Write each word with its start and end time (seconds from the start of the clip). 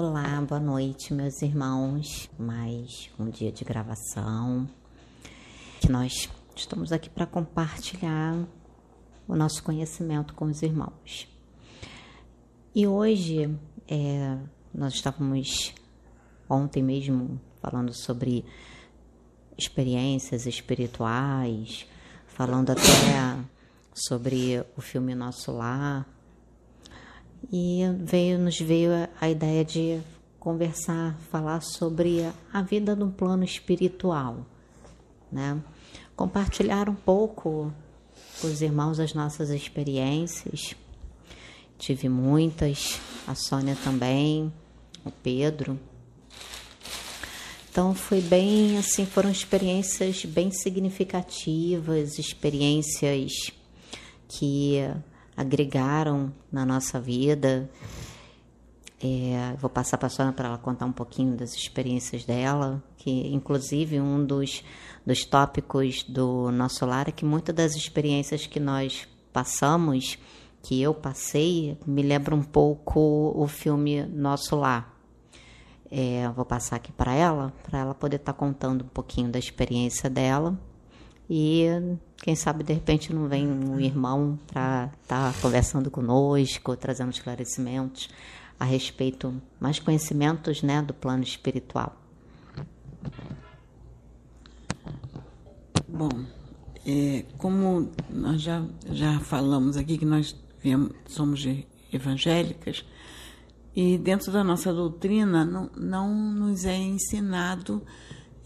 Olá, 0.00 0.40
boa 0.42 0.60
noite, 0.60 1.12
meus 1.12 1.42
irmãos. 1.42 2.30
Mais 2.38 3.10
um 3.18 3.28
dia 3.28 3.50
de 3.50 3.64
gravação. 3.64 4.68
Que 5.80 5.90
nós 5.90 6.30
estamos 6.54 6.92
aqui 6.92 7.10
para 7.10 7.26
compartilhar 7.26 8.46
o 9.26 9.34
nosso 9.34 9.60
conhecimento 9.60 10.34
com 10.34 10.44
os 10.44 10.62
irmãos. 10.62 11.26
E 12.72 12.86
hoje 12.86 13.52
é, 13.88 14.38
nós 14.72 14.94
estávamos 14.94 15.74
ontem 16.48 16.80
mesmo 16.80 17.40
falando 17.60 17.92
sobre 17.92 18.44
experiências 19.58 20.46
espirituais, 20.46 21.88
falando 22.28 22.70
até 22.70 23.36
sobre 23.92 24.64
o 24.76 24.80
filme 24.80 25.12
Nosso 25.16 25.50
Lar 25.50 26.06
e 27.52 27.82
veio, 27.98 28.38
nos 28.38 28.58
veio 28.58 28.90
a 29.20 29.28
ideia 29.28 29.64
de 29.64 30.00
conversar, 30.38 31.18
falar 31.30 31.60
sobre 31.60 32.26
a 32.52 32.62
vida 32.62 32.94
no 32.94 33.10
plano 33.10 33.44
espiritual, 33.44 34.46
né? 35.30 35.60
Compartilhar 36.16 36.88
um 36.88 36.94
pouco 36.94 37.72
com 38.40 38.46
os 38.46 38.62
irmãos 38.62 38.98
as 38.98 39.14
nossas 39.14 39.50
experiências. 39.50 40.74
Tive 41.78 42.08
muitas, 42.08 43.00
a 43.26 43.34
Sônia 43.34 43.76
também, 43.84 44.52
o 45.04 45.10
Pedro. 45.10 45.78
Então 47.70 47.94
foi 47.94 48.20
bem 48.20 48.76
assim, 48.78 49.06
foram 49.06 49.30
experiências 49.30 50.24
bem 50.24 50.50
significativas, 50.50 52.18
experiências 52.18 53.52
que 54.26 54.78
agregaram 55.38 56.32
na 56.50 56.66
nossa 56.66 57.00
vida. 57.00 57.70
É, 59.00 59.54
vou 59.60 59.70
passar 59.70 59.96
para 59.96 60.08
a 60.08 60.10
Sônia 60.10 60.32
para 60.32 60.48
ela 60.48 60.58
contar 60.58 60.84
um 60.84 60.92
pouquinho 60.92 61.36
das 61.36 61.54
experiências 61.54 62.24
dela, 62.24 62.82
que 62.96 63.28
inclusive 63.28 64.00
um 64.00 64.26
dos, 64.26 64.64
dos 65.06 65.24
tópicos 65.24 66.02
do 66.02 66.50
nosso 66.50 66.84
lar 66.84 67.08
é 67.08 67.12
que 67.12 67.24
muitas 67.24 67.54
das 67.54 67.76
experiências 67.76 68.48
que 68.48 68.58
nós 68.58 69.06
passamos, 69.32 70.18
que 70.60 70.82
eu 70.82 70.92
passei, 70.92 71.78
me 71.86 72.02
lembra 72.02 72.34
um 72.34 72.42
pouco 72.42 73.32
o 73.36 73.46
filme 73.46 74.02
Nosso 74.06 74.56
Lar. 74.56 74.92
É, 75.88 76.28
vou 76.34 76.44
passar 76.44 76.76
aqui 76.76 76.90
para 76.90 77.14
ela, 77.14 77.52
para 77.62 77.78
ela 77.78 77.94
poder 77.94 78.16
estar 78.16 78.32
tá 78.32 78.38
contando 78.38 78.84
um 78.84 78.88
pouquinho 78.88 79.30
da 79.30 79.38
experiência 79.38 80.10
dela 80.10 80.58
e 81.30 81.64
quem 82.20 82.34
sabe 82.34 82.64
de 82.64 82.72
repente 82.72 83.12
não 83.12 83.28
vem 83.28 83.46
um 83.46 83.78
irmão 83.80 84.38
para 84.46 84.90
estar 85.02 85.32
tá 85.32 85.38
conversando 85.40 85.90
conosco, 85.90 86.76
trazendo 86.76 87.10
esclarecimentos 87.10 88.08
a 88.58 88.64
respeito, 88.64 89.40
mais 89.60 89.78
conhecimentos 89.78 90.62
né, 90.62 90.82
do 90.82 90.92
plano 90.92 91.22
espiritual. 91.22 91.96
Bom, 95.86 96.10
é, 96.84 97.24
como 97.38 97.90
nós 98.10 98.42
já, 98.42 98.64
já 98.90 99.20
falamos 99.20 99.76
aqui 99.76 99.96
que 99.96 100.04
nós 100.04 100.36
viemos, 100.60 100.92
somos 101.06 101.46
evangélicas, 101.92 102.84
e 103.74 103.96
dentro 103.96 104.32
da 104.32 104.42
nossa 104.42 104.72
doutrina 104.72 105.44
não, 105.44 105.70
não 105.76 106.32
nos 106.32 106.64
é 106.64 106.76
ensinado 106.76 107.80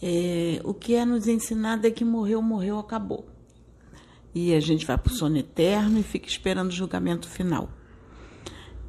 é, 0.03 0.61
o 0.65 0.75
que 0.75 0.95
é 0.95 1.05
nos 1.05 1.29
ensinado 1.29 1.87
é 1.87 1.91
que 1.91 2.05
morreu, 2.05 2.43
morreu, 2.43 2.79
acabou. 2.79 3.32
E 4.35 4.55
a 4.55 4.61
gente 4.61 4.87
vai 4.87 4.97
para 4.97 5.13
o 5.13 5.15
sono 5.15 5.37
eterno 5.37 5.99
e 5.99 6.03
fica 6.03 6.27
esperando 6.27 6.71
o 6.71 6.75
julgamento 6.75 7.29
final. 7.29 7.69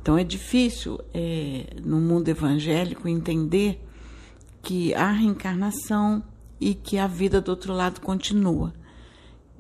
Então 0.02 0.17
é 0.17 0.23
difícil, 0.23 0.99
é, 1.13 1.75
no 1.83 1.99
mundo 1.99 2.27
evangélico, 2.27 3.08
entender 3.08 3.81
que 4.61 4.94
há 4.94 5.11
reencarnação 5.11 6.23
e 6.59 6.73
que 6.73 6.98
a 6.98 7.08
vida 7.08 7.42
do 7.42 7.49
outro 7.49 7.73
lado 7.73 8.02
continua. 8.02 8.73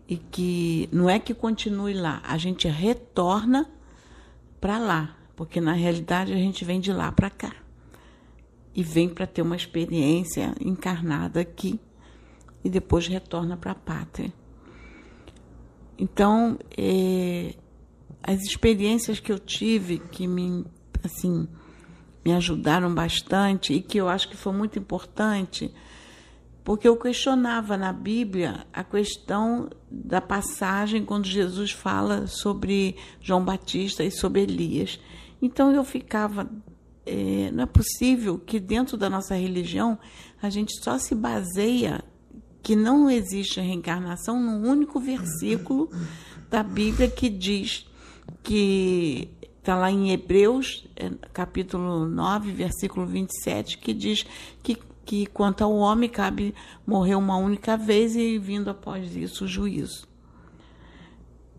E 0.07 0.17
que 0.17 0.89
não 0.91 1.09
é 1.09 1.17
que 1.17 1.33
continue 1.33 1.93
lá, 1.93 2.21
a 2.25 2.37
gente 2.37 2.67
retorna 2.67 3.69
para 4.59 4.77
lá, 4.77 5.17
porque 5.35 5.61
na 5.61 5.73
realidade 5.73 6.33
a 6.33 6.37
gente 6.37 6.63
vem 6.65 6.79
de 6.79 6.91
lá 6.91 7.11
para 7.11 7.29
cá 7.29 7.53
e 8.75 8.83
vem 8.83 9.07
para 9.07 9.27
ter 9.27 9.41
uma 9.41 9.55
experiência 9.55 10.53
encarnada 10.59 11.39
aqui 11.39 11.79
e 12.63 12.69
depois 12.69 13.07
retorna 13.07 13.55
para 13.55 13.71
a 13.71 13.75
pátria. 13.75 14.33
Então, 15.97 16.57
é, 16.77 17.53
as 18.21 18.41
experiências 18.41 19.19
que 19.19 19.31
eu 19.31 19.39
tive 19.39 19.99
que 19.99 20.27
me, 20.27 20.65
assim, 21.03 21.47
me 22.23 22.33
ajudaram 22.33 22.93
bastante 22.93 23.73
e 23.73 23.81
que 23.81 23.97
eu 23.97 24.07
acho 24.07 24.29
que 24.29 24.37
foi 24.37 24.53
muito 24.53 24.79
importante, 24.79 25.73
porque 26.63 26.87
eu 26.87 26.95
questionava 26.95 27.75
na 27.77 27.91
Bíblia 27.91 28.65
a 28.71 28.83
questão 28.83 29.69
da 29.91 30.21
passagem 30.21 31.03
quando 31.03 31.25
Jesus 31.25 31.71
fala 31.71 32.25
sobre 32.27 32.95
João 33.19 33.43
Batista 33.43 34.03
e 34.03 34.09
sobre 34.09 34.41
Elias. 34.41 34.99
Então 35.41 35.73
eu 35.73 35.83
ficava 35.83 36.49
é, 37.05 37.51
não 37.51 37.63
é 37.63 37.65
possível 37.65 38.39
que 38.39 38.59
dentro 38.59 38.95
da 38.95 39.09
nossa 39.09 39.35
religião 39.35 39.99
a 40.41 40.49
gente 40.49 40.73
só 40.81 40.97
se 40.97 41.13
baseia 41.13 42.03
que 42.63 42.77
não 42.77 43.09
existe 43.11 43.59
reencarnação 43.59 44.41
num 44.41 44.67
único 44.67 44.97
versículo 44.97 45.91
da 46.49 46.63
Bíblia 46.63 47.09
que 47.09 47.29
diz 47.29 47.85
que 48.41 49.29
está 49.59 49.75
lá 49.75 49.91
em 49.91 50.11
Hebreus, 50.11 50.87
é, 50.95 51.09
capítulo 51.33 52.07
9, 52.07 52.53
versículo 52.53 53.05
27, 53.05 53.77
que 53.77 53.93
diz 53.93 54.25
que, 54.63 54.77
que 55.05 55.25
quanto 55.25 55.61
ao 55.61 55.75
homem 55.75 56.09
cabe 56.09 56.55
morrer 56.87 57.15
uma 57.15 57.35
única 57.35 57.75
vez 57.75 58.15
e 58.15 58.39
vindo 58.39 58.69
após 58.69 59.13
isso 59.13 59.43
o 59.43 59.47
juízo. 59.47 60.07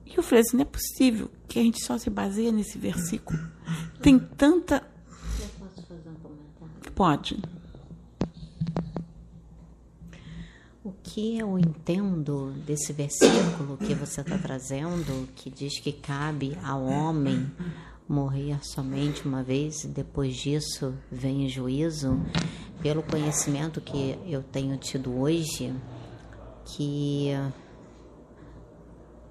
E 0.07 0.17
eu 0.17 0.23
falei 0.23 0.41
assim, 0.41 0.57
não 0.57 0.63
é 0.63 0.67
possível 0.67 1.31
que 1.47 1.59
a 1.59 1.63
gente 1.63 1.85
só 1.85 1.99
se 1.99 2.09
baseia 2.09 2.51
nesse 2.51 2.79
versículo. 2.79 3.39
Tem 4.01 4.19
tanta 4.19 4.83
Pode. 6.95 7.43
O 10.85 10.93
que 11.03 11.39
eu 11.39 11.59
entendo 11.59 12.53
desse 12.67 12.93
versículo 12.93 13.79
que 13.79 13.95
você 13.95 14.21
está 14.21 14.37
trazendo, 14.37 15.27
que 15.35 15.49
diz 15.49 15.81
que 15.81 15.91
cabe 15.91 16.59
ao 16.63 16.85
homem 16.85 17.51
morrer 18.07 18.63
somente 18.63 19.27
uma 19.27 19.43
vez 19.43 19.85
e 19.85 19.89
depois 19.89 20.37
disso 20.37 20.95
vem 21.11 21.47
o 21.47 21.49
juízo, 21.49 22.21
pelo 22.83 23.03
conhecimento 23.03 23.81
que 23.81 24.19
eu 24.27 24.43
tenho 24.43 24.77
tido 24.77 25.19
hoje, 25.19 25.75
que. 26.67 27.31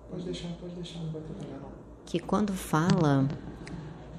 Pode 0.09 0.23
deixar, 0.23 0.49
pode 0.53 0.73
deixar, 0.73 1.01
não 1.01 1.11
vai 1.11 1.21
ter 1.21 1.55
Que 2.07 2.19
quando 2.19 2.51
fala 2.51 3.27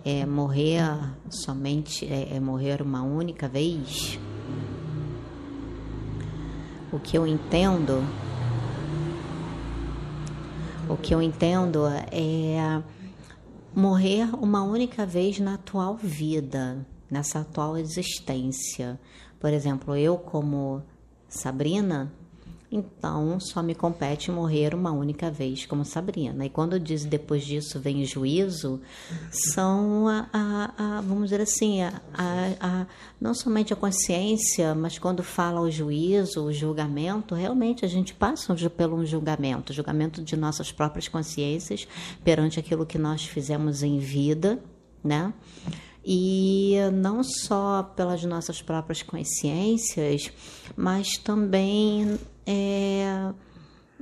é, 0.05 0.25
morrer 0.25 0.83
somente, 1.29 2.07
é, 2.07 2.37
é 2.37 2.39
morrer 2.39 2.81
uma 2.81 3.03
única 3.03 3.49
vez, 3.49 4.21
o 6.95 7.01
que 7.01 7.19
eu 7.19 7.27
entendo, 7.27 8.05
o 10.89 10.97
que 10.97 11.13
eu 11.13 11.21
entendo 11.21 11.87
é 12.13 12.81
morrer 13.75 14.33
uma 14.37 14.63
única 14.63 15.05
vez 15.05 15.41
na 15.41 15.55
atual 15.55 15.97
vida, 15.97 16.87
nessa 17.11 17.41
atual 17.41 17.77
existência. 17.77 18.97
Por 19.41 19.53
exemplo, 19.53 19.97
eu 19.97 20.17
como 20.17 20.85
Sabrina, 21.29 22.13
então 22.77 23.39
só 23.39 23.63
me 23.63 23.75
compete 23.75 24.31
morrer 24.31 24.75
uma 24.75 24.91
única 24.91 25.31
vez, 25.31 25.65
como 25.65 25.85
Sabrina. 25.85 26.45
E 26.45 26.51
quando 26.51 26.81
diz 26.81 27.05
depois 27.05 27.45
disso 27.45 27.79
vem 27.79 28.03
o 28.03 28.05
juízo, 28.05 28.81
são 29.31 30.09
a, 30.09 30.29
a, 30.33 30.99
a 30.99 31.01
vamos 31.01 31.25
dizer 31.31 31.41
assim, 31.41 31.83
a, 31.83 32.01
a, 32.61 32.87
não 33.21 33.33
somente 33.33 33.73
a 33.73 33.77
consciência, 33.77 34.75
mas 34.75 34.99
quando 34.99 35.23
fala 35.23 35.61
o 35.61 35.71
juízo, 35.71 36.45
o 36.45 36.53
julgamento, 36.53 37.35
realmente 37.35 37.85
a 37.85 37.89
gente 37.89 38.13
passa 38.13 38.55
pelo 38.71 38.97
um 38.97 39.07
julgamento, 39.07 39.73
julgamento 39.73 40.23
de 40.23 40.37
nossas 40.37 40.73
próprias 40.73 41.07
consciências 41.07 41.87
perante 42.25 42.59
aquilo 42.59 42.85
que 42.85 42.99
nós 42.99 43.25
fizemos 43.25 43.83
em 43.83 43.99
vida, 43.99 44.59
né? 45.03 45.33
e 46.05 46.77
não 46.93 47.23
só 47.23 47.83
pelas 47.97 48.23
nossas 48.25 48.61
próprias 48.61 49.03
consciências, 49.03 50.31
mas 50.77 51.17
também 51.17 52.19
é, 52.47 53.33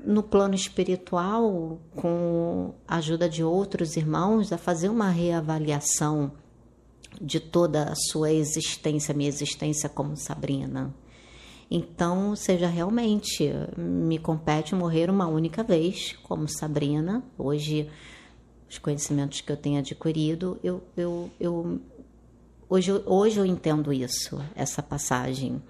no 0.05 0.23
plano 0.23 0.55
espiritual, 0.55 1.81
com 1.95 2.75
a 2.87 2.97
ajuda 2.97 3.29
de 3.29 3.45
outros 3.45 3.97
irmãos, 3.97 4.53
a 4.53 4.59
fazer 4.59 4.89
uma 4.89 5.11
reavaliação 5.11 6.33
de 7.21 7.39
toda 7.39 7.85
a 7.85 7.95
sua 7.95 8.33
existência, 8.33 9.15
minha 9.15 9.29
existência 9.29 9.89
como 9.89 10.17
Sabrina. 10.17 10.95
Então, 11.71 12.37
seja 12.37 12.67
realmente, 12.67 13.51
me 13.79 14.19
compete 14.19 14.75
morrer 14.75 15.09
uma 15.09 15.27
única 15.27 15.63
vez 15.63 16.13
como 16.23 16.47
Sabrina. 16.47 17.25
Hoje, 17.39 17.89
os 18.69 18.77
conhecimentos 18.79 19.41
que 19.41 19.51
eu 19.51 19.57
tenho 19.57 19.79
adquirido, 19.79 20.59
eu, 20.63 20.83
eu, 20.97 21.31
eu 21.41 21.81
hoje, 22.69 22.93
hoje 23.07 23.39
eu 23.39 23.47
entendo 23.47 23.93
isso, 23.93 24.39
essa 24.55 24.83
passagem, 24.83 25.63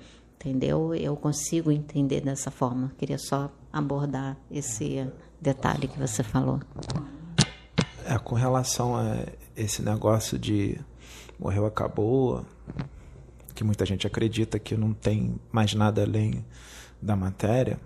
entendeu? 0.43 0.93
Eu 0.95 1.17
consigo 1.17 1.71
entender 1.71 2.21
dessa 2.21 2.51
forma. 2.51 2.93
Queria 2.99 3.19
só 3.19 3.51
abordar 3.73 4.37
esse 4.51 5.09
detalhe 5.41 5.87
que 5.87 5.99
você 5.99 6.23
falou. 6.23 6.61
É, 8.05 8.19
com 8.19 8.35
relação 8.35 8.97
a 8.97 9.25
esse 9.57 9.83
negócio 9.83 10.37
de 10.37 10.79
morreu, 11.39 11.65
acabou, 11.65 12.45
que 13.55 13.63
muita 13.63 13.87
gente 13.87 14.07
acredita 14.07 14.59
que 14.59 14.77
não 14.77 14.93
tem 14.93 15.37
mais 15.53 15.75
nada 15.75 16.03
além 16.03 16.45
da 17.01 17.15
matéria, 17.15 17.79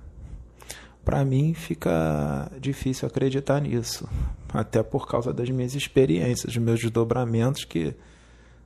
para 1.05 1.25
mim 1.25 1.55
fica 1.55 2.51
difícil 2.61 3.07
acreditar 3.07 3.61
nisso, 3.61 4.09
até 4.53 4.83
por 4.83 5.07
causa 5.07 5.33
das 5.33 5.49
minhas 5.51 5.75
experiências, 5.75 6.55
dos 6.55 6.57
meus 6.57 6.81
desdobramentos 6.81 7.65
que 7.65 7.95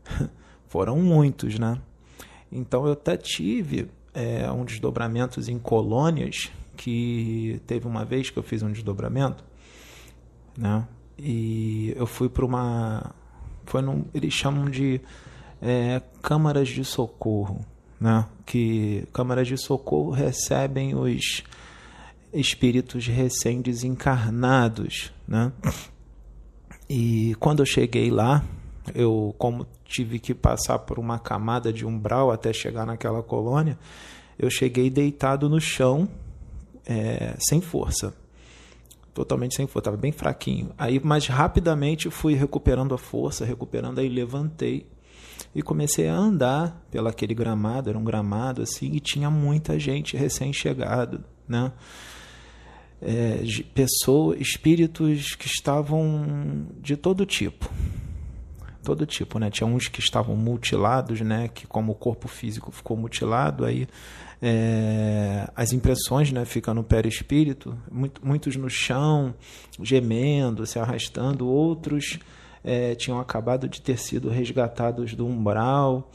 foram 0.69 0.97
muitos, 0.97 1.59
né? 1.59 1.81
Então 2.51 2.87
eu 2.87 2.93
até 2.93 3.17
tive 3.17 3.89
é, 4.13 4.51
um 4.51 4.65
desdobramento 4.65 5.41
em 5.51 5.59
colônias 5.59 6.51
que 6.77 7.61
teve 7.67 7.87
uma 7.87 8.05
vez 8.05 8.31
que 8.31 8.39
eu 8.39 8.43
fiz 8.43 8.63
um 8.63 8.73
desdobramento, 8.73 9.45
né? 10.57 10.87
E 11.19 11.93
eu 11.97 12.07
fui 12.07 12.29
para 12.29 12.45
uma, 12.45 13.15
foi 13.67 13.83
num, 13.83 14.05
eles 14.15 14.33
chamam 14.33 14.71
de 14.71 15.01
é, 15.61 16.01
câmaras 16.23 16.69
de 16.69 16.85
socorro, 16.85 17.65
né? 18.01 18.27
Que 18.47 19.07
câmaras 19.13 19.47
de 19.47 19.59
socorro 19.59 20.11
recebem 20.11 20.95
os 20.95 21.45
espíritos 22.33 23.07
recém-desencarnados, 23.07 25.13
né? 25.29 25.53
E 26.89 27.37
quando 27.39 27.61
eu 27.61 27.67
cheguei 27.67 28.11
lá, 28.11 28.43
eu 28.95 29.35
como 29.39 29.67
tive 29.85 30.19
que 30.19 30.35
passar 30.35 30.79
por 30.81 30.99
uma 30.99 31.19
camada 31.19 31.73
de 31.73 31.87
umbral 31.87 32.31
até 32.31 32.53
chegar 32.53 32.87
naquela 32.87 33.23
colônia, 33.23 33.79
eu 34.39 34.51
cheguei 34.51 34.89
deitado 34.89 35.49
no 35.49 35.61
chão, 35.61 36.09
é, 36.87 37.35
sem 37.39 37.61
força, 37.61 38.15
totalmente 39.13 39.55
sem 39.57 39.67
força, 39.67 39.81
estava 39.81 39.97
bem 39.97 40.13
fraquinho. 40.13 40.71
Aí, 40.79 40.99
mais 41.01 41.27
rapidamente, 41.27 42.11
fui 42.11 42.35
recuperando 42.35 42.95
a 42.95 42.99
força, 42.99 43.45
recuperando, 43.45 43.99
aí 43.99 44.09
levantei 44.09 44.87
e 45.55 45.63
comecei 45.63 46.09
a 46.09 46.15
andar 46.15 46.87
pelo 46.91 47.09
aquele 47.09 47.35
gramado, 47.35 47.91
era 47.91 47.99
um 47.99 48.05
gramado 48.05 48.63
assim, 48.63 48.93
e 48.93 49.01
tinha 49.01 49.31
muita 49.31 49.79
gente 49.79 50.17
recém-chegado, 50.17 51.25
né? 51.49 51.73
é, 53.01 53.43
pessoas, 53.75 54.41
espíritos 54.41 55.35
que 55.35 55.47
estavam 55.47 56.67
de 56.81 56.97
todo 56.97 57.25
tipo. 57.25 57.71
Todo 58.83 59.05
tipo, 59.05 59.39
né? 59.39 59.51
Tinha 59.51 59.67
uns 59.67 59.89
que 59.89 60.01
estavam 60.01 60.35
mutilados, 60.37 61.21
né? 61.21 61.49
Que 61.49 61.67
como 61.67 61.93
o 61.93 61.95
corpo 61.95 62.29
físico 62.29 62.73
ficou 62.73 62.97
mutilado, 62.97 63.65
aí 63.65 63.87
é, 64.41 65.51
as 65.55 65.73
impressões, 65.73 66.33
né? 66.33 66.45
Ficam 66.45 66.73
no 66.73 66.83
perispírito. 66.83 67.77
Muito, 67.91 68.25
muitos 68.25 68.57
no 68.57 68.71
chão, 68.71 69.35
gemendo, 69.83 70.67
se 70.67 70.79
arrastando. 70.79 71.47
Outros 71.47 72.19
é, 72.65 72.95
tinham 72.95 73.21
acabado 73.21 73.69
de 73.69 73.83
ter 73.83 73.99
sido 73.99 74.31
resgatados 74.31 75.15
do 75.15 75.27
umbral. 75.27 76.11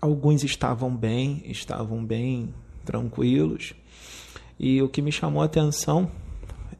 Alguns 0.00 0.44
estavam 0.44 0.94
bem, 0.94 1.42
estavam 1.46 2.04
bem 2.04 2.54
tranquilos. 2.84 3.74
E 4.58 4.82
o 4.82 4.88
que 4.88 5.00
me 5.00 5.12
chamou 5.12 5.42
a 5.42 5.46
atenção 5.46 6.10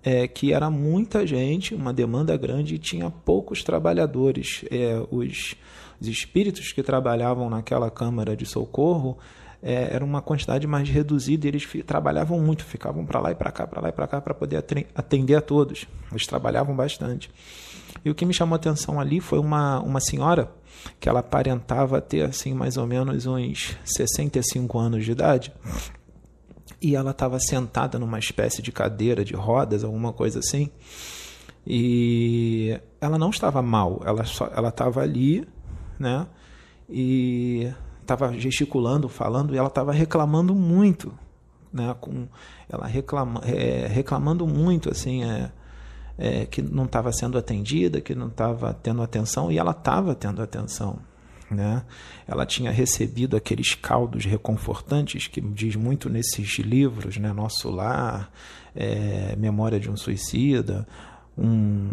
é 0.09 0.27
que 0.27 0.55
era 0.55 0.71
muita 0.71 1.27
gente, 1.27 1.75
uma 1.75 1.93
demanda 1.93 2.35
grande 2.35 2.77
e 2.77 2.79
tinha 2.79 3.11
poucos 3.11 3.63
trabalhadores. 3.63 4.65
É, 4.71 4.99
os, 5.11 5.55
os, 6.01 6.09
espíritos 6.09 6.73
que 6.73 6.83
trabalhavam 6.83 7.51
naquela 7.51 7.91
câmara 7.91 8.35
de 8.35 8.47
socorro 8.47 9.19
é, 9.63 9.95
era 9.95 10.03
uma 10.03 10.23
quantidade 10.23 10.67
mais 10.67 10.89
reduzida 10.89 11.47
e 11.47 11.51
eles 11.51 11.69
trabalhavam 11.85 12.41
muito, 12.41 12.65
ficavam 12.65 13.05
para 13.05 13.21
lá 13.21 13.33
e 13.33 13.35
para 13.35 13.53
cá, 13.53 13.67
para 13.67 13.83
lá 13.83 13.89
e 13.91 13.93
para 13.93 14.07
cá 14.07 14.19
para 14.19 14.33
poder 14.33 14.65
atender 14.95 15.35
a 15.35 15.43
todos. 15.43 15.85
Eles 16.11 16.27
trabalhavam 16.27 16.75
bastante. 16.75 17.31
E 18.03 18.09
o 18.09 18.15
que 18.15 18.25
me 18.25 18.33
chamou 18.33 18.55
a 18.55 18.57
atenção 18.57 18.99
ali 18.99 19.21
foi 19.21 19.39
uma, 19.39 19.79
uma 19.81 20.01
senhora 20.01 20.51
que 20.99 21.07
ela 21.07 21.21
aparentava 21.21 22.01
ter 22.01 22.23
assim 22.23 22.55
mais 22.55 22.79
ou 22.79 22.87
menos 22.87 23.27
uns 23.27 23.77
65 23.85 24.79
anos 24.79 25.05
de 25.05 25.13
idade 25.13 25.53
e 26.81 26.95
ela 26.95 27.11
estava 27.11 27.39
sentada 27.41 27.99
numa 27.99 28.19
espécie 28.19 28.63
de 28.63 28.71
cadeira 28.71 29.25
de 29.25 29.35
rodas, 29.35 29.85
alguma 29.85 30.13
coisa 30.13 30.39
assim. 30.39 30.71
E 31.67 32.81
ela 33.01 33.19
não 33.19 33.31
estava 33.31 33.61
mal, 33.61 34.01
ela 34.05 34.25
só, 34.25 34.51
ela 34.55 34.69
estava 34.69 35.01
ali, 35.03 35.47
né? 35.99 36.27
E 36.89 37.71
estava 38.01 38.33
gesticulando, 38.33 39.09
falando, 39.09 39.55
e 39.55 39.59
ela 39.59 39.69
estava 39.69 39.93
reclamando 39.93 40.55
muito, 40.55 41.13
né? 41.73 41.95
Com 42.01 42.27
ela 42.69 42.87
reclama, 42.87 43.43
é, 43.45 43.87
reclamando 43.87 44.47
muito, 44.47 44.91
assim, 44.91 45.25
é, 45.25 45.51
é, 46.17 46.47
que 46.47 46.63
não 46.63 46.85
estava 46.85 47.13
sendo 47.13 47.37
atendida, 47.37 48.01
que 48.01 48.15
não 48.15 48.29
estava 48.29 48.73
tendo 48.73 49.03
atenção, 49.03 49.51
e 49.51 49.59
ela 49.59 49.73
estava 49.73 50.15
tendo 50.15 50.41
atenção. 50.41 50.99
Né? 51.51 51.83
Ela 52.27 52.45
tinha 52.45 52.71
recebido 52.71 53.37
aqueles 53.37 53.75
caldos 53.75 54.25
reconfortantes 54.27 55.27
que 55.27 55.41
diz 55.41 55.77
muito 55.77 56.11
nesses 56.11 56.59
livros, 56.59 57.17
né? 57.17 57.33
Nosso 57.33 57.71
Lar, 57.71 58.31
é, 58.77 59.35
Memória 59.37 59.81
de 59.81 59.91
um 59.91 59.97
Suicida, 59.97 60.87
um, 61.39 61.91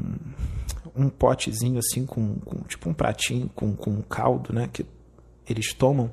um 0.93 1.09
potezinho 1.09 1.79
assim 1.79 2.05
com, 2.05 2.35
com, 2.35 2.63
tipo 2.63 2.89
um 2.89 2.93
pratinho 2.93 3.49
com, 3.55 3.73
com 3.75 4.01
caldo, 4.01 4.51
né? 4.53 4.69
Que 4.71 4.85
eles 5.47 5.73
tomam 5.73 6.11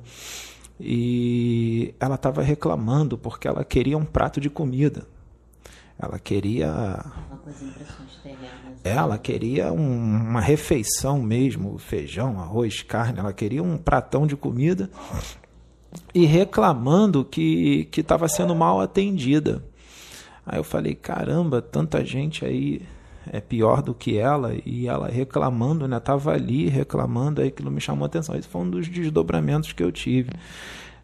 e 0.79 1.93
ela 1.99 2.15
estava 2.15 2.41
reclamando 2.41 3.17
porque 3.17 3.47
ela 3.47 3.63
queria 3.63 3.97
um 3.97 4.05
prato 4.05 4.41
de 4.41 4.49
comida. 4.49 5.05
Ela 5.99 6.19
queria. 6.19 7.03
Ela 8.83 9.17
queria 9.17 9.71
um, 9.71 10.29
uma 10.29 10.41
refeição 10.41 11.21
mesmo, 11.21 11.77
feijão, 11.77 12.39
arroz, 12.39 12.81
carne. 12.81 13.19
Ela 13.19 13.33
queria 13.33 13.63
um 13.63 13.77
pratão 13.77 14.27
de 14.27 14.35
comida 14.35 14.89
e 16.13 16.25
reclamando 16.25 17.23
que 17.23 17.89
estava 17.95 18.27
sendo 18.27 18.55
mal 18.55 18.81
atendida. 18.81 19.63
Aí 20.45 20.59
eu 20.59 20.63
falei, 20.63 20.93
caramba, 20.93 21.61
tanta 21.61 22.03
gente 22.03 22.43
aí 22.43 22.81
é 23.31 23.39
pior 23.39 23.81
do 23.81 23.93
que 23.93 24.17
ela 24.17 24.53
e 24.65 24.87
ela 24.87 25.07
reclamando, 25.07 25.87
né? 25.87 25.99
Tava 25.99 26.33
ali 26.33 26.67
reclamando, 26.67 27.41
aí 27.41 27.47
aquilo 27.47 27.71
me 27.71 27.79
chamou 27.79 28.03
a 28.03 28.07
atenção. 28.07 28.35
Esse 28.35 28.47
foi 28.47 28.61
um 28.61 28.69
dos 28.69 28.87
desdobramentos 28.89 29.71
que 29.71 29.83
eu 29.83 29.91
tive. 29.91 30.31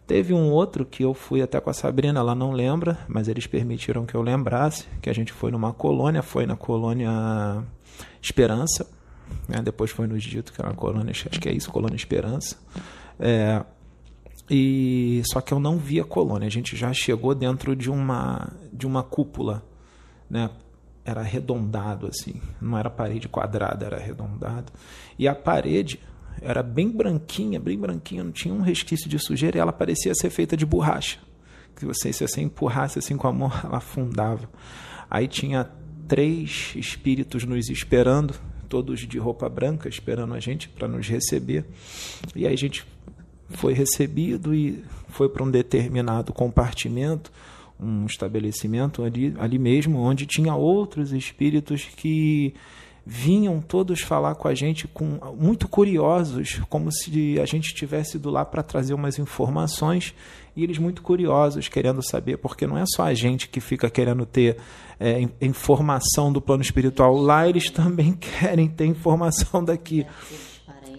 Teve 0.10 0.34
um 0.34 0.50
outro 0.50 0.88
que 0.88 1.04
eu 1.04 1.14
fui 1.14 1.40
até 1.40 1.62
com 1.62 1.70
a 1.70 1.74
Sabrina, 1.74 2.20
ela 2.20 2.34
não 2.34 2.52
lembra, 2.52 2.98
mas 3.08 3.28
eles 3.28 3.46
permitiram 3.46 4.08
que 4.08 4.16
eu 4.16 4.24
lembrasse, 4.24 4.88
que 5.04 5.08
a 5.08 5.14
gente 5.14 5.32
foi 5.32 5.52
numa 5.52 5.72
colônia, 5.72 6.24
foi 6.24 6.48
na 6.48 6.56
colônia 6.56 7.64
Esperança, 8.20 8.90
né? 9.48 9.62
depois 9.62 9.92
foi 9.92 10.08
nos 10.08 10.24
dito 10.24 10.52
que 10.52 10.60
era 10.60 10.72
uma 10.72 10.76
colônia, 10.76 11.12
acho 11.12 11.40
que 11.40 11.48
é 11.48 11.54
isso, 11.54 11.70
colônia 11.70 11.96
Esperança. 11.96 12.58
É, 13.20 13.64
e 14.50 15.22
só 15.32 15.42
que 15.42 15.54
eu 15.54 15.60
não 15.60 15.78
vi 15.78 16.00
a 16.00 16.04
colônia, 16.04 16.48
a 16.48 16.52
gente 16.52 16.76
já 16.76 16.92
chegou 16.92 17.36
dentro 17.36 17.76
de 17.76 17.92
uma 17.92 18.52
de 18.74 18.88
uma 18.88 19.04
cúpula, 19.04 19.64
né? 20.28 20.50
Era 21.06 21.22
arredondado 21.22 22.08
assim, 22.08 22.42
não 22.60 22.76
era 22.76 22.90
parede 22.90 23.30
quadrada, 23.30 23.86
era 23.86 23.98
arredondado. 23.98 24.74
E 25.20 25.28
a 25.28 25.36
parede 25.36 26.00
era 26.42 26.64
bem 26.64 26.90
branquinha, 26.90 27.60
bem 27.60 27.78
branquinha, 27.78 28.24
não 28.24 28.32
tinha 28.32 28.54
um 28.54 28.62
resquício 28.62 29.10
de 29.10 29.20
sujeira 29.20 29.58
e 29.58 29.62
ela 29.62 29.74
parecia 29.74 30.14
ser 30.16 30.30
feita 30.30 30.56
de 30.56 30.66
borracha. 30.66 31.20
Que 31.76 31.86
você, 31.86 32.12
se 32.12 32.28
você 32.28 32.42
empurrasse 32.42 33.00
assim 33.00 33.16
com 33.18 33.28
a 33.28 33.34
mão, 33.34 33.52
ela 33.64 33.78
afundava. 33.78 34.50
Aí 35.10 35.28
tinha 35.28 35.70
três 36.08 36.74
espíritos 36.76 37.44
nos 37.44 37.70
esperando, 37.70 38.36
todos 38.68 39.02
de 39.02 39.18
roupa 39.18 39.50
branca, 39.50 39.90
esperando 39.90 40.34
a 40.34 40.40
gente 40.40 40.70
para 40.70 40.88
nos 40.88 41.08
receber. 41.08 41.66
E 42.36 42.46
aí 42.46 42.54
a 42.54 42.58
gente 42.58 42.86
foi 43.50 43.74
recebido 43.74 44.54
e 44.54 44.84
foi 45.10 45.30
para 45.30 45.44
um 45.44 45.50
determinado 45.50 46.32
compartimento, 46.32 47.32
um 47.80 48.06
estabelecimento 48.06 49.04
ali, 49.04 49.34
ali 49.40 49.58
mesmo, 49.58 50.00
onde 50.00 50.26
tinha 50.26 50.54
outros 50.54 51.14
espíritos 51.14 51.86
que 51.96 52.54
vinham 53.12 53.60
todos 53.60 54.02
falar 54.02 54.36
com 54.36 54.48
a 54.48 54.54
gente 54.54 54.88
com 54.88 55.20
muito 55.36 55.68
curiosos, 55.68 56.62
como 56.70 56.92
se 56.92 57.40
a 57.40 57.46
gente 57.46 57.70
estivesse 57.70 58.18
ido 58.18 58.30
lá 58.30 58.46
para 58.46 58.62
trazer 58.62 58.94
umas 58.94 59.18
informações 59.18 60.14
e 60.56 60.64
eles 60.64 60.78
muito 60.78 61.02
curiosos, 61.02 61.68
querendo 61.68 62.04
saber, 62.04 62.38
porque 62.38 62.68
não 62.68 62.78
é 62.78 62.84
só 62.86 63.02
a 63.02 63.14
gente 63.16 63.50
que 63.50 63.60
fica 63.60 63.90
querendo 63.90 64.28
ter 64.28 64.58
é, 65.00 65.28
informação 65.42 66.32
do 66.32 66.40
plano 66.40 66.62
espiritual, 66.62 67.16
lá 67.16 67.50
eles 67.50 67.72
também 67.72 68.14
querem 68.40 68.68
ter 68.68 68.86
informação 68.86 69.66
daqui. 69.66 70.06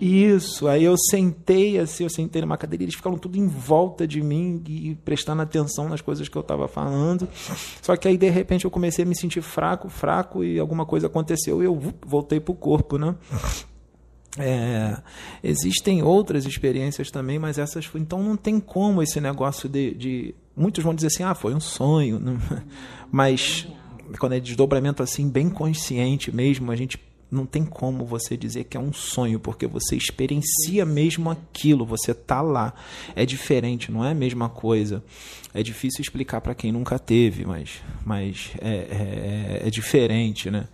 Isso, 0.00 0.66
aí 0.66 0.82
eu 0.82 0.96
sentei 0.96 1.78
assim, 1.78 2.04
eu 2.04 2.10
sentei 2.10 2.40
numa 2.40 2.56
cadeira 2.56 2.84
eles 2.84 2.94
ficaram 2.94 3.18
tudo 3.18 3.36
em 3.36 3.46
volta 3.46 4.06
de 4.06 4.22
mim 4.22 4.62
e 4.66 4.94
prestando 4.94 5.42
atenção 5.42 5.90
nas 5.90 6.00
coisas 6.00 6.26
que 6.26 6.36
eu 6.36 6.40
estava 6.40 6.66
falando. 6.66 7.28
Só 7.82 7.94
que 7.96 8.08
aí 8.08 8.16
de 8.16 8.30
repente 8.30 8.64
eu 8.64 8.70
comecei 8.70 9.04
a 9.04 9.06
me 9.06 9.14
sentir 9.14 9.42
fraco, 9.42 9.90
fraco 9.90 10.42
e 10.42 10.58
alguma 10.58 10.86
coisa 10.86 11.06
aconteceu 11.06 11.62
e 11.62 11.66
eu 11.66 11.78
voltei 12.06 12.40
pro 12.40 12.54
corpo, 12.54 12.96
né? 12.96 13.14
É, 14.38 14.96
existem 15.42 16.02
outras 16.02 16.46
experiências 16.46 17.10
também, 17.10 17.38
mas 17.38 17.58
essas 17.58 17.84
foi. 17.84 18.00
Então 18.00 18.22
não 18.22 18.36
tem 18.36 18.58
como 18.58 19.02
esse 19.02 19.20
negócio 19.20 19.68
de, 19.68 19.92
de. 19.94 20.34
Muitos 20.56 20.82
vão 20.82 20.94
dizer 20.94 21.08
assim, 21.08 21.24
ah, 21.24 21.34
foi 21.34 21.54
um 21.54 21.60
sonho. 21.60 22.18
Não, 22.18 22.38
mas 23.10 23.66
quando 24.18 24.34
é 24.34 24.40
desdobramento 24.40 25.02
assim, 25.02 25.28
bem 25.28 25.50
consciente 25.50 26.34
mesmo, 26.34 26.70
a 26.70 26.76
gente 26.76 26.98
não 27.30 27.46
tem 27.46 27.64
como 27.64 28.04
você 28.04 28.36
dizer 28.36 28.64
que 28.64 28.76
é 28.76 28.80
um 28.80 28.92
sonho, 28.92 29.38
porque 29.38 29.66
você 29.66 29.96
experiencia 29.96 30.84
mesmo 30.84 31.30
aquilo, 31.30 31.86
você 31.86 32.12
tá 32.12 32.40
lá. 32.42 32.74
É 33.14 33.24
diferente, 33.24 33.92
não 33.92 34.04
é 34.04 34.10
a 34.10 34.14
mesma 34.14 34.48
coisa. 34.48 35.02
É 35.54 35.62
difícil 35.62 36.02
explicar 36.02 36.40
para 36.40 36.54
quem 36.54 36.72
nunca 36.72 36.98
teve, 36.98 37.44
mas, 37.44 37.82
mas 38.04 38.50
é, 38.60 39.60
é, 39.62 39.62
é 39.66 39.70
diferente, 39.70 40.50
né? 40.50 40.66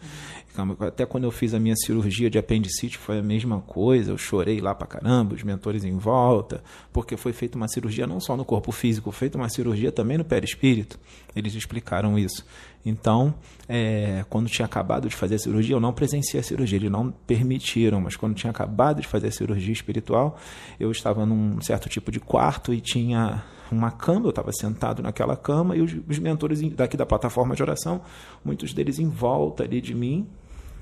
Até 0.81 1.05
quando 1.05 1.25
eu 1.25 1.31
fiz 1.31 1.55
a 1.55 1.61
minha 1.61 1.77
cirurgia 1.77 2.31
de 2.31 2.39
apendicite 2.39 2.97
foi 2.97 3.19
a 3.19 3.23
mesma 3.23 3.61
coisa. 3.61 4.13
Eu 4.13 4.19
chorei 4.19 4.61
lá 4.61 4.75
pra 4.75 4.87
caramba, 4.87 5.35
os 5.35 5.43
mentores 5.43 5.85
em 5.85 5.97
volta, 5.97 6.63
porque 6.93 7.17
foi 7.17 7.33
feita 7.33 7.57
uma 7.57 7.69
cirurgia 7.69 8.07
não 8.07 8.21
só 8.21 8.37
no 8.37 8.45
corpo 8.45 8.73
físico, 8.73 9.11
foi 9.11 9.27
feita 9.27 9.39
uma 9.39 9.49
cirurgia 9.49 9.93
também 9.93 10.19
no 10.19 10.25
perispírito. 10.25 10.99
Eles 11.35 11.55
explicaram 11.55 12.19
isso. 12.19 12.45
Então, 12.85 13.35
é, 13.69 14.25
quando 14.31 14.49
tinha 14.49 14.65
acabado 14.65 15.09
de 15.09 15.17
fazer 15.17 15.35
a 15.35 15.39
cirurgia, 15.39 15.75
eu 15.75 15.81
não 15.81 15.93
presenciei 15.93 16.41
a 16.41 16.43
cirurgia, 16.43 16.79
eles 16.79 16.91
não 16.91 17.11
permitiram, 17.11 18.01
mas 18.01 18.15
quando 18.15 18.35
tinha 18.35 18.51
acabado 18.51 19.01
de 19.01 19.09
fazer 19.09 19.27
a 19.27 19.33
cirurgia 19.33 19.73
espiritual, 19.73 20.39
eu 20.79 20.91
estava 20.93 21.27
num 21.27 21.61
certo 21.61 21.89
tipo 21.89 22.13
de 22.13 22.21
quarto 22.21 22.73
e 22.73 22.81
tinha 22.81 23.43
uma 23.73 23.91
cama, 23.91 24.27
eu 24.27 24.31
estava 24.31 24.53
sentado 24.53 25.03
naquela 25.03 25.37
cama 25.37 25.77
e 25.77 25.83
os, 25.83 25.97
os 26.09 26.19
mentores 26.21 26.61
daqui 26.75 26.97
da 26.97 27.05
plataforma 27.05 27.57
de 27.57 27.63
oração, 27.63 28.01
muitos 28.45 28.73
deles 28.73 29.01
em 29.01 29.09
volta 29.09 29.65
ali 29.65 29.81
de 29.81 29.93
mim, 29.95 30.27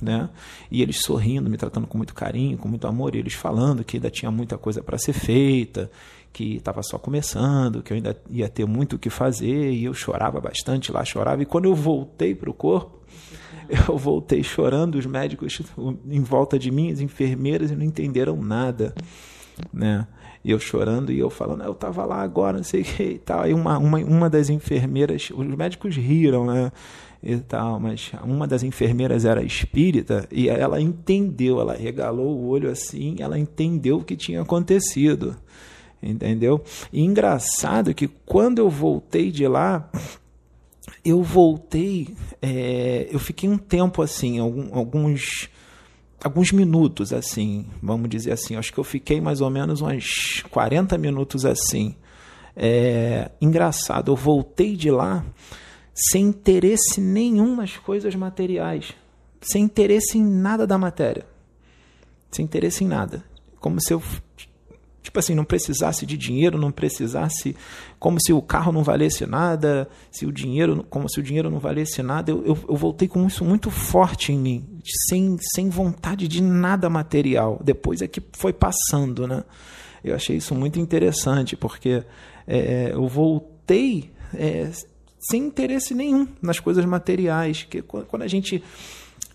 né? 0.05 0.29
E 0.71 0.83
eles 0.83 1.01
sorrindo, 1.01 1.51
me 1.51 1.57
tratando 1.57 1.87
com 1.87 1.97
muito 1.97 2.15
carinho, 2.15 2.59
com 2.59 2.69
muito 2.69 2.87
amor, 2.87 3.15
e 3.15 3.19
eles 3.19 3.35
falando 3.35 3.83
que 3.83 3.97
ainda 3.97 4.11
tinha 4.11 4.31
muita 4.31 4.59
coisa 4.59 4.83
para 4.83 4.99
ser 4.99 5.13
feita, 5.13 5.91
que 6.33 6.57
estava 6.57 6.83
só 6.83 6.99
começando, 6.99 7.83
que 7.83 7.93
eu 7.93 7.97
ainda 7.97 8.17
ia 8.29 8.49
ter 8.49 8.67
muito 8.67 8.97
o 8.97 8.99
que 8.99 9.09
fazer, 9.09 9.73
e 9.73 9.85
eu 9.85 9.95
chorava 9.95 10.41
bastante 10.41 10.93
lá, 10.93 11.05
chorava. 11.05 11.43
E 11.43 11.47
quando 11.47 11.65
eu 11.65 11.75
voltei 11.75 12.35
para 12.35 12.51
o 12.51 12.55
corpo, 12.55 13.01
eu 13.89 13.97
voltei 13.97 14.43
chorando, 14.43 14.97
os 14.97 15.07
médicos 15.07 15.63
em 16.07 16.21
volta 16.21 16.59
de 16.59 16.71
mim, 16.71 16.93
as 16.93 17.01
enfermeiras, 17.01 17.71
não 17.71 17.85
entenderam 17.85 18.37
nada, 18.37 18.95
né? 19.73 20.07
E 20.45 20.51
eu 20.51 20.59
chorando 20.59 21.11
e 21.11 21.19
eu 21.19 21.31
falando, 21.31 21.65
eu 21.65 21.73
estava 21.73 22.05
lá 22.05 22.21
agora, 22.21 22.59
não 22.59 22.65
sei 22.65 22.83
o 22.83 22.85
que 22.85 23.03
e 23.03 23.19
tal. 23.19 23.41
Aí 23.41 23.55
uma, 23.55 23.79
uma, 23.79 23.99
uma 23.99 24.29
das 24.29 24.51
enfermeiras, 24.51 25.31
os 25.35 25.47
médicos 25.47 25.97
riram, 25.97 26.45
né? 26.45 26.71
E 27.25 27.39
tal, 27.39 27.81
mas 27.81 28.13
uma 28.23 28.47
das 28.47 28.63
enfermeiras 28.63 29.25
era 29.25 29.43
espírita 29.43 30.29
e 30.31 30.51
ela 30.51 30.79
entendeu, 30.79 31.59
ela 31.59 31.75
regalou 31.75 32.37
o 32.37 32.47
olho 32.49 32.71
assim, 32.71 33.17
ela 33.19 33.39
entendeu 33.39 33.97
o 33.97 34.05
que 34.05 34.15
tinha 34.15 34.43
acontecido, 34.43 35.35
entendeu? 36.03 36.63
E 36.93 37.03
engraçado 37.03 37.95
que 37.95 38.07
quando 38.07 38.59
eu 38.59 38.69
voltei 38.69 39.31
de 39.31 39.49
lá, 39.49 39.89
eu 41.03 41.23
voltei, 41.23 42.15
é, 42.43 43.09
eu 43.11 43.19
fiquei 43.19 43.49
um 43.49 43.57
tempo 43.57 44.03
assim, 44.03 44.39
alguns 44.39 45.49
alguns 46.23 46.53
minutos 46.53 47.13
assim, 47.13 47.67
vamos 47.83 48.09
dizer 48.11 48.33
assim, 48.33 48.57
acho 48.57 48.73
que 48.73 48.79
eu 48.79 48.85
fiquei 48.85 49.21
mais 49.21 49.41
ou 49.41 49.49
menos 49.49 49.81
uns 49.81 50.43
40 50.51 50.99
minutos 50.99 51.47
assim. 51.47 51.95
É, 52.57 53.31
engraçado, 53.41 54.13
eu 54.13 54.17
voltei 54.17 54.77
de 54.77 54.91
lá 54.91 55.25
sem 55.95 56.27
interesse 56.27 57.01
nenhum 57.01 57.57
nas 57.57 57.77
coisas 57.77 58.15
materiais, 58.15 58.93
sem 59.41 59.63
interesse 59.63 60.19
em 60.19 60.25
nada 60.25 60.67
da 60.67 60.77
matéria, 60.77 61.27
sem 62.31 62.45
interesse 62.45 62.83
em 62.83 62.89
nada, 62.89 63.25
como 63.61 63.81
se 63.81 63.93
eu 63.93 64.03
tipo 65.05 65.19
assim 65.19 65.35
não 65.35 65.45
precisasse 65.45 66.07
de 66.07 66.17
dinheiro, 66.17 66.59
não 66.59 66.73
precisasse, 66.73 67.55
como 68.01 68.19
se 68.21 68.33
o 68.33 68.41
carro 68.41 68.73
não 68.73 68.83
valesse 68.83 69.27
nada, 69.27 69.87
se 70.11 70.25
o 70.25 70.33
dinheiro, 70.33 70.85
como 70.89 71.09
se 71.11 71.21
o 71.21 71.23
dinheiro 71.23 71.51
não 71.51 71.59
valesse 71.59 72.03
nada, 72.03 72.33
eu, 72.33 72.39
eu, 72.45 72.59
eu 72.71 72.75
voltei 72.75 73.07
com 73.07 73.25
isso 73.27 73.45
muito 73.45 73.71
forte 73.71 74.33
em 74.33 74.39
mim, 74.39 74.81
sem, 75.09 75.37
sem 75.55 75.69
vontade 75.69 76.27
de 76.27 76.43
nada 76.43 76.89
material. 76.89 77.61
Depois 77.63 78.01
é 78.01 78.09
que 78.09 78.23
foi 78.33 78.53
passando, 78.53 79.29
né? 79.29 79.45
Eu 80.03 80.15
achei 80.15 80.37
isso 80.37 80.55
muito 80.55 80.81
interessante 80.81 81.55
porque 81.55 82.03
é, 82.47 82.91
eu 82.93 83.07
voltei 83.07 84.11
é, 84.35 84.71
sem 85.31 85.45
interesse 85.45 85.95
nenhum 85.95 86.27
nas 86.41 86.59
coisas 86.59 86.85
materiais. 86.85 87.63
Que 87.63 87.83
quando 87.83 88.23
a 88.23 88.29
gente 88.29 88.63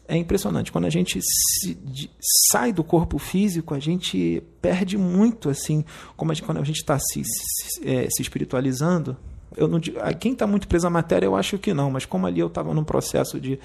é 0.10 0.18
impressionante. 0.18 0.72
Quando 0.72 0.86
a 0.86 0.90
gente 0.90 1.20
se, 1.22 1.76
de, 1.76 2.10
sai 2.52 2.74
do 2.74 2.84
corpo 2.84 3.20
físico, 3.20 3.76
a 3.76 3.80
gente 3.80 4.42
perde 4.60 4.98
muito, 4.98 5.50
assim, 5.50 5.86
como 6.18 6.32
a 6.32 6.34
gente, 6.34 6.46
quando 6.46 6.58
a 6.58 6.64
gente 6.64 6.78
está 6.78 6.98
se, 6.98 7.24
se, 7.24 7.88
é, 7.88 8.08
se, 8.10 8.22
espiritualizando. 8.22 9.16
Eu 9.56 9.68
não 9.68 9.80
digo, 9.80 10.00
quem 10.20 10.34
está 10.34 10.48
muito 10.48 10.68
preso 10.68 10.88
à 10.88 10.90
matéria, 10.90 11.26
eu 11.26 11.36
acho 11.36 11.58
que 11.58 11.74
não, 11.74 11.92
mas 11.92 12.06
como 12.06 12.26
ali 12.26 12.40
eu 12.40 12.48
estava 12.48 12.74
num 12.74 12.84
processo 12.84 13.40
de. 13.40 13.60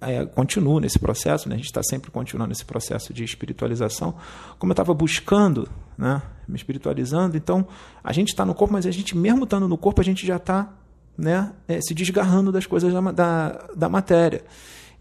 É, 0.00 0.26
continuo 0.26 0.78
nesse 0.78 0.98
processo, 0.98 1.48
né? 1.48 1.54
a 1.54 1.58
gente 1.58 1.66
está 1.66 1.82
sempre 1.82 2.10
continuando 2.10 2.50
nesse 2.50 2.64
processo 2.64 3.12
de 3.12 3.24
espiritualização. 3.24 4.14
Como 4.58 4.70
eu 4.70 4.74
estava 4.74 4.92
buscando, 4.92 5.68
né? 5.96 6.22
me 6.46 6.56
espiritualizando, 6.56 7.36
então 7.36 7.66
a 8.04 8.12
gente 8.12 8.28
está 8.28 8.44
no 8.44 8.54
corpo, 8.54 8.74
mas 8.74 8.86
a 8.86 8.90
gente, 8.90 9.16
mesmo 9.16 9.44
estando 9.44 9.68
no 9.68 9.78
corpo, 9.78 10.00
a 10.00 10.04
gente 10.04 10.26
já 10.26 10.36
está 10.36 10.70
né, 11.18 11.52
é, 11.66 11.80
se 11.80 11.92
desgarrando 11.92 12.52
das 12.52 12.64
coisas 12.64 12.92
da, 12.94 13.00
da, 13.10 13.64
da 13.74 13.88
matéria. 13.88 14.44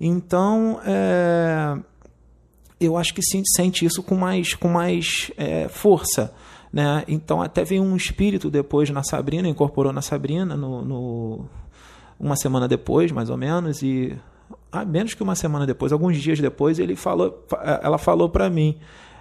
Então, 0.01 0.81
é, 0.83 1.77
eu 2.79 2.97
acho 2.97 3.13
que 3.13 3.21
sente 3.55 3.85
isso 3.85 4.01
com 4.01 4.15
mais, 4.15 4.55
com 4.55 4.67
mais 4.67 5.31
é, 5.37 5.67
força. 5.67 6.33
Né? 6.73 7.03
Então, 7.07 7.41
até 7.41 7.63
veio 7.63 7.83
um 7.83 7.95
espírito 7.95 8.49
depois 8.49 8.89
na 8.89 9.03
Sabrina, 9.03 9.47
incorporou 9.47 9.93
na 9.93 10.01
Sabrina, 10.01 10.55
no, 10.55 10.83
no, 10.83 11.45
uma 12.19 12.35
semana 12.35 12.67
depois, 12.67 13.11
mais 13.11 13.29
ou 13.29 13.37
menos, 13.37 13.81
e 13.83 14.17
ah, 14.71 14.83
menos 14.83 15.13
que 15.13 15.23
uma 15.23 15.35
semana 15.35 15.65
depois, 15.65 15.91
alguns 15.91 16.17
dias 16.17 16.39
depois, 16.39 16.79
ele 16.79 16.95
falou, 16.95 17.45
ela 17.81 17.97
falou 17.97 18.29
para 18.29 18.49
mim. 18.49 18.77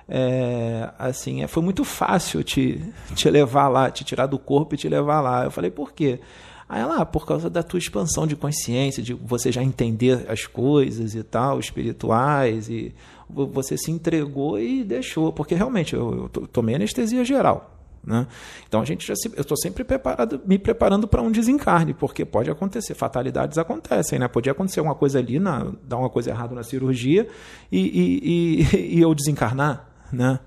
É, 0.08 0.88
assim, 0.98 1.42
é, 1.42 1.48
foi 1.48 1.62
muito 1.62 1.84
fácil 1.84 2.44
te, 2.44 2.80
te 3.14 3.28
levar 3.28 3.68
lá, 3.68 3.90
te 3.90 4.04
tirar 4.04 4.26
do 4.26 4.38
corpo 4.38 4.74
e 4.74 4.78
te 4.78 4.88
levar 4.88 5.20
lá. 5.20 5.44
Eu 5.44 5.50
falei, 5.50 5.70
por 5.70 5.92
quê? 5.92 6.20
Aí 6.68 6.80
ela, 6.80 6.96
ah, 6.96 7.06
por 7.06 7.24
causa 7.24 7.48
da 7.48 7.62
tua 7.62 7.78
expansão 7.78 8.26
de 8.26 8.34
consciência, 8.34 9.02
de 9.02 9.14
você 9.14 9.52
já 9.52 9.62
entender 9.62 10.26
as 10.28 10.46
coisas 10.46 11.14
e 11.14 11.22
tal, 11.22 11.60
espirituais, 11.60 12.68
e 12.68 12.92
você 13.28 13.76
se 13.76 13.90
entregou 13.90 14.58
e 14.58 14.82
deixou, 14.82 15.32
porque 15.32 15.54
realmente 15.54 15.94
eu, 15.94 16.28
eu 16.34 16.46
tomei 16.48 16.74
anestesia 16.74 17.24
geral. 17.24 17.72
Né? 18.06 18.24
Então 18.68 18.80
a 18.80 18.84
gente 18.84 19.04
já 19.04 19.16
se, 19.16 19.28
eu 19.34 19.40
estou 19.40 19.56
sempre 19.56 19.82
preparado, 19.82 20.40
me 20.46 20.58
preparando 20.58 21.08
para 21.08 21.20
um 21.20 21.30
desencarne, 21.30 21.92
porque 21.92 22.24
pode 22.24 22.48
acontecer, 22.48 22.94
fatalidades 22.94 23.58
acontecem, 23.58 24.16
né? 24.16 24.28
Podia 24.28 24.52
acontecer 24.52 24.80
uma 24.80 24.94
coisa 24.94 25.18
ali, 25.18 25.40
na, 25.40 25.72
dar 25.82 25.96
uma 25.96 26.08
coisa 26.08 26.30
errada 26.30 26.54
na 26.54 26.62
cirurgia 26.62 27.26
e, 27.70 27.80
e, 27.80 28.78
e, 28.78 28.96
e 28.98 29.00
eu 29.00 29.12
desencarnar, 29.12 29.88
né? 30.12 30.38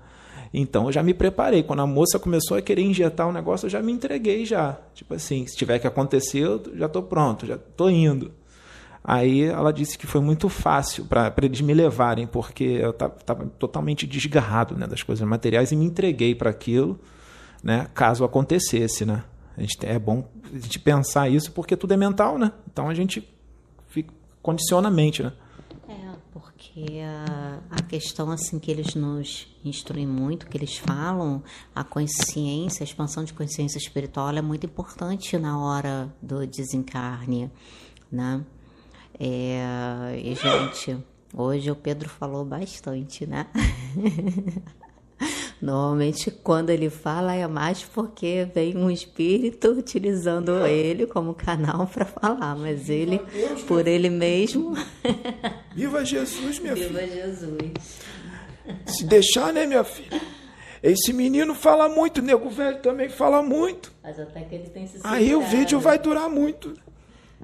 Então 0.52 0.86
eu 0.86 0.92
já 0.92 1.02
me 1.02 1.14
preparei. 1.14 1.62
Quando 1.62 1.80
a 1.80 1.86
moça 1.86 2.18
começou 2.18 2.56
a 2.56 2.62
querer 2.62 2.82
injetar 2.82 3.28
o 3.28 3.32
negócio, 3.32 3.66
eu 3.66 3.70
já 3.70 3.80
me 3.82 3.92
entreguei 3.92 4.44
já. 4.44 4.78
Tipo 4.94 5.14
assim, 5.14 5.46
se 5.46 5.56
tiver 5.56 5.78
que 5.78 5.86
acontecer, 5.86 6.40
eu 6.40 6.62
já 6.74 6.86
estou 6.86 7.02
pronto, 7.02 7.46
já 7.46 7.54
estou 7.54 7.90
indo. 7.90 8.32
Aí 9.02 9.44
ela 9.44 9.72
disse 9.72 9.96
que 9.96 10.06
foi 10.06 10.20
muito 10.20 10.48
fácil 10.48 11.06
para 11.06 11.32
eles 11.42 11.60
me 11.60 11.72
levarem, 11.72 12.26
porque 12.26 12.64
eu 12.64 12.90
estava 12.90 13.46
totalmente 13.58 14.06
desgarrado 14.06 14.76
né, 14.76 14.86
das 14.86 15.02
coisas 15.02 15.26
materiais 15.26 15.72
e 15.72 15.76
me 15.76 15.86
entreguei 15.86 16.34
para 16.34 16.50
aquilo, 16.50 17.00
né, 17.62 17.86
caso 17.94 18.24
acontecesse. 18.24 19.06
Né? 19.06 19.22
A 19.56 19.60
gente, 19.62 19.78
é 19.86 19.98
bom 19.98 20.28
a 20.52 20.58
gente 20.58 20.78
pensar 20.78 21.30
isso 21.30 21.50
porque 21.52 21.76
tudo 21.76 21.94
é 21.94 21.96
mental, 21.96 22.38
né? 22.38 22.52
Então 22.70 22.88
a 22.88 22.94
gente 22.94 23.26
fica, 23.88 24.12
condiciona 24.42 24.88
a 24.88 24.90
mente. 24.90 25.22
Né? 25.22 25.32
Porque 26.72 27.00
a, 27.00 27.60
a 27.68 27.82
questão 27.82 28.30
assim 28.30 28.58
que 28.58 28.70
eles 28.70 28.94
nos 28.94 29.48
instruem 29.64 30.06
muito, 30.06 30.46
que 30.46 30.56
eles 30.56 30.78
falam, 30.78 31.42
a 31.74 31.82
consciência, 31.82 32.82
a 32.82 32.84
expansão 32.84 33.24
de 33.24 33.32
consciência 33.32 33.76
espiritual 33.76 34.30
é 34.30 34.40
muito 34.40 34.66
importante 34.66 35.36
na 35.36 35.58
hora 35.58 36.14
do 36.22 36.46
desencarne, 36.46 37.50
né? 38.10 38.44
É, 39.18 40.18
e 40.22 40.34
gente, 40.34 41.04
hoje 41.34 41.70
o 41.70 41.76
Pedro 41.76 42.08
falou 42.08 42.44
bastante, 42.44 43.26
né? 43.26 43.46
Normalmente, 45.60 46.30
quando 46.30 46.70
ele 46.70 46.88
fala, 46.88 47.34
é 47.34 47.46
mais 47.46 47.82
porque 47.82 48.48
vem 48.54 48.76
um 48.76 48.90
espírito 48.90 49.72
utilizando 49.72 50.66
ele 50.66 51.06
como 51.06 51.34
canal 51.34 51.86
para 51.86 52.06
falar, 52.06 52.56
mas 52.56 52.88
ele, 52.88 53.20
Deus, 53.30 53.62
por 53.64 53.86
ele 53.86 54.08
mesmo. 54.08 54.74
Viva 55.76 56.02
Jesus, 56.02 56.58
minha 56.58 56.74
Viva 56.74 56.88
filha. 56.88 57.06
Viva 57.06 57.14
Jesus. 57.14 57.72
Se 58.86 59.04
deixar, 59.04 59.52
né, 59.52 59.66
minha 59.66 59.84
filha? 59.84 60.20
Esse 60.82 61.12
menino 61.12 61.54
fala 61.54 61.90
muito, 61.90 62.22
nego 62.22 62.48
velho 62.48 62.78
também 62.78 63.10
fala 63.10 63.42
muito. 63.42 63.92
Mas 64.02 64.18
até 64.18 64.40
que 64.40 64.54
ele 64.54 64.70
tem 64.70 64.86
se 64.86 64.98
Aí 65.04 65.34
o 65.34 65.42
vídeo 65.42 65.78
vai 65.78 65.98
durar 65.98 66.30
muito. 66.30 66.72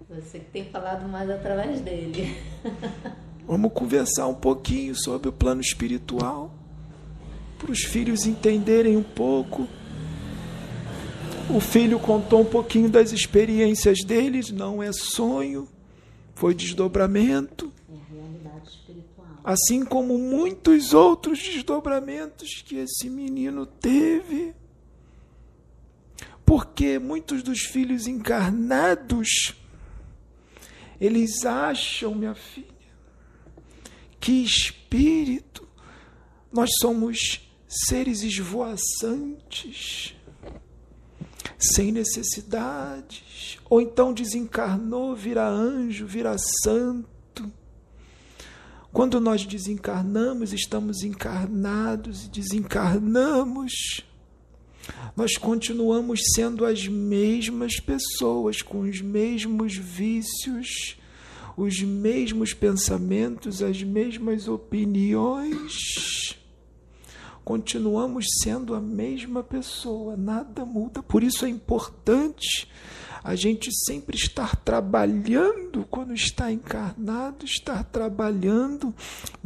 Você 0.08 0.38
que 0.38 0.46
tem 0.46 0.64
falado 0.64 1.06
mais 1.06 1.28
através 1.28 1.80
dele. 1.80 2.34
Vamos 3.46 3.72
conversar 3.72 4.26
um 4.26 4.34
pouquinho 4.34 4.94
sobre 4.94 5.28
o 5.28 5.32
plano 5.32 5.60
espiritual. 5.60 6.50
Para 7.58 7.70
os 7.70 7.82
filhos 7.82 8.26
entenderem 8.26 8.96
um 8.96 9.02
pouco. 9.02 9.68
O 11.48 11.60
filho 11.60 11.98
contou 11.98 12.40
um 12.40 12.44
pouquinho 12.44 12.88
das 12.88 13.12
experiências 13.12 14.04
deles, 14.04 14.50
não 14.50 14.82
é 14.82 14.92
sonho, 14.92 15.68
foi 16.34 16.54
desdobramento. 16.54 17.72
Assim 19.44 19.84
como 19.84 20.18
muitos 20.18 20.92
outros 20.92 21.38
desdobramentos 21.40 22.62
que 22.64 22.76
esse 22.76 23.08
menino 23.08 23.64
teve. 23.64 24.52
Porque 26.44 26.98
muitos 26.98 27.44
dos 27.44 27.60
filhos 27.60 28.08
encarnados, 28.08 29.54
eles 31.00 31.44
acham, 31.44 32.14
minha 32.14 32.34
filha, 32.34 32.66
que 34.18 34.42
espírito, 34.42 35.66
nós 36.52 36.70
somos 36.80 37.45
seres 37.68 38.22
esvoaçantes, 38.22 40.14
sem 41.58 41.90
necessidades, 41.90 43.58
ou 43.68 43.80
então 43.80 44.12
desencarnou, 44.12 45.14
vira 45.14 45.46
anjo, 45.46 46.06
vira 46.06 46.36
santo. 46.62 47.50
Quando 48.92 49.20
nós 49.20 49.44
desencarnamos, 49.44 50.52
estamos 50.52 51.02
encarnados 51.02 52.24
e 52.24 52.28
desencarnamos. 52.30 54.02
Nós 55.16 55.36
continuamos 55.36 56.20
sendo 56.34 56.64
as 56.64 56.86
mesmas 56.86 57.80
pessoas, 57.80 58.62
com 58.62 58.80
os 58.80 59.00
mesmos 59.00 59.76
vícios, 59.76 60.96
os 61.56 61.82
mesmos 61.82 62.54
pensamentos, 62.54 63.62
as 63.62 63.82
mesmas 63.82 64.46
opiniões. 64.46 66.38
Continuamos 67.46 68.26
sendo 68.42 68.74
a 68.74 68.80
mesma 68.80 69.40
pessoa, 69.40 70.16
nada 70.16 70.64
muda. 70.64 71.00
Por 71.00 71.22
isso 71.22 71.46
é 71.46 71.48
importante 71.48 72.68
a 73.22 73.36
gente 73.36 73.70
sempre 73.72 74.16
estar 74.16 74.56
trabalhando 74.56 75.86
quando 75.88 76.12
está 76.12 76.50
encarnado, 76.50 77.44
estar 77.44 77.84
trabalhando 77.84 78.92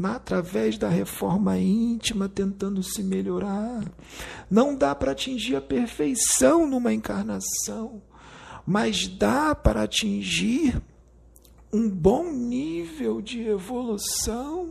através 0.02 0.78
da 0.78 0.88
reforma 0.88 1.58
íntima, 1.58 2.26
tentando 2.26 2.82
se 2.82 3.02
melhorar. 3.02 3.84
Não 4.50 4.74
dá 4.74 4.94
para 4.94 5.12
atingir 5.12 5.56
a 5.56 5.60
perfeição 5.60 6.66
numa 6.66 6.94
encarnação, 6.94 8.00
mas 8.66 9.06
dá 9.08 9.54
para 9.54 9.82
atingir 9.82 10.80
um 11.70 11.86
bom 11.86 12.32
nível 12.32 13.20
de 13.20 13.42
evolução, 13.42 14.70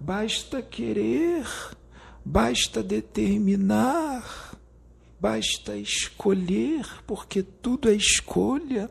basta 0.00 0.62
querer, 0.62 1.44
basta 2.24 2.82
determinar, 2.82 4.58
basta 5.20 5.76
escolher, 5.76 6.86
porque 7.06 7.42
tudo 7.42 7.90
é 7.90 7.94
escolha. 7.94 8.90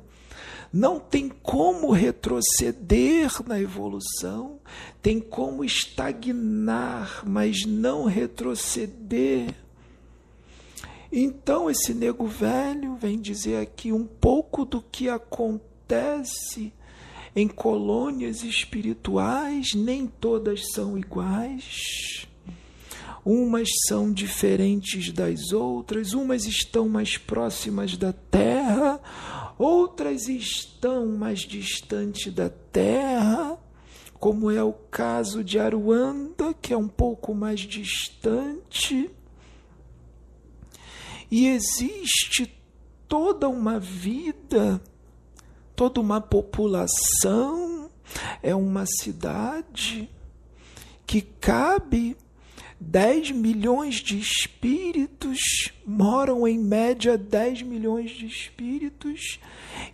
Não 0.71 0.99
tem 0.99 1.29
como 1.29 1.91
retroceder 1.91 3.31
na 3.47 3.59
evolução, 3.59 4.59
tem 5.01 5.19
como 5.19 5.63
estagnar, 5.63 7.23
mas 7.27 7.65
não 7.65 8.05
retroceder. 8.05 9.53
Então, 11.11 11.69
esse 11.69 11.93
nego 11.93 12.25
velho 12.25 12.95
vem 12.95 13.21
dizer 13.21 13.57
aqui 13.57 13.91
um 13.91 14.03
pouco 14.03 14.65
do 14.65 14.81
que 14.81 15.07
acontece 15.07 16.73
em 17.35 17.47
colônias 17.47 18.43
espirituais, 18.43 19.73
nem 19.75 20.07
todas 20.07 20.71
são 20.73 20.97
iguais. 20.97 22.27
Umas 23.25 23.69
são 23.87 24.11
diferentes 24.11 25.11
das 25.11 25.51
outras, 25.51 26.13
umas 26.13 26.45
estão 26.45 26.89
mais 26.89 27.17
próximas 27.17 27.95
da 27.95 28.11
Terra, 28.11 28.99
outras 29.57 30.27
estão 30.27 31.07
mais 31.07 31.39
distante 31.39 32.29
da 32.29 32.49
Terra, 32.49 33.57
como 34.19 34.51
é 34.51 34.63
o 34.63 34.73
caso 34.73 35.43
de 35.43 35.57
Aruanda, 35.57 36.53
que 36.53 36.73
é 36.73 36.77
um 36.77 36.87
pouco 36.87 37.33
mais 37.33 37.61
distante. 37.61 39.09
E 41.31 41.47
existe 41.47 42.53
toda 43.07 43.47
uma 43.47 43.79
vida 43.79 44.81
toda 45.75 45.99
uma 45.99 46.21
população, 46.21 47.89
é 48.41 48.53
uma 48.53 48.85
cidade 48.85 50.09
que 51.05 51.21
cabe 51.21 52.15
10 52.89 53.31
milhões 53.31 53.95
de 53.95 54.19
espíritos, 54.19 55.39
moram 55.85 56.47
em 56.47 56.59
média 56.59 57.17
10 57.17 57.63
milhões 57.63 58.11
de 58.11 58.25
espíritos, 58.25 59.39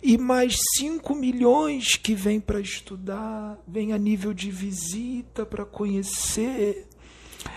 e 0.02 0.18
mais 0.18 0.56
5 0.78 1.14
milhões 1.14 1.96
que 1.96 2.14
vêm 2.14 2.40
para 2.40 2.60
estudar, 2.60 3.58
vêm 3.66 3.92
a 3.92 3.98
nível 3.98 4.34
de 4.34 4.50
visita 4.50 5.46
para 5.46 5.64
conhecer, 5.64 6.86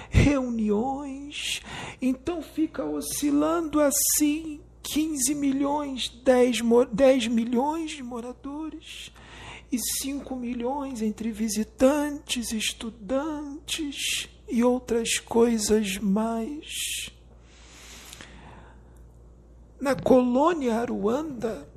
reuniões. 0.09 1.61
Então 2.01 2.41
fica 2.41 2.85
oscilando 2.85 3.81
assim 3.81 4.61
15 4.83 5.35
milhões, 5.35 6.09
10, 6.23 6.59
10 6.91 7.27
milhões 7.27 7.91
de 7.91 8.03
moradores 8.03 9.11
e 9.71 9.79
5 10.01 10.35
milhões 10.35 11.01
entre 11.01 11.31
visitantes, 11.31 12.51
estudantes 12.51 14.29
e 14.47 14.63
outras 14.63 15.19
coisas 15.19 15.97
mais. 15.97 17.09
Na 19.79 19.95
colônia 19.95 20.75
Aruanda, 20.75 21.67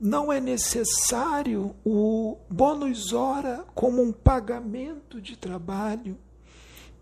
não 0.00 0.32
é 0.32 0.40
necessário 0.40 1.74
o 1.84 2.36
bônus 2.48 3.12
hora 3.12 3.64
como 3.74 4.02
um 4.02 4.12
pagamento 4.12 5.20
de 5.20 5.36
trabalho. 5.36 6.16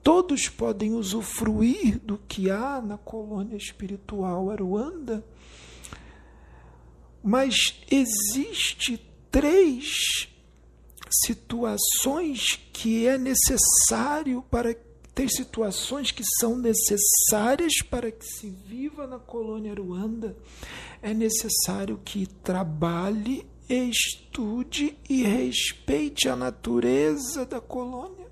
Todos 0.02 0.48
podem 0.48 0.94
usufruir 0.94 1.98
do 1.98 2.16
que 2.16 2.50
há 2.50 2.80
na 2.80 2.96
colônia 2.96 3.56
espiritual 3.56 4.50
Aruanda 4.50 5.24
mas 7.26 7.82
existe 7.90 9.04
três 9.32 10.28
situações 11.10 12.60
que 12.72 13.04
é 13.04 13.18
necessário 13.18 14.44
para 14.48 14.72
ter 15.16 15.30
situações 15.30 16.10
que 16.10 16.22
são 16.38 16.58
necessárias 16.58 17.80
para 17.80 18.12
que 18.12 18.22
se 18.22 18.50
viva 18.50 19.06
na 19.06 19.18
colônia 19.18 19.72
Ruanda. 19.72 20.36
É 21.00 21.14
necessário 21.14 21.98
que 22.04 22.26
trabalhe, 22.26 23.46
estude 23.66 24.94
e 25.08 25.22
respeite 25.22 26.28
a 26.28 26.36
natureza 26.36 27.46
da 27.46 27.62
colônia. 27.62 28.26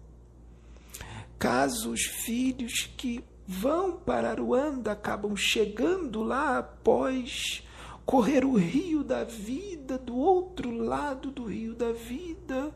Caso 1.38 1.90
os 1.90 2.03
filhos 2.03 2.90
que 2.99 3.25
vão 3.49 3.92
para 3.92 4.35
Ruanda 4.35 4.92
acabam 4.92 5.35
chegando 5.35 6.23
lá 6.23 6.59
após 6.59 7.62
correr 8.05 8.44
o 8.44 8.57
rio 8.57 9.03
da 9.03 9.25
vida 9.25 9.97
do 9.97 10.14
outro 10.14 10.70
lado 10.70 11.31
do 11.31 11.44
rio 11.44 11.75
da 11.75 11.92
vida, 11.92 12.75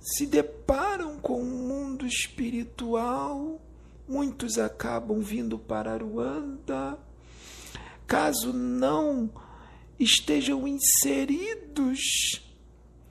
se 0.00 0.26
deparam 0.26 1.18
com 1.18 1.42
um 1.42 1.68
mundo 1.68 2.06
espiritual, 2.06 3.60
muitos 4.08 4.58
acabam 4.58 5.20
vindo 5.20 5.58
para 5.58 5.96
Ruanda. 5.96 6.98
Caso 8.06 8.52
não 8.52 9.30
estejam 9.98 10.66
inseridos 10.66 12.42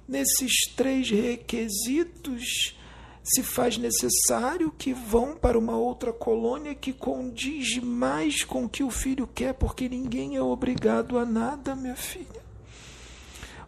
nesses 0.08 0.52
três 0.76 1.10
requisitos, 1.10 2.76
se 3.24 3.44
faz 3.44 3.78
necessário 3.78 4.72
que 4.72 4.92
vão 4.92 5.38
para 5.38 5.58
uma 5.58 5.78
outra 5.78 6.12
colônia 6.12 6.74
que 6.74 6.92
condiz 6.92 7.78
mais 7.78 8.44
com 8.44 8.66
o 8.66 8.70
que 8.70 8.84
o 8.84 8.90
filho 8.90 9.28
quer, 9.28 9.54
porque 9.54 9.88
ninguém 9.88 10.36
é 10.36 10.42
obrigado 10.42 11.20
a 11.20 11.26
nada, 11.26 11.76
minha 11.76 11.96
filha. 11.96 12.39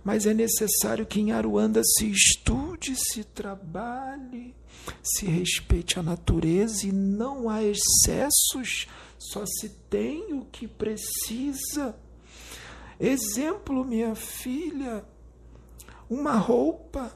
Mas 0.03 0.25
é 0.25 0.33
necessário 0.33 1.05
que 1.05 1.19
em 1.19 1.31
Aruanda 1.31 1.81
se 1.83 2.09
estude, 2.09 2.95
se 2.95 3.23
trabalhe, 3.23 4.55
se 5.03 5.25
respeite 5.25 5.99
a 5.99 6.03
natureza 6.03 6.87
e 6.87 6.91
não 6.91 7.49
há 7.49 7.63
excessos, 7.63 8.87
só 9.17 9.45
se 9.45 9.69
tem 9.89 10.33
o 10.33 10.45
que 10.45 10.67
precisa. 10.67 11.95
Exemplo, 12.99 13.85
minha 13.85 14.15
filha, 14.15 15.05
uma 16.09 16.33
roupa 16.33 17.15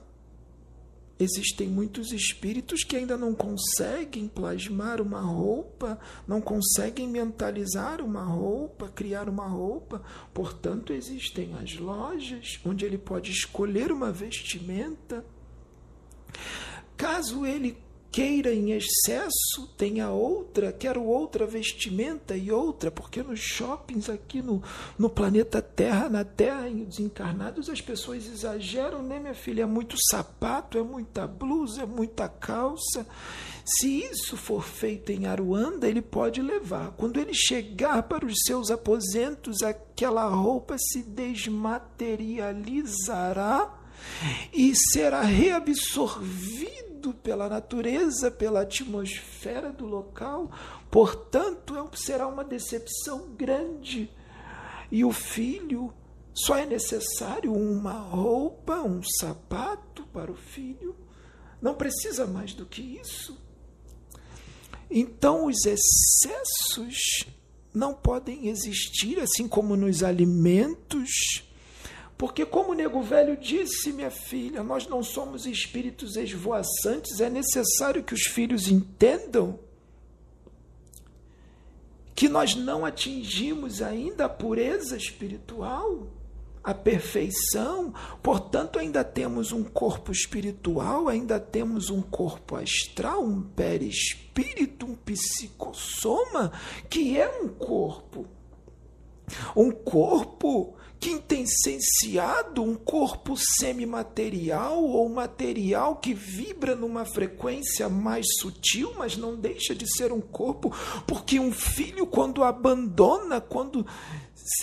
Existem 1.18 1.70
muitos 1.70 2.12
espíritos 2.12 2.84
que 2.84 2.98
ainda 2.98 3.16
não 3.16 3.34
conseguem 3.34 4.28
plasmar 4.28 5.00
uma 5.00 5.22
roupa, 5.22 5.98
não 6.28 6.42
conseguem 6.42 7.08
mentalizar 7.08 8.02
uma 8.02 8.24
roupa, 8.24 8.90
criar 8.90 9.30
uma 9.30 9.48
roupa. 9.48 10.02
Portanto, 10.34 10.92
existem 10.92 11.54
as 11.54 11.78
lojas 11.78 12.60
onde 12.66 12.84
ele 12.84 12.98
pode 12.98 13.32
escolher 13.32 13.94
uma 13.94 14.12
vestimenta. 14.12 15.26
Caso 16.98 17.46
ele 17.46 17.78
queira 18.16 18.54
em 18.54 18.72
excesso, 18.72 19.68
tenha 19.78 20.10
outra, 20.10 20.72
quero 20.72 21.04
outra 21.04 21.46
vestimenta 21.46 22.38
e 22.38 22.50
outra, 22.50 22.90
porque 22.90 23.22
nos 23.22 23.42
shoppings 23.42 24.10
aqui 24.10 24.42
no, 24.42 24.64
no 24.98 25.10
planeta 25.10 25.62
Terra, 25.62 26.08
na 26.08 26.24
Terra, 26.24 26.70
em 26.70 26.86
desencarnados, 26.86 27.70
as 27.70 27.82
pessoas 27.82 28.26
exageram, 28.26 29.04
né, 29.04 29.20
minha 29.20 29.34
filha? 29.34 29.64
É 29.64 29.66
muito 29.66 29.98
sapato, 30.10 30.78
é 30.78 30.82
muita 30.82 31.28
blusa, 31.28 31.82
é 31.82 31.86
muita 31.86 32.30
calça. 32.30 33.06
Se 33.66 34.06
isso 34.06 34.38
for 34.38 34.64
feito 34.64 35.12
em 35.12 35.26
Aruanda, 35.26 35.86
ele 35.86 36.02
pode 36.02 36.42
levar. 36.42 36.92
Quando 36.92 37.20
ele 37.20 37.34
chegar 37.34 38.04
para 38.04 38.26
os 38.26 38.36
seus 38.46 38.72
aposentos, 38.72 39.62
aquela 39.62 40.26
roupa 40.30 40.78
se 40.78 41.04
desmaterializará 41.04 43.78
e 44.54 44.74
será 44.94 45.22
pela 47.14 47.50
natureza, 47.50 48.30
pela 48.30 48.62
atmosfera 48.62 49.72
do 49.72 49.86
local. 49.86 50.52
Portanto, 50.90 51.76
é 51.76 51.98
será 51.98 52.28
uma 52.28 52.44
decepção 52.44 53.30
grande. 53.36 54.10
E 54.92 55.04
o 55.04 55.12
filho 55.12 55.94
só 56.34 56.58
é 56.58 56.66
necessário 56.66 57.54
uma 57.54 57.94
roupa, 57.94 58.82
um 58.82 59.02
sapato 59.04 60.04
para 60.08 60.32
o 60.32 60.36
filho. 60.36 60.96
Não 61.62 61.76
precisa 61.76 62.28
mais 62.28 62.54
do 62.54 62.66
que 62.66 62.82
isso. 62.82 63.38
Então, 64.90 65.46
os 65.46 65.66
excessos 65.66 67.26
não 67.74 67.94
podem 67.94 68.48
existir, 68.48 69.20
assim 69.20 69.48
como 69.48 69.76
nos 69.76 70.04
alimentos. 70.04 71.46
Porque, 72.18 72.46
como 72.46 72.72
o 72.72 72.74
nego 72.74 73.02
velho 73.02 73.36
disse, 73.36 73.92
minha 73.92 74.12
filha, 74.12 74.64
nós 74.64 74.88
não 74.88 75.04
somos 75.04 75.46
espíritos 75.46 76.16
esvoaçantes, 76.16 77.20
é 77.20 77.30
necessário 77.30 78.04
que 78.04 78.14
os 78.14 78.24
filhos 78.24 78.68
entendam 78.70 79.60
que 82.16 82.30
nós 82.30 82.56
não 82.56 82.86
atingimos 82.86 83.82
ainda 83.82 84.26
a 84.26 84.30
pureza 84.30 84.96
espiritual 84.96 86.08
a 86.66 86.74
perfeição, 86.74 87.94
portanto, 88.24 88.80
ainda 88.80 89.04
temos 89.04 89.52
um 89.52 89.64
corpo 89.64 90.12
espiritual, 90.12 91.08
ainda 91.08 91.40
temos 91.40 91.92
um 91.92 92.02
corpo 92.02 92.56
astral, 92.56 93.24
um 93.24 93.40
perispírito, 93.40 94.88
um 94.88 94.96
psicossoma, 94.96 96.52
que 96.90 97.20
é 97.20 97.30
um 97.40 97.50
corpo. 97.50 98.26
Um 99.56 99.70
corpo 99.70 100.76
quintessenciado, 101.06 102.64
um 102.64 102.74
corpo 102.74 103.38
semimaterial 103.38 104.84
ou 104.84 105.08
material 105.08 105.98
que 105.98 106.16
vibra 106.16 106.76
numa 106.76 107.06
frequência 107.06 107.88
mais 107.88 108.26
sutil, 108.40 108.92
mas 108.98 109.16
não 109.16 109.36
deixa 109.36 109.76
de 109.76 109.86
ser 109.96 110.12
um 110.12 110.20
corpo, 110.20 110.76
porque 111.06 111.40
um 111.40 111.52
filho, 111.52 112.08
quando 112.08 112.44
abandona, 112.44 113.40
quando 113.40 113.86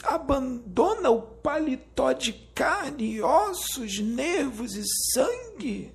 abandona 0.02 1.10
o 1.10 1.22
paletó 1.22 2.12
de 2.12 2.32
carne, 2.52 3.22
ossos, 3.22 4.00
nervos 4.00 4.74
e 4.74 4.82
sangue, 5.12 5.92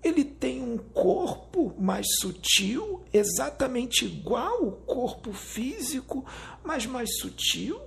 ele 0.00 0.22
tem 0.22 0.62
um 0.62 0.78
corpo 0.78 1.74
mais 1.76 2.06
sutil, 2.20 3.02
exatamente 3.12 4.04
igual 4.04 4.64
ao 4.64 4.70
corpo 4.70 5.32
físico, 5.32 6.24
mas 6.62 6.86
mais 6.86 7.18
sutil, 7.18 7.80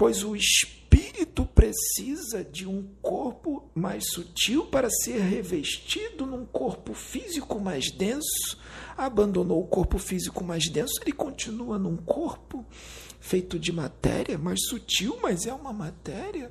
pois 0.00 0.24
o 0.24 0.34
espírito 0.34 1.44
precisa 1.44 2.42
de 2.42 2.66
um 2.66 2.88
corpo 3.02 3.68
mais 3.74 4.08
sutil 4.08 4.64
para 4.64 4.88
ser 4.88 5.18
revestido 5.18 6.24
num 6.24 6.46
corpo 6.46 6.94
físico 6.94 7.60
mais 7.60 7.92
denso. 7.92 8.58
Abandonou 8.96 9.62
o 9.62 9.66
corpo 9.66 9.98
físico 9.98 10.42
mais 10.42 10.70
denso, 10.70 10.94
ele 11.02 11.12
continua 11.12 11.78
num 11.78 11.98
corpo 11.98 12.64
feito 13.20 13.58
de 13.58 13.70
matéria, 13.72 14.38
mais 14.38 14.60
sutil, 14.66 15.18
mas 15.22 15.46
é 15.46 15.52
uma 15.52 15.72
matéria. 15.72 16.50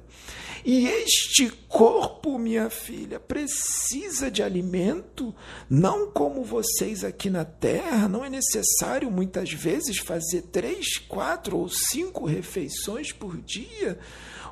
E 0.64 0.88
este 0.88 1.50
corpo, 1.68 2.38
minha 2.38 2.70
filha, 2.70 3.20
precisa 3.20 4.30
de 4.30 4.44
alimento, 4.44 5.34
não 5.70 6.12
como 6.12 6.44
vocês 6.44 7.04
aqui 7.04 7.30
na 7.30 7.46
Terra. 7.46 8.08
Não 8.08 8.24
é 8.24 8.30
necessário 8.30 9.10
muitas 9.10 9.52
vezes 9.52 9.98
fazer 9.98 10.44
três, 10.44 10.98
quatro 10.98 11.58
ou 11.58 11.70
cinco 11.70 12.26
refeições 12.26 13.12
por 13.12 13.38
dia. 13.42 13.98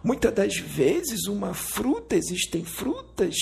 Muitas 0.03 0.34
das 0.34 0.58
vezes, 0.58 1.27
uma 1.27 1.53
fruta, 1.53 2.15
existem 2.15 2.63
frutas 2.63 3.36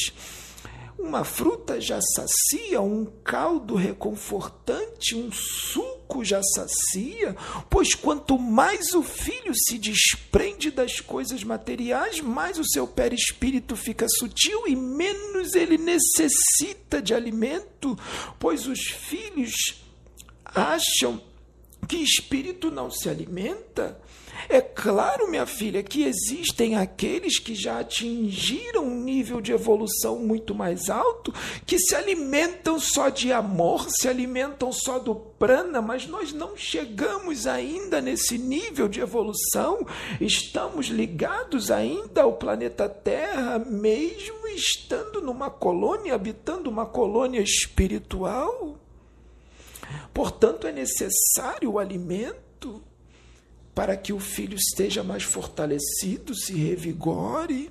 uma 0.98 1.24
fruta 1.24 1.80
já 1.80 2.00
sacia, 2.02 2.82
um 2.82 3.06
caldo 3.24 3.76
reconfortante, 3.76 5.16
um 5.16 5.32
suco 5.32 6.24
já 6.24 6.42
sacia, 6.42 7.36
pois 7.70 7.94
quanto 7.94 8.40
mais 8.40 8.94
o 8.94 9.04
filho 9.04 9.54
se 9.54 9.78
desprende 9.78 10.72
das 10.72 11.00
coisas 11.00 11.44
materiais, 11.44 12.22
mais 12.22 12.58
o 12.58 12.66
seu 12.66 12.88
perispírito 12.88 13.76
fica 13.76 14.08
sutil 14.08 14.68
e 14.68 14.76
menos 14.76 15.54
ele 15.54 15.78
necessita 15.78 17.02
de 17.02 17.14
alimento, 17.14 17.98
pois 18.40 18.66
os 18.66 18.80
filhos 18.80 19.84
acham 20.46 21.22
que 21.88 21.98
espírito 21.98 22.72
não 22.72 22.90
se 22.90 23.10
alimenta 23.10 24.00
é 24.48 24.62
claro, 24.62 25.30
minha 25.30 25.46
filha, 25.46 25.82
que 25.82 26.04
existem 26.04 26.76
aqueles 26.76 27.40
que 27.40 27.56
já 27.56 27.80
atingiram 27.80 28.84
um 28.84 29.00
nível 29.04 29.42
de 29.42 29.52
evolução 29.52 30.20
muito 30.20 30.54
mais 30.54 30.90
alto, 30.90 31.34
que 31.66 31.80
se 31.80 31.96
alimentam 31.96 32.80
só 32.80 33.10
de 33.10 33.32
amor, 33.32 33.88
se 33.90 34.08
alimentam 34.08 34.72
só 34.72 35.00
do 35.00 35.16
prana, 35.16 35.82
mas 35.82 36.08
nós 36.08 36.32
não 36.32 36.56
chegamos 36.56 37.48
ainda 37.48 38.02
nesse 38.02 38.38
nível 38.38 38.88
de 38.88 39.00
evolução. 39.00 39.86
Estamos 40.22 40.88
ligados 40.88 41.72
ainda 41.72 42.24
ao 42.24 42.34
planeta 42.34 42.88
Terra, 42.88 43.60
mesmo 43.60 44.48
estando 44.48 45.22
numa 45.22 45.50
colônia, 45.50 46.16
habitando 46.16 46.70
uma 46.70 46.86
colônia 46.86 47.42
espiritual. 47.42 48.78
Portanto, 50.14 50.68
é 50.68 50.72
necessário 50.72 51.72
o 51.72 51.80
alimento 51.80 52.82
para 53.76 53.98
que 53.98 54.14
o 54.14 54.20
filho 54.20 54.56
esteja 54.56 55.04
mais 55.04 55.24
fortalecido, 55.24 56.34
se 56.34 56.54
revigore. 56.54 57.70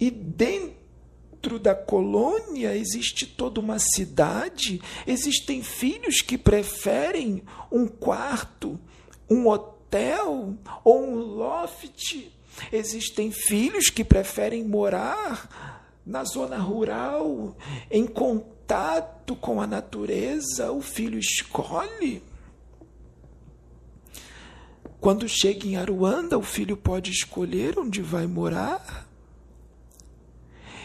E 0.00 0.10
dentro 0.10 1.58
da 1.60 1.74
colônia 1.74 2.74
existe 2.74 3.26
toda 3.26 3.60
uma 3.60 3.78
cidade, 3.78 4.80
existem 5.06 5.62
filhos 5.62 6.22
que 6.22 6.38
preferem 6.38 7.42
um 7.70 7.86
quarto, 7.86 8.80
um 9.28 9.46
hotel 9.46 10.56
ou 10.82 11.04
um 11.04 11.16
loft. 11.16 12.32
Existem 12.72 13.30
filhos 13.30 13.90
que 13.90 14.04
preferem 14.04 14.64
morar 14.64 16.00
na 16.04 16.24
zona 16.24 16.56
rural, 16.56 17.56
em 17.90 18.06
contato 18.06 19.36
com 19.36 19.60
a 19.60 19.66
natureza. 19.66 20.72
O 20.72 20.80
filho 20.80 21.18
escolhe. 21.18 22.22
Quando 25.02 25.28
chega 25.28 25.66
em 25.66 25.76
Aruanda, 25.76 26.38
o 26.38 26.42
filho 26.42 26.76
pode 26.76 27.10
escolher 27.10 27.76
onde 27.76 28.00
vai 28.00 28.24
morar. 28.24 29.08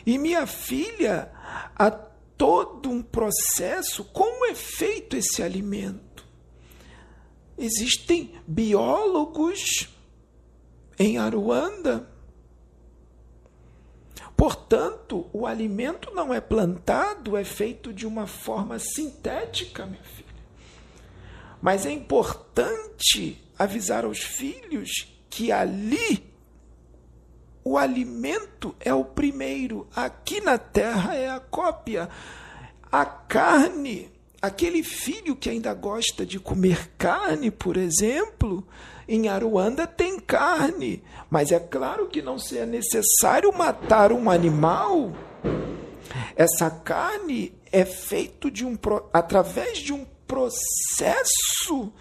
E 0.04 0.18
minha 0.18 0.48
filha, 0.48 1.32
há 1.76 1.92
todo 1.92 2.90
um 2.90 3.04
processo. 3.04 4.04
Como 4.06 4.44
é 4.48 4.56
feito 4.56 5.16
esse 5.16 5.44
alimento? 5.44 6.26
Existem 7.56 8.34
biólogos 8.48 9.88
em 10.98 11.20
Aruanda. 11.20 12.10
Portanto, 14.36 15.30
o 15.32 15.46
alimento 15.46 16.10
não 16.16 16.34
é 16.34 16.42
plantado, 16.42 17.38
é 17.38 17.44
feito 17.44 17.94
de 17.94 18.08
uma 18.08 18.26
forma 18.26 18.80
sintética, 18.80 19.86
minha 19.86 20.04
filha. 20.04 20.26
Mas 21.62 21.86
é 21.86 21.92
importante 21.92 23.46
avisar 23.58 24.06
aos 24.06 24.20
filhos 24.20 25.14
que 25.30 25.52
ali 25.52 26.24
o 27.64 27.78
alimento 27.78 28.74
é 28.80 28.94
o 28.94 29.04
primeiro, 29.04 29.88
aqui 29.94 30.40
na 30.40 30.58
terra 30.58 31.16
é 31.16 31.30
a 31.30 31.40
cópia. 31.40 32.08
A 32.90 33.06
carne, 33.06 34.10
aquele 34.42 34.82
filho 34.82 35.36
que 35.36 35.50
ainda 35.50 35.74
gosta 35.74 36.26
de 36.26 36.40
comer 36.40 36.92
carne, 36.98 37.52
por 37.52 37.76
exemplo, 37.76 38.66
em 39.06 39.28
Aruanda 39.28 39.86
tem 39.86 40.18
carne, 40.18 41.04
mas 41.30 41.52
é 41.52 41.60
claro 41.60 42.08
que 42.08 42.22
não 42.22 42.38
é 42.54 42.66
necessário 42.66 43.52
matar 43.52 44.14
um 44.14 44.30
animal. 44.30 45.12
Essa 46.38 46.70
carne 46.70 47.54
é 47.70 47.84
feito 47.84 48.50
de 48.50 48.66
um 48.66 48.78
através 49.12 49.80
de 49.80 49.92
um 49.92 50.06
processo 50.26 51.92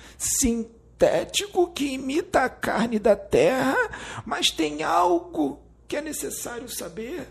sintético 0.97 1.71
que 1.73 1.93
imita 1.93 2.45
a 2.45 2.49
carne 2.49 2.99
da 2.99 3.15
terra, 3.15 3.77
mas 4.25 4.51
tem 4.51 4.83
algo 4.83 5.61
que 5.87 5.97
é 5.97 6.01
necessário 6.01 6.69
saber. 6.69 7.29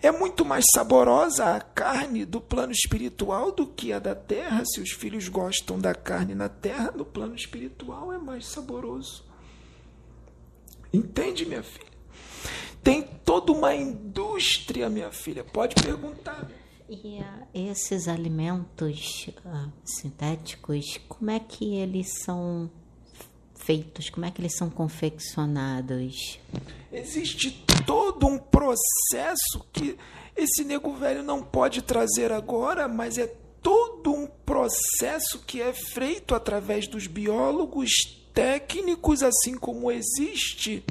É 0.00 0.10
muito 0.10 0.44
mais 0.44 0.64
saborosa 0.72 1.56
a 1.56 1.60
carne 1.60 2.24
do 2.24 2.40
plano 2.40 2.72
espiritual 2.72 3.52
do 3.52 3.66
que 3.66 3.92
a 3.92 3.98
da 3.98 4.14
terra. 4.14 4.62
Se 4.64 4.80
os 4.80 4.90
filhos 4.90 5.28
gostam 5.28 5.78
da 5.78 5.94
carne 5.94 6.34
na 6.34 6.48
terra, 6.48 6.92
no 6.94 7.04
plano 7.04 7.34
espiritual 7.34 8.12
é 8.12 8.18
mais 8.18 8.46
saboroso. 8.46 9.24
Entende, 10.92 11.44
minha 11.44 11.62
filha? 11.62 11.92
Tem 12.82 13.02
toda 13.02 13.52
uma 13.52 13.74
indústria, 13.74 14.88
minha 14.88 15.10
filha. 15.10 15.42
Pode 15.42 15.74
perguntar. 15.74 16.48
E 16.88 17.18
uh, 17.20 17.46
esses 17.54 18.08
alimentos 18.08 19.28
uh, 19.44 19.72
sintéticos, 19.84 21.00
como 21.08 21.30
é 21.30 21.40
que 21.40 21.74
eles 21.76 22.22
são 22.22 22.70
feitos? 23.54 24.10
Como 24.10 24.26
é 24.26 24.30
que 24.30 24.40
eles 24.40 24.56
são 24.56 24.68
confeccionados? 24.68 26.38
Existe 26.92 27.64
todo 27.86 28.26
um 28.26 28.38
processo 28.38 29.66
que 29.72 29.96
esse 30.36 30.64
nego 30.64 30.94
velho 30.94 31.22
não 31.22 31.42
pode 31.42 31.80
trazer 31.82 32.32
agora, 32.32 32.86
mas 32.86 33.18
é 33.18 33.26
todo 33.62 34.12
um 34.12 34.26
processo 34.26 35.38
que 35.46 35.62
é 35.62 35.72
feito 35.72 36.34
através 36.34 36.86
dos 36.86 37.06
biólogos 37.06 37.90
técnicos, 38.34 39.22
assim 39.22 39.54
como 39.54 39.90
existe 39.90 40.84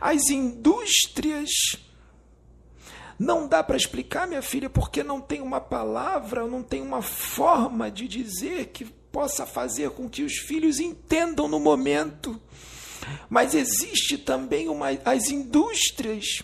as 0.00 0.30
indústrias. 0.30 1.50
Não 3.20 3.46
dá 3.46 3.62
para 3.62 3.76
explicar, 3.76 4.26
minha 4.26 4.40
filha, 4.40 4.70
porque 4.70 5.02
não 5.02 5.20
tem 5.20 5.42
uma 5.42 5.60
palavra, 5.60 6.46
não 6.46 6.62
tem 6.62 6.80
uma 6.80 7.02
forma 7.02 7.90
de 7.90 8.08
dizer 8.08 8.68
que 8.68 8.86
possa 8.86 9.44
fazer 9.44 9.90
com 9.90 10.08
que 10.08 10.22
os 10.22 10.38
filhos 10.38 10.80
entendam 10.80 11.46
no 11.46 11.60
momento. 11.60 12.40
Mas 13.28 13.54
existe 13.54 14.16
também 14.16 14.70
uma, 14.70 14.86
as 15.04 15.28
indústrias, 15.28 16.42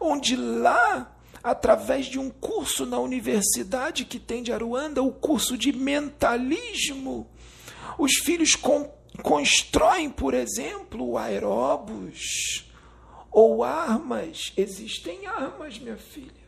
onde 0.00 0.34
lá, 0.34 1.14
através 1.42 2.06
de 2.06 2.18
um 2.18 2.30
curso 2.30 2.86
na 2.86 2.98
universidade 2.98 4.06
que 4.06 4.18
tem 4.18 4.42
de 4.42 4.50
Aruanda, 4.50 5.02
o 5.02 5.12
curso 5.12 5.58
de 5.58 5.74
mentalismo, 5.74 7.28
os 7.98 8.14
filhos 8.14 8.56
constroem, 9.22 10.08
por 10.08 10.32
exemplo, 10.32 11.18
aeróbus 11.18 12.64
ou 13.34 13.64
armas. 13.64 14.52
Existem 14.56 15.26
armas, 15.26 15.76
minha 15.80 15.96
filha. 15.96 16.44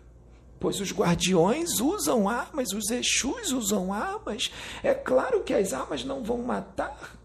Pois 0.60 0.80
os 0.80 0.92
guardiões 0.92 1.80
usam 1.80 2.28
armas, 2.28 2.68
os 2.72 2.90
Exus 2.90 3.50
usam 3.50 3.92
armas. 3.92 4.50
É 4.84 4.94
claro 4.94 5.42
que 5.42 5.52
as 5.52 5.72
armas 5.72 6.04
não 6.04 6.22
vão 6.22 6.38
matar, 6.38 7.18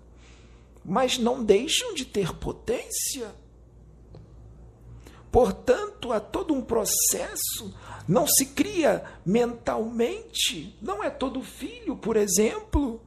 mas 0.84 1.20
não 1.20 1.44
deixam 1.44 1.94
de 1.94 2.04
ter 2.04 2.34
potência. 2.34 3.34
Portanto, 5.32 6.12
há 6.12 6.20
todo 6.20 6.54
um 6.54 6.62
processo, 6.62 7.74
não 8.06 8.28
se 8.28 8.48
cria 8.48 9.06
mentalmente, 9.24 10.76
não 10.82 11.02
é 11.02 11.10
todo 11.10 11.42
filho, 11.42 11.96
por 11.96 12.18
exemplo, 12.18 13.00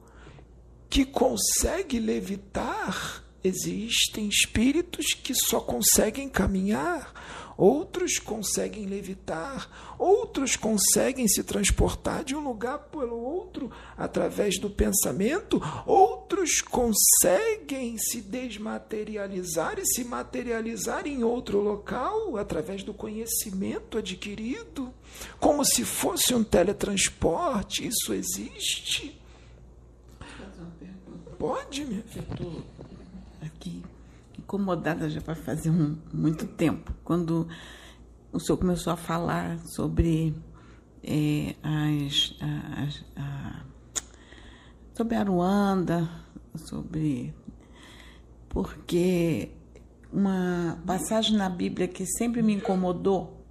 que 0.89 1.05
consegue 1.05 1.99
levitar 1.99 3.24
Existem 3.45 4.27
espíritos 4.27 5.13
que 5.13 5.35
só 5.35 5.59
conseguem 5.59 6.27
caminhar, 6.27 7.13
outros 7.55 8.17
conseguem 8.17 8.87
levitar, 8.87 9.69
outros 9.99 10.55
conseguem 10.55 11.27
se 11.27 11.43
transportar 11.43 12.23
de 12.23 12.35
um 12.35 12.39
lugar 12.39 12.79
pelo 12.89 13.15
outro 13.15 13.71
através 13.95 14.59
do 14.59 14.67
pensamento, 14.67 15.61
outros 15.85 16.59
conseguem 16.59 17.99
se 17.99 18.19
desmaterializar 18.19 19.77
e 19.77 19.85
se 19.85 20.03
materializar 20.03 21.05
em 21.05 21.23
outro 21.23 21.61
local 21.61 22.37
através 22.37 22.81
do 22.81 22.95
conhecimento 22.95 23.99
adquirido, 23.99 24.91
como 25.39 25.63
se 25.63 25.85
fosse 25.85 26.33
um 26.33 26.43
teletransporte. 26.43 27.85
Isso 27.85 28.11
existe? 28.11 29.21
Pode, 31.37 31.85
minha 31.85 32.01
filha 32.01 32.25
aqui 33.45 33.83
incomodada 34.37 35.09
já 35.09 35.19
vai 35.21 35.35
fazer 35.35 35.69
um, 35.69 35.97
muito 36.13 36.45
tempo, 36.45 36.93
quando 37.03 37.47
o 38.31 38.39
senhor 38.39 38.57
começou 38.57 38.91
a 38.91 38.97
falar 38.97 39.59
sobre 39.59 40.35
é, 41.03 41.55
as, 41.63 42.35
as 42.77 43.05
a, 43.15 43.63
sobre 44.93 45.15
a 45.15 45.23
Ruanda, 45.23 46.09
sobre 46.55 47.33
porque 48.49 49.51
uma 50.11 50.77
passagem 50.85 51.35
na 51.35 51.49
Bíblia 51.49 51.87
que 51.87 52.05
sempre 52.05 52.41
me 52.41 52.53
incomodou 52.53 53.45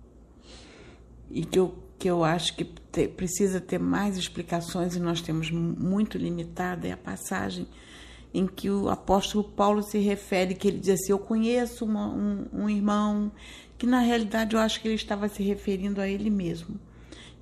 e 1.30 1.44
que 1.44 1.58
eu, 1.58 1.82
que 1.98 2.08
eu 2.08 2.24
acho 2.24 2.56
que 2.56 2.64
te, 2.64 3.08
precisa 3.08 3.60
ter 3.60 3.78
mais 3.78 4.16
explicações 4.16 4.96
e 4.96 5.00
nós 5.00 5.20
temos 5.20 5.50
muito 5.50 6.16
limitada 6.16 6.86
é 6.86 6.92
a 6.92 6.96
passagem 6.96 7.66
em 8.34 8.48
que 8.48 8.68
o 8.68 8.88
apóstolo 8.88 9.44
Paulo 9.44 9.80
se 9.80 9.98
refere, 9.98 10.56
que 10.56 10.66
ele 10.66 10.78
diz 10.78 11.00
assim: 11.00 11.12
Eu 11.12 11.20
conheço 11.20 11.84
uma, 11.84 12.08
um, 12.08 12.46
um 12.52 12.68
irmão, 12.68 13.30
que 13.78 13.86
na 13.86 14.00
realidade 14.00 14.56
eu 14.56 14.60
acho 14.60 14.80
que 14.80 14.88
ele 14.88 14.96
estava 14.96 15.28
se 15.28 15.42
referindo 15.42 16.00
a 16.00 16.08
ele 16.08 16.28
mesmo. 16.28 16.78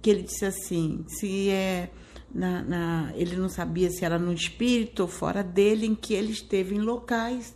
Que 0.02 0.10
ele 0.10 0.22
disse 0.22 0.44
assim: 0.44 1.02
se 1.08 1.48
é. 1.48 1.90
Na, 2.34 2.62
na, 2.62 3.12
ele 3.14 3.36
não 3.36 3.48
sabia 3.48 3.90
se 3.90 4.06
era 4.06 4.18
no 4.18 4.32
espírito 4.32 5.00
ou 5.00 5.08
fora 5.08 5.42
dele, 5.42 5.86
em 5.86 5.94
que 5.94 6.14
ele 6.14 6.32
esteve 6.32 6.74
em 6.74 6.78
locais, 6.78 7.54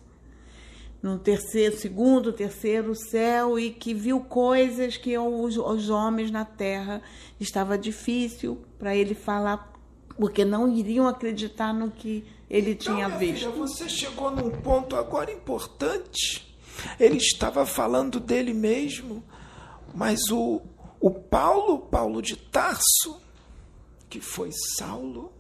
no 1.02 1.18
terceiro, 1.18 1.74
segundo, 1.78 2.30
terceiro 2.30 2.94
céu, 2.94 3.58
e 3.58 3.70
que 3.70 3.94
viu 3.94 4.20
coisas 4.20 4.98
que 4.98 5.16
os, 5.16 5.56
os 5.56 5.88
homens 5.88 6.30
na 6.30 6.44
terra 6.44 7.00
estava 7.40 7.78
difícil 7.78 8.58
para 8.78 8.94
ele 8.94 9.14
falar, 9.14 9.72
porque 10.14 10.44
não 10.44 10.68
iriam 10.68 11.08
acreditar 11.08 11.72
no 11.72 11.90
que 11.90 12.22
ele 12.48 12.72
então, 12.72 12.94
tinha 12.94 13.08
visto. 13.08 13.50
Filha, 13.50 13.50
você 13.50 13.88
chegou 13.88 14.30
num 14.30 14.50
ponto 14.50 14.96
agora 14.96 15.32
importante. 15.32 16.56
Ele 17.00 17.16
estava 17.16 17.66
falando 17.66 18.20
dele 18.20 18.52
mesmo, 18.52 19.24
mas 19.94 20.20
o, 20.30 20.60
o 21.00 21.10
Paulo, 21.10 21.78
Paulo 21.78 22.20
de 22.22 22.36
Tarso, 22.36 23.20
que 24.08 24.20
foi 24.20 24.50
Saulo, 24.76 25.32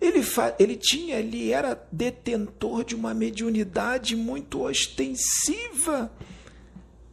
ele, 0.00 0.20
ele 0.58 0.76
tinha, 0.76 1.16
ele 1.16 1.52
era 1.52 1.80
detentor 1.90 2.84
de 2.84 2.94
uma 2.94 3.14
mediunidade 3.14 4.16
muito 4.16 4.62
ostensiva, 4.62 6.12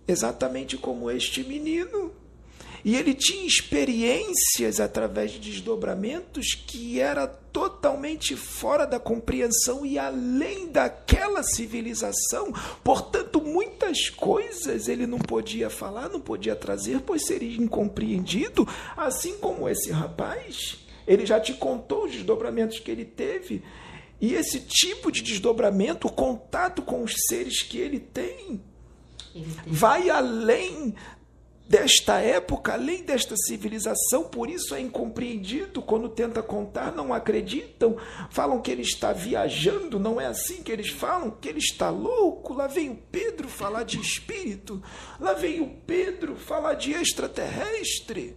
exatamente 0.08 0.76
como 0.76 1.10
este 1.10 1.44
menino. 1.44 2.12
E 2.84 2.96
ele 2.96 3.14
tinha 3.14 3.46
experiências 3.46 4.80
através 4.80 5.32
de 5.32 5.40
desdobramentos 5.40 6.54
que 6.54 7.00
era 7.00 7.28
totalmente 7.28 8.36
fora 8.36 8.86
da 8.86 9.00
compreensão 9.00 9.86
e 9.86 9.98
além 9.98 10.68
daquela 10.68 11.44
civilização. 11.44 12.54
Portanto, 12.84 13.42
muitas 13.42 14.10
coisas 14.10 14.88
ele 14.88 15.06
não 15.06 15.20
podia 15.20 15.70
falar, 15.70 16.10
não 16.10 16.22
podia 16.22 16.56
trazer, 16.56 17.02
pois 17.02 17.26
seria 17.26 17.58
incompreendido, 17.58 18.68
assim 18.96 19.38
como 19.38 19.68
esse 19.68 19.92
rapaz. 19.92 20.80
Ele 21.06 21.26
já 21.26 21.40
te 21.40 21.54
contou 21.54 22.06
os 22.06 22.12
desdobramentos 22.12 22.80
que 22.80 22.92
ele 22.92 23.06
teve. 23.06 23.64
E 24.22 24.34
esse 24.34 24.60
tipo 24.60 25.12
de 25.12 25.22
desdobramento, 25.22 26.08
o 26.08 26.12
contato 26.12 26.82
com 26.82 27.04
os 27.04 27.14
seres 27.28 27.62
que 27.62 27.78
ele 27.78 28.00
tem, 28.00 28.62
vai 29.66 30.10
além 30.10 30.94
desta 31.70 32.20
época, 32.20 32.74
além 32.74 33.04
desta 33.04 33.36
civilização, 33.38 34.24
por 34.24 34.50
isso 34.50 34.74
é 34.74 34.82
incompreendido 34.82 35.84
quando 35.84 36.10
tenta 36.10 36.42
contar, 36.42 36.92
não 36.92 37.14
acreditam, 37.14 37.96
falam 38.32 38.60
que 38.60 38.72
ele 38.72 38.82
está 38.82 39.14
viajando, 39.14 40.00
não 40.00 40.20
é 40.20 40.26
assim 40.26 40.64
que 40.64 40.72
eles 40.72 40.90
falam, 40.90 41.30
que 41.30 41.48
ele 41.48 41.60
está 41.60 41.92
louco. 41.92 42.56
Lá 42.56 42.66
vem 42.66 42.90
o 42.90 42.96
Pedro 43.12 43.48
falar 43.48 43.84
de 43.84 44.02
espírito, 44.02 44.82
lá 45.20 45.34
vem 45.34 45.62
o 45.62 45.70
Pedro 45.86 46.36
falar 46.36 46.74
de 46.74 46.92
extraterrestre. 46.92 48.36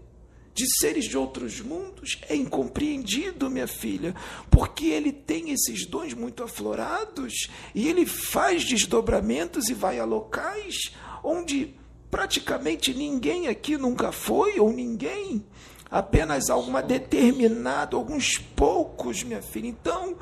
De 0.55 0.67
seres 0.81 1.07
de 1.07 1.17
outros 1.17 1.63
mundos, 1.63 2.21
é 2.29 2.37
incompreendido, 2.37 3.49
minha 3.49 3.67
filha, 3.67 4.15
porque 4.51 4.89
ele 4.89 5.11
tem 5.11 5.51
esses 5.51 5.87
dons 5.87 6.13
muito 6.13 6.43
aflorados 6.43 7.49
e 7.75 7.89
ele 7.89 8.05
faz 8.05 8.63
desdobramentos 8.63 9.71
e 9.71 9.73
vai 9.73 9.99
a 9.99 10.05
locais 10.05 10.93
onde 11.25 11.75
praticamente 12.13 12.93
ninguém 12.93 13.49
aqui 13.49 13.79
nunca 13.79 14.13
foi, 14.13 14.61
ou 14.61 14.71
ninguém, 14.71 15.43
apenas 15.91 16.51
alguma 16.51 16.83
determinada, 16.83 17.97
alguns 17.97 18.37
poucos, 18.37 19.23
minha 19.23 19.41
filha. 19.41 19.67
Então, 19.67 20.19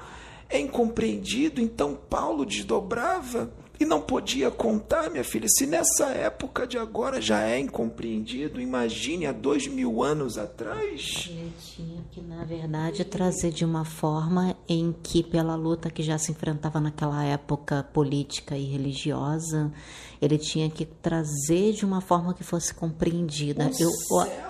é 0.49 0.61
incompreendido. 0.61 1.61
Então, 1.61 1.99
Paulo 2.09 2.47
desdobrava 2.47 3.53
E 3.81 3.87
não 3.87 3.99
podia 3.99 4.51
contar, 4.51 5.09
minha 5.09 5.25
filha, 5.25 5.49
se 5.49 5.67
nessa 5.67 6.09
época 6.09 6.67
de 6.67 6.77
agora 6.77 7.19
já 7.19 7.41
é 7.49 7.59
incompreendido, 7.59 8.61
imagine 8.61 9.25
há 9.25 9.33
dois 9.33 9.67
mil 9.67 10.03
anos 10.03 10.37
atrás. 10.37 11.31
Ele 11.31 11.51
tinha 11.59 12.05
que, 12.11 12.21
na 12.21 12.45
verdade, 12.45 13.03
trazer 13.07 13.51
de 13.51 13.65
uma 13.65 13.87
forma 13.87 14.55
em 14.69 14.95
que, 15.03 15.23
pela 15.23 15.55
luta 15.55 15.89
que 15.89 16.03
já 16.03 16.19
se 16.19 16.31
enfrentava 16.31 16.79
naquela 16.79 17.25
época 17.25 17.83
política 17.91 18.55
e 18.55 18.65
religiosa, 18.67 19.73
ele 20.21 20.37
tinha 20.37 20.69
que 20.69 20.85
trazer 20.85 21.73
de 21.73 21.87
uma 21.87 22.03
forma 22.03 22.35
que 22.35 22.45
fosse 22.45 22.75
compreendida 22.75 23.71
eu, 23.81 23.91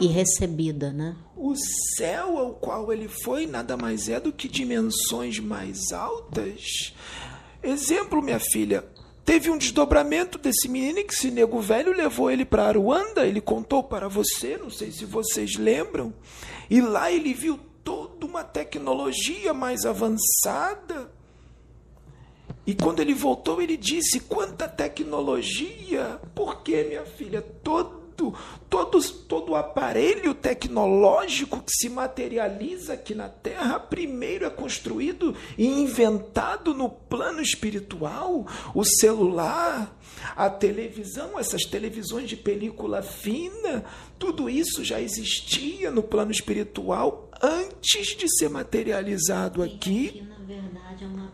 e 0.00 0.08
recebida, 0.08 0.92
né? 0.92 1.14
O 1.36 1.54
céu 1.96 2.36
ao 2.36 2.54
qual 2.54 2.92
ele 2.92 3.06
foi 3.06 3.46
nada 3.46 3.76
mais 3.76 4.08
é 4.08 4.18
do 4.18 4.32
que 4.32 4.48
dimensões 4.48 5.38
mais 5.38 5.92
altas. 5.92 6.92
Exemplo, 7.62 8.20
minha 8.20 8.40
filha, 8.40 8.84
Teve 9.30 9.48
um 9.48 9.56
desdobramento 9.56 10.38
desse 10.38 10.68
menino 10.68 11.04
que 11.04 11.14
esse 11.14 11.30
nego 11.30 11.60
velho 11.60 11.96
levou 11.96 12.32
ele 12.32 12.44
para 12.44 12.64
Aruanda, 12.64 13.24
ele 13.24 13.40
contou 13.40 13.80
para 13.80 14.08
você, 14.08 14.58
não 14.58 14.70
sei 14.70 14.90
se 14.90 15.04
vocês 15.04 15.54
lembram, 15.54 16.12
e 16.68 16.80
lá 16.80 17.12
ele 17.12 17.32
viu 17.32 17.56
toda 17.84 18.26
uma 18.26 18.42
tecnologia 18.42 19.54
mais 19.54 19.84
avançada. 19.84 21.12
E 22.66 22.74
quando 22.74 22.98
ele 22.98 23.14
voltou, 23.14 23.62
ele 23.62 23.76
disse: 23.76 24.18
Quanta 24.18 24.66
tecnologia! 24.66 26.20
Por 26.34 26.64
que, 26.64 26.82
minha 26.82 27.06
filha? 27.06 27.40
Todo 27.40 27.99
todo, 28.68 28.90
todo, 28.90 29.12
todo 29.28 29.52
o 29.52 29.56
aparelho 29.56 30.34
tecnológico 30.34 31.62
que 31.62 31.72
se 31.72 31.88
materializa 31.88 32.94
aqui 32.94 33.14
na 33.14 33.28
Terra, 33.28 33.78
primeiro 33.78 34.44
é 34.44 34.50
construído 34.50 35.34
e 35.56 35.66
inventado 35.66 36.74
no 36.74 36.88
plano 36.88 37.40
espiritual. 37.40 38.46
O 38.74 38.84
celular, 38.84 39.96
a 40.36 40.50
televisão, 40.50 41.38
essas 41.38 41.62
televisões 41.62 42.28
de 42.28 42.36
película 42.36 43.02
fina, 43.02 43.84
tudo 44.18 44.48
isso 44.48 44.84
já 44.84 45.00
existia 45.00 45.90
no 45.90 46.02
plano 46.02 46.30
espiritual 46.30 47.30
antes 47.42 48.16
de 48.16 48.26
ser 48.36 48.50
materializado 48.50 49.62
aqui. 49.62 50.22
na 50.28 50.44
verdade, 50.44 51.04
é 51.04 51.06
uma 51.06 51.32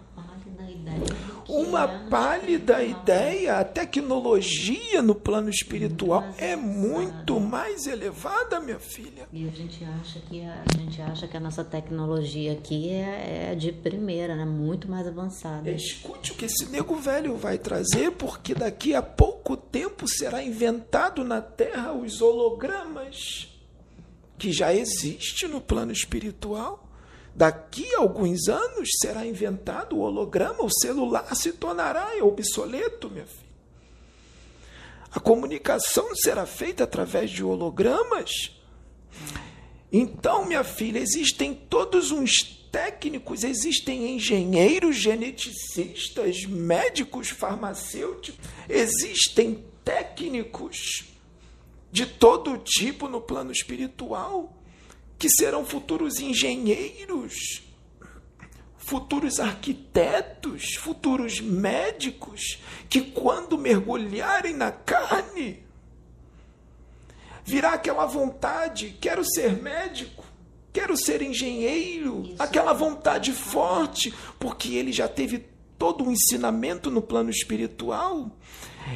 uma 1.49 1.87
pálida 1.87 2.83
ideia. 2.83 3.59
A 3.59 3.65
tecnologia 3.65 5.03
no 5.03 5.15
plano 5.15 5.49
espiritual 5.49 6.25
é 6.39 6.57
muito 6.57 7.39
mais 7.41 7.87
elevada, 7.87 8.61
minha 8.61 8.79
filha. 8.79 9.29
E 9.33 9.49
a 9.49 9.51
gente 9.51 9.85
acha 9.85 10.21
que 10.21 10.45
a, 10.45 10.65
a 10.65 10.79
gente 10.79 11.01
acha 11.01 11.29
que 11.29 11.37
a 11.37 11.41
nossa 11.41 11.65
tecnologia 11.65 12.53
aqui 12.53 12.91
é, 12.91 13.51
é, 13.53 13.55
de 13.55 13.73
primeira, 13.73 14.35
né? 14.35 14.45
Muito 14.45 14.89
mais 14.91 15.07
avançada. 15.07 15.71
Escute 15.71 16.33
o 16.33 16.35
que 16.35 16.45
esse 16.45 16.67
nego 16.71 16.97
velho 16.97 17.37
vai 17.37 17.59
trazer, 17.59 18.13
porque 18.13 18.55
daqui 18.55 18.95
a 18.95 19.03
pouco 19.03 19.57
tempo 19.57 20.09
será 20.09 20.43
inventado 20.43 21.25
na 21.25 21.41
Terra 21.41 21.93
os 21.93 22.21
hologramas 22.21 23.49
que 24.39 24.53
já 24.53 24.75
existe 24.75 25.47
no 25.49 25.61
plano 25.61 25.93
espiritual. 25.93 26.86
Daqui 27.37 27.95
a 27.95 27.99
alguns 27.99 28.49
anos 28.49 28.89
será 28.99 29.27
inventado 29.27 29.95
o 29.95 30.01
holograma, 30.01 30.65
o 30.65 30.71
celular 30.71 31.37
se 31.37 31.53
tornará 31.53 32.09
obsoleto, 32.23 33.11
minha 33.11 33.27
filha. 33.27 33.45
A 35.13 35.21
comunicação 35.21 36.17
será 36.17 36.47
feita 36.47 36.85
através 36.85 37.31
de 37.31 37.45
hologramas. 37.45 38.59
Então, 39.93 40.47
minha 40.47 40.65
filha, 40.65 40.99
existem 40.99 41.55
todos 41.55 42.11
uns 42.11 42.43
técnicos, 42.73 43.45
existem 43.45 44.15
engenheiros, 44.17 44.97
geneticistas, 44.97 46.47
médicos, 46.47 47.29
farmacêuticos, 47.29 48.41
existem 48.67 49.63
técnicos 49.85 51.05
de 51.93 52.07
todo 52.07 52.57
tipo 52.57 53.09
no 53.09 53.21
plano 53.21 53.53
espiritual 53.53 54.57
que 55.19 55.29
serão 55.29 55.65
futuros 55.65 56.21
engenheiros, 56.21 57.63
futuros 58.77 59.41
arquitetos, 59.41 60.75
futuros 60.77 61.41
médicos, 61.41 62.61
que 62.89 63.01
quando 63.01 63.59
mergulharem 63.59 64.55
na 64.55 64.71
carne, 64.71 65.65
virá 67.45 67.73
aquela 67.73 68.07
vontade: 68.07 68.97
quero 69.01 69.25
ser 69.25 69.61
médico, 69.61 70.25
quero 70.73 70.97
ser 70.97 71.23
engenheiro, 71.23 72.23
Isso. 72.27 72.43
aquela 72.43 72.73
vontade 72.73 73.33
forte, 73.33 74.15
porque 74.39 74.75
ele 74.75 74.93
já 74.93 75.09
teve 75.09 75.47
todo 75.79 76.05
o 76.05 76.13
ensinamento 76.13 76.91
no 76.91 77.03
plano 77.03 77.31
espiritual. 77.31 78.31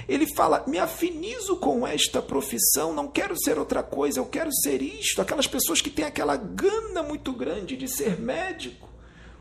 Ele 0.08 0.26
fala: 0.34 0.64
me 0.66 0.78
afinizo 0.78 1.56
com 1.56 1.86
esta 1.86 2.20
profissão, 2.22 2.92
não 2.92 3.08
quero 3.08 3.34
ser 3.38 3.58
outra 3.58 3.82
coisa, 3.82 4.20
eu 4.20 4.26
quero 4.26 4.50
ser 4.52 4.82
isto. 4.82 5.20
Aquelas 5.20 5.46
pessoas 5.46 5.80
que 5.80 5.90
têm 5.90 6.04
aquela 6.04 6.36
gana 6.36 7.02
muito 7.02 7.32
grande 7.32 7.76
de 7.76 7.88
ser 7.88 8.18
médico. 8.18 8.88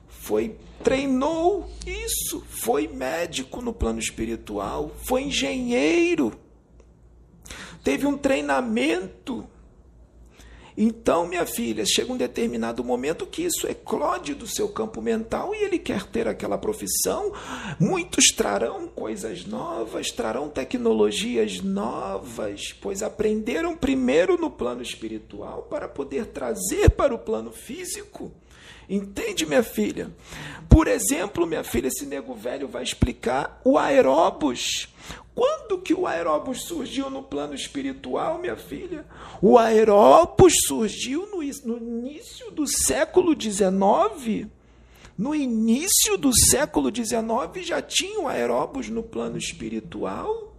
Foi, 0.07 0.55
treinou 0.83 1.69
isso, 1.85 2.43
foi 2.49 2.87
médico 2.87 3.61
no 3.61 3.73
plano 3.73 3.99
espiritual, 3.99 4.91
foi 5.03 5.23
engenheiro, 5.23 6.37
teve 7.83 8.05
um 8.05 8.17
treinamento 8.17 9.47
então, 10.81 11.27
minha 11.27 11.45
filha, 11.45 11.83
chega 11.85 12.13
um 12.13 12.15
determinado 12.15 12.85
momento 12.85 13.25
que 13.27 13.43
isso 13.43 13.67
eclode 13.67 14.33
do 14.33 14.47
seu 14.47 14.69
campo 14.69 15.01
mental 15.01 15.53
e 15.53 15.57
ele 15.57 15.77
quer 15.77 16.05
ter 16.05 16.25
aquela 16.25 16.57
profissão. 16.57 17.33
Muitos 17.77 18.27
trarão 18.27 18.87
coisas 18.87 19.45
novas, 19.45 20.09
trarão 20.09 20.47
tecnologias 20.47 21.59
novas, 21.59 22.71
pois 22.79 23.03
aprenderam 23.03 23.75
primeiro 23.75 24.37
no 24.37 24.49
plano 24.49 24.81
espiritual 24.81 25.63
para 25.63 25.89
poder 25.89 26.27
trazer 26.27 26.91
para 26.91 27.13
o 27.13 27.19
plano 27.19 27.51
físico. 27.51 28.31
Entende, 28.89 29.45
minha 29.45 29.63
filha? 29.63 30.09
Por 30.69 30.87
exemplo, 30.87 31.45
minha 31.45 31.63
filha, 31.63 31.89
esse 31.89 32.05
nego 32.05 32.33
velho 32.33 32.69
vai 32.69 32.83
explicar 32.83 33.59
o 33.65 33.77
aeróbus. 33.77 34.87
Quando 35.35 35.79
que 35.79 35.93
o 35.93 36.05
aeróbus 36.05 36.63
surgiu 36.63 37.09
no 37.09 37.23
plano 37.23 37.53
espiritual, 37.53 38.39
minha 38.39 38.55
filha? 38.55 39.05
O 39.41 39.57
aeróbus 39.57 40.53
surgiu 40.65 41.27
no, 41.27 41.37
no 41.37 41.77
início 41.77 42.51
do 42.51 42.67
século 42.67 43.39
XIX. 43.39 44.47
No 45.17 45.35
início 45.35 46.17
do 46.17 46.31
século 46.33 46.93
XIX 46.93 47.65
já 47.65 47.81
tinha 47.81 48.19
o 48.21 48.27
aeróbus 48.27 48.89
no 48.89 49.03
plano 49.03 49.37
espiritual. 49.37 50.55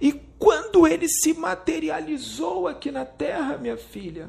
E 0.00 0.12
quando 0.38 0.86
ele 0.86 1.08
se 1.08 1.32
materializou 1.32 2.66
aqui 2.66 2.90
na 2.90 3.04
Terra, 3.04 3.56
minha 3.56 3.76
filha, 3.76 4.28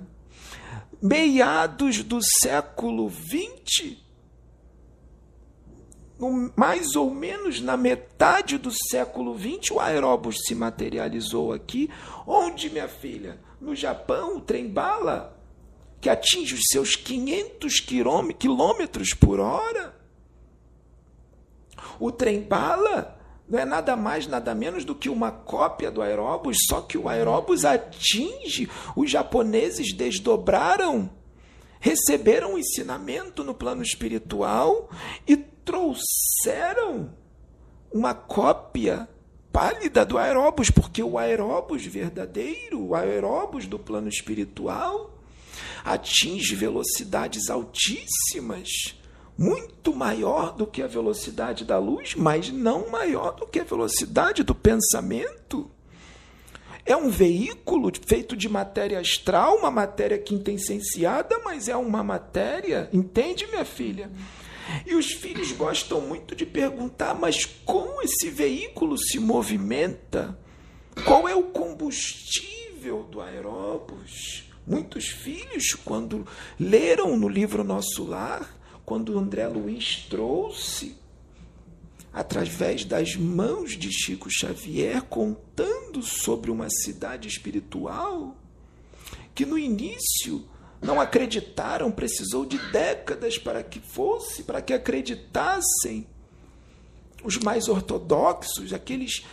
meados 1.02 2.04
do 2.04 2.20
século 2.22 3.10
XX, 3.10 4.03
mais 6.56 6.96
ou 6.96 7.10
menos 7.10 7.62
na 7.62 7.76
metade 7.76 8.58
do 8.58 8.72
século 8.90 9.38
XX, 9.38 9.72
o 9.72 9.80
aeróbus 9.80 10.38
se 10.46 10.56
materializou 10.56 11.54
aqui. 11.54 11.90
Onde, 12.26 12.70
minha 12.70 12.88
filha? 12.88 13.40
No 13.60 13.76
Japão, 13.76 14.38
o 14.38 14.42
trem-bala, 14.42 15.38
que 16.00 16.10
atinge 16.10 16.54
os 16.54 16.64
seus 16.70 16.96
500 16.96 17.80
quilômetros 18.38 19.14
por 19.14 19.40
hora. 19.40 19.96
O 22.00 22.12
trem-bala 22.12 23.20
não 23.48 23.60
é 23.60 23.66
nada 23.66 23.96
mais, 23.96 24.26
nada 24.26 24.56
menos 24.56 24.84
do 24.86 24.96
que 24.96 25.10
uma 25.10 25.32
cópia 25.32 25.92
do 25.92 26.02
aeróbus, 26.02 26.58
só 26.68 26.82
que 26.82 26.98
o 26.98 27.08
aeróbus 27.08 27.66
atinge, 27.66 28.70
os 28.96 29.12
japoneses 29.12 29.94
desdobraram, 29.94 31.10
receberam 31.80 32.54
um 32.54 32.58
ensinamento 32.58 33.44
no 33.44 33.54
plano 33.54 33.84
espiritual 33.84 34.90
e 35.28 35.38
trouxeram 35.64 37.12
uma 37.92 38.14
cópia 38.14 39.08
pálida 39.52 40.04
do 40.04 40.18
aeróbus, 40.18 40.72
porque 40.72 41.04
o 41.04 41.18
aeróbus 41.18 41.86
verdadeiro, 41.86 42.82
o 42.82 42.96
aeróbus 42.96 43.68
do 43.68 43.78
plano 43.78 44.10
espiritual, 44.10 45.14
atinge 45.86 46.56
velocidades 46.56 47.50
altíssimas, 47.50 48.96
muito 49.38 49.94
maior 49.96 50.56
do 50.56 50.66
que 50.66 50.82
a 50.82 50.88
velocidade 50.88 51.66
da 51.66 51.78
luz, 51.78 52.16
mas 52.16 52.50
não 52.52 52.90
maior 52.90 53.36
do 53.36 53.46
que 53.46 53.60
a 53.60 53.64
velocidade 53.64 54.44
do 54.44 54.56
pensamento. 54.56 55.70
É 56.86 56.96
um 56.98 57.10
veículo 57.10 57.92
feito 58.06 58.36
de 58.36 58.50
matéria 58.50 59.00
astral, 59.00 59.56
uma 59.56 59.72
matéria 59.72 60.18
quintessenciada, 60.18 61.40
mas 61.44 61.70
é 61.70 61.76
uma 61.76 62.04
matéria, 62.04 62.90
entende, 62.92 63.48
minha 63.48 63.64
filha? 63.64 64.12
E 64.86 64.96
os 64.96 65.12
filhos 65.12 65.52
gostam 65.52 66.02
muito 66.02 66.36
de 66.36 66.46
perguntar: 66.46 67.14
mas 67.14 67.46
como 67.66 68.02
esse 68.02 68.30
veículo 68.30 68.98
se 68.98 69.20
movimenta? 69.20 70.38
Qual 71.06 71.28
é 71.28 71.36
o 71.36 71.44
combustível 71.44 73.04
do 73.04 73.22
aeróbus? 73.22 74.44
Muitos 74.66 75.08
filhos, 75.08 75.74
quando 75.84 76.26
leram 76.60 77.18
no 77.18 77.28
livro 77.28 77.64
Nosso 77.64 78.06
Lar, 78.06 78.58
quando 78.86 79.18
André 79.18 79.48
Luiz 79.48 80.06
trouxe 80.10 80.96
através 82.14 82.86
das 82.86 83.16
mãos 83.16 83.72
de 83.72 83.92
Chico 83.92 84.30
Xavier, 84.30 85.02
contando 85.02 86.04
sobre 86.04 86.52
uma 86.52 86.70
cidade 86.70 87.28
espiritual 87.28 88.38
que 89.34 89.46
no 89.46 89.58
início 89.58 90.46
não 90.84 91.00
acreditaram, 91.00 91.90
precisou 91.92 92.46
de 92.46 92.58
décadas 92.72 93.38
para 93.38 93.64
que 93.64 93.80
fosse, 93.80 94.44
para 94.44 94.62
que 94.62 94.74
acreditassem. 94.74 96.06
Os 97.24 97.38
mais 97.38 97.70
ortodoxos, 97.70 98.74
aqueles 98.74 99.26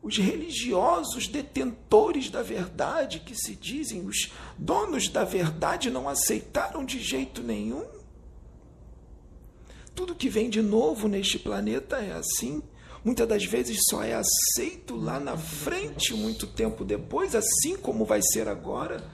os 0.00 0.16
religiosos 0.16 1.26
detentores 1.28 2.30
da 2.30 2.42
verdade 2.42 3.20
que 3.20 3.34
se 3.34 3.54
dizem 3.54 4.06
os 4.06 4.32
donos 4.56 5.08
da 5.08 5.24
verdade 5.24 5.90
não 5.90 6.08
aceitaram 6.08 6.84
de 6.84 7.00
jeito 7.00 7.42
nenhum. 7.42 7.84
Tudo 9.94 10.14
que 10.14 10.28
vem 10.28 10.48
de 10.48 10.62
novo 10.62 11.08
neste 11.08 11.38
planeta 11.38 11.96
é 11.96 12.12
assim. 12.12 12.62
Muitas 13.04 13.28
das 13.28 13.44
vezes 13.44 13.78
só 13.88 14.02
é 14.02 14.14
aceito 14.14 14.96
lá 14.96 15.20
na 15.20 15.36
frente, 15.36 16.14
muito 16.14 16.46
tempo 16.46 16.84
depois, 16.84 17.34
assim 17.34 17.76
como 17.76 18.04
vai 18.04 18.20
ser 18.22 18.48
agora, 18.48 19.04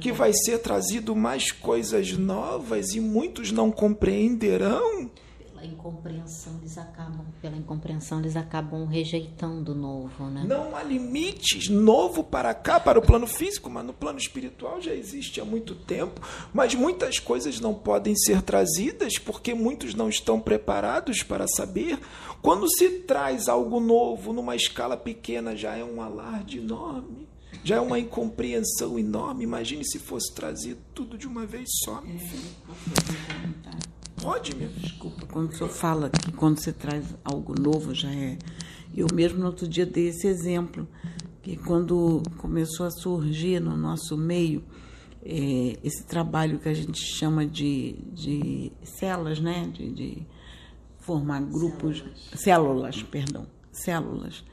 que 0.00 0.12
vai 0.12 0.32
ser 0.32 0.58
trazido 0.58 1.14
mais 1.16 1.50
coisas 1.50 2.12
novas 2.12 2.94
e 2.94 3.00
muitos 3.00 3.50
não 3.50 3.70
compreenderão 3.70 5.10
incompreensão 5.66 6.58
eles 6.60 6.76
acabam, 6.78 7.24
pela 7.40 7.56
incompreensão 7.56 8.20
eles 8.20 8.36
acabam 8.36 8.86
rejeitando 8.86 9.72
o 9.72 9.74
novo, 9.74 10.24
né? 10.26 10.44
Não 10.46 10.74
há 10.76 10.82
limites 10.82 11.68
novo 11.68 12.22
para 12.22 12.54
cá, 12.54 12.78
para 12.78 12.98
o 12.98 13.02
plano 13.02 13.26
físico, 13.26 13.68
mas 13.70 13.84
no 13.84 13.92
plano 13.92 14.18
espiritual 14.18 14.80
já 14.80 14.94
existe 14.94 15.40
há 15.40 15.44
muito 15.44 15.74
tempo, 15.74 16.20
mas 16.52 16.74
muitas 16.74 17.18
coisas 17.18 17.60
não 17.60 17.74
podem 17.74 18.14
ser 18.16 18.42
trazidas 18.42 19.18
porque 19.18 19.54
muitos 19.54 19.94
não 19.94 20.08
estão 20.08 20.40
preparados 20.40 21.22
para 21.22 21.46
saber. 21.48 21.98
Quando 22.42 22.68
se 22.70 22.90
traz 23.00 23.48
algo 23.48 23.80
novo 23.80 24.32
numa 24.32 24.54
escala 24.54 24.96
pequena 24.96 25.56
já 25.56 25.76
é 25.76 25.84
um 25.84 26.00
alarde 26.00 26.58
enorme. 26.58 27.28
Já 27.64 27.76
é 27.76 27.80
uma 27.80 27.98
incompreensão 27.98 28.98
enorme. 28.98 29.44
Imagine 29.44 29.82
se 29.86 29.98
fosse 29.98 30.34
trazido 30.34 30.80
tudo 30.94 31.16
de 31.16 31.26
uma 31.26 31.46
vez 31.46 31.66
só. 31.84 32.02
É, 32.06 32.18
Pode, 34.24 34.56
meu. 34.56 34.70
Desculpa, 34.70 35.26
quando 35.26 35.50
o 35.50 35.54
senhor 35.54 35.68
fala 35.68 36.08
que 36.08 36.32
quando 36.32 36.58
você 36.58 36.72
traz 36.72 37.14
algo 37.22 37.54
novo 37.60 37.94
já 37.94 38.10
é. 38.10 38.38
Eu 38.96 39.06
mesmo 39.12 39.38
no 39.38 39.46
outro 39.46 39.68
dia 39.68 39.84
dei 39.84 40.08
esse 40.08 40.26
exemplo, 40.26 40.88
que 41.42 41.58
quando 41.58 42.22
começou 42.38 42.86
a 42.86 42.90
surgir 42.90 43.60
no 43.60 43.76
nosso 43.76 44.16
meio 44.16 44.64
é, 45.22 45.78
esse 45.84 46.06
trabalho 46.06 46.58
que 46.58 46.70
a 46.70 46.72
gente 46.72 47.04
chama 47.04 47.44
de, 47.44 47.98
de 48.14 48.72
células, 48.82 49.40
né? 49.40 49.68
De, 49.70 49.92
de 49.92 50.26
formar 51.00 51.42
grupos. 51.42 51.98
Células. 51.98 52.40
células, 52.40 53.02
perdão. 53.02 53.46
Células. 53.72 54.44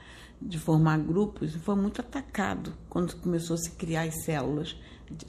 De 0.42 0.60
formar 0.60 0.98
grupos, 0.98 1.56
foi 1.56 1.76
muito 1.76 2.02
atacado 2.02 2.74
quando 2.90 3.16
começou 3.16 3.54
a 3.54 3.58
se 3.58 3.72
criar 3.72 4.02
as 4.02 4.26
células. 4.26 4.76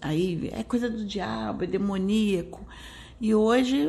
Aí 0.01 0.51
é 0.53 0.65
coisa 0.65 0.91
do 0.91 1.05
diabo, 1.05 1.63
é 1.63 1.67
demoníaco. 1.69 2.67
E 3.23 3.37
hoje 3.37 3.89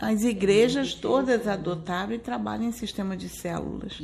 as 0.00 0.22
igrejas 0.22 0.94
todas 0.94 1.48
adotaram 1.48 2.12
e 2.12 2.20
trabalham 2.20 2.68
em 2.68 2.70
sistema 2.70 3.16
de 3.16 3.28
células. 3.28 4.00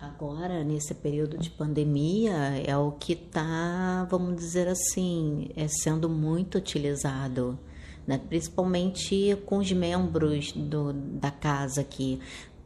Agora, 0.00 0.64
nesse 0.64 0.94
período 0.94 1.36
de 1.36 1.50
pandemia, 1.50 2.32
é 2.66 2.74
o 2.74 2.92
que 2.92 3.12
está, 3.12 4.06
vamos 4.10 4.34
dizer 4.34 4.66
assim, 4.66 5.50
é 5.54 5.68
sendo 5.68 6.08
muito 6.08 6.56
utilizado. 6.56 7.58
Né? 8.06 8.16
principalmente 8.16 9.36
com 9.44 9.58
os 9.58 9.70
membros 9.70 10.52
do, 10.52 10.94
da 10.94 11.30
casa 11.30 11.84
que 11.84 12.18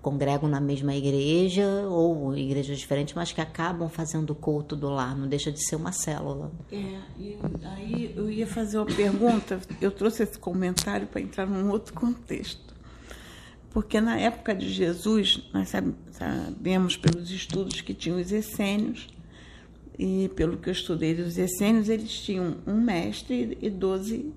congregam 0.03 0.49
na 0.49 0.61
mesma 0.61 0.95
igreja 0.95 1.65
ou 1.89 2.37
igrejas 2.37 2.77
diferentes, 2.77 3.15
mas 3.15 3.31
que 3.31 3.41
acabam 3.41 3.89
fazendo 3.89 4.35
culto 4.35 4.75
do 4.75 4.91
lar, 4.91 5.17
não 5.17 5.29
deixa 5.29 5.53
de 5.53 5.65
ser 5.65 5.77
uma 5.77 5.93
célula. 5.93 6.51
É, 6.73 6.77
e 7.19 7.39
aí 7.65 8.13
eu 8.17 8.29
ia 8.29 8.47
fazer 8.47 8.79
uma 8.79 8.87
pergunta, 8.87 9.61
eu 9.81 9.93
trouxe 9.93 10.25
esse 10.25 10.37
comentário 10.39 11.07
para 11.07 11.21
entrar 11.21 11.47
num 11.47 11.71
outro 11.71 11.95
contexto. 11.95 12.75
Porque 13.71 14.01
na 14.01 14.19
época 14.19 14.55
de 14.55 14.69
Jesus, 14.69 15.49
nós 15.55 15.73
sabemos 16.11 16.97
pelos 16.97 17.31
estudos 17.31 17.81
que 17.81 17.95
tinham 17.95 18.21
os 18.21 18.33
essênios, 18.33 19.09
e 19.99 20.31
pelo 20.35 20.57
que 20.57 20.69
eu 20.69 20.73
estudei 20.73 21.15
dos 21.15 21.39
essênios, 21.39 21.89
eles 21.89 22.11
tinham 22.11 22.57
um 22.67 22.81
mestre 22.81 23.57
e 23.61 23.71
doze 23.71 24.33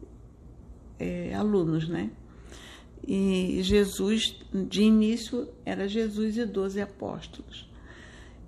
é, 0.99 1.33
alunos, 1.33 1.87
né? 1.89 2.11
E 3.07 3.61
Jesus, 3.61 4.35
de 4.51 4.81
início, 4.81 5.47
era 5.63 5.87
Jesus 5.87 6.37
e 6.37 6.45
doze 6.45 6.81
apóstolos. 6.81 7.69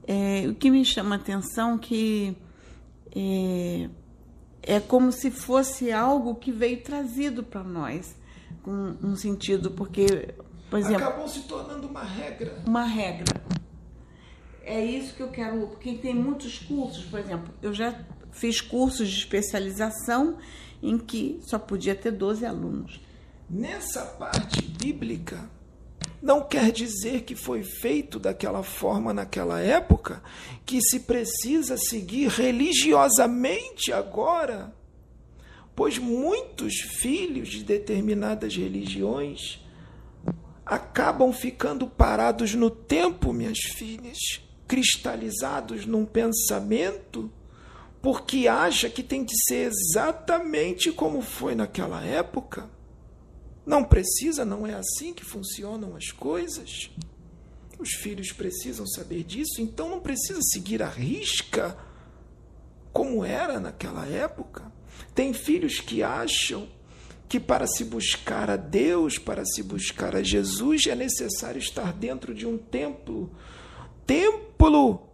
É, 0.07 0.47
o 0.47 0.55
que 0.55 0.71
me 0.71 0.83
chama 0.83 1.15
a 1.15 1.17
atenção 1.19 1.75
é 1.75 1.77
que 1.77 2.37
é, 3.15 3.89
é 4.63 4.79
como 4.79 5.11
se 5.11 5.29
fosse 5.29 5.91
algo 5.91 6.35
que 6.35 6.51
veio 6.51 6.81
trazido 6.81 7.43
para 7.43 7.63
nós, 7.63 8.15
com 8.63 8.95
um 9.03 9.15
sentido, 9.15 9.71
porque, 9.71 10.33
por 10.69 10.79
exemplo. 10.79 11.03
Acabou 11.03 11.27
se 11.27 11.41
tornando 11.41 11.87
uma 11.87 12.03
regra. 12.03 12.63
Uma 12.65 12.83
regra. 12.83 13.41
É 14.63 14.83
isso 14.83 15.13
que 15.13 15.21
eu 15.21 15.29
quero, 15.29 15.67
porque 15.67 15.93
tem 15.93 16.15
muitos 16.15 16.59
cursos, 16.59 17.05
por 17.05 17.19
exemplo, 17.19 17.53
eu 17.61 17.73
já 17.73 17.97
fiz 18.31 18.59
cursos 18.59 19.07
de 19.07 19.17
especialização 19.19 20.37
em 20.81 20.97
que 20.97 21.39
só 21.43 21.57
podia 21.57 21.95
ter 21.95 22.11
12 22.11 22.45
alunos. 22.45 22.99
Nessa 23.49 24.01
parte 24.01 24.61
bíblica, 24.61 25.49
não 26.21 26.41
quer 26.41 26.69
dizer 26.69 27.21
que 27.21 27.33
foi 27.33 27.63
feito 27.63 28.19
daquela 28.19 28.61
forma 28.61 29.13
naquela 29.13 29.61
época, 29.61 30.21
que 30.65 30.81
se 30.81 31.01
precisa 31.01 31.77
seguir 31.77 32.27
religiosamente 32.27 33.93
agora, 33.93 34.75
pois 35.73 35.97
muitos 35.97 36.73
filhos 36.75 37.47
de 37.47 37.63
determinadas 37.63 38.53
religiões 38.53 39.65
acabam 40.65 41.31
ficando 41.31 41.87
parados 41.87 42.53
no 42.53 42.69
tempo, 42.69 43.31
minhas 43.31 43.59
filhas, 43.59 44.17
cristalizados 44.67 45.85
num 45.85 46.05
pensamento, 46.05 47.31
porque 48.01 48.49
acha 48.49 48.89
que 48.89 49.01
tem 49.01 49.23
que 49.23 49.35
ser 49.47 49.71
exatamente 49.71 50.91
como 50.91 51.21
foi 51.21 51.55
naquela 51.55 52.03
época. 52.03 52.75
Não 53.67 53.83
precisa, 53.83 54.45
não 54.45 54.65
é 54.65 54.75
assim 54.75 55.13
que 55.13 55.25
funcionam 55.25 55.93
as 55.97 56.09
coisas. 56.09 56.89
Os 57.77 57.91
filhos 57.91 58.31
precisam 58.31 58.87
saber 58.87 59.25
disso, 59.25 59.61
então 59.61 59.89
não 59.89 59.99
precisa 59.99 60.39
seguir 60.41 60.81
a 60.81 60.87
risca 60.87 61.77
como 62.93 63.25
era 63.25 63.59
naquela 63.59 64.07
época. 64.07 64.71
Tem 65.13 65.33
filhos 65.33 65.81
que 65.81 66.01
acham 66.01 66.69
que 67.27 67.41
para 67.41 67.67
se 67.67 67.83
buscar 67.83 68.49
a 68.49 68.55
Deus, 68.55 69.17
para 69.17 69.43
se 69.43 69.61
buscar 69.61 70.15
a 70.15 70.23
Jesus, 70.23 70.87
é 70.87 70.95
necessário 70.95 71.59
estar 71.59 71.91
dentro 71.91 72.33
de 72.33 72.47
um 72.47 72.57
templo. 72.57 73.29
Templo 74.05 75.09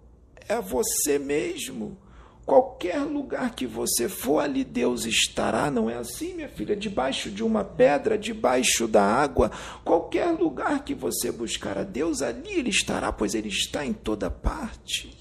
é 0.47 0.61
você 0.61 1.17
mesmo. 1.17 1.97
Qualquer 2.45 2.99
lugar 2.99 3.55
que 3.55 3.65
você 3.65 4.09
for, 4.09 4.39
ali 4.39 4.65
Deus 4.65 5.05
estará, 5.05 5.71
não 5.71 5.89
é 5.89 5.95
assim, 5.95 6.33
minha 6.33 6.49
filha? 6.49 6.75
Debaixo 6.75 7.31
de 7.31 7.41
uma 7.41 7.63
pedra, 7.63 8.17
debaixo 8.17 8.85
da 8.85 9.01
água, 9.01 9.49
qualquer 9.83 10.29
lugar 10.31 10.83
que 10.83 10.93
você 10.93 11.31
buscar 11.31 11.77
a 11.77 11.83
Deus, 11.83 12.21
ali 12.21 12.49
Ele 12.49 12.69
estará, 12.69 13.13
pois 13.13 13.33
Ele 13.33 13.47
está 13.47 13.85
em 13.85 13.93
toda 13.93 14.29
parte. 14.29 15.15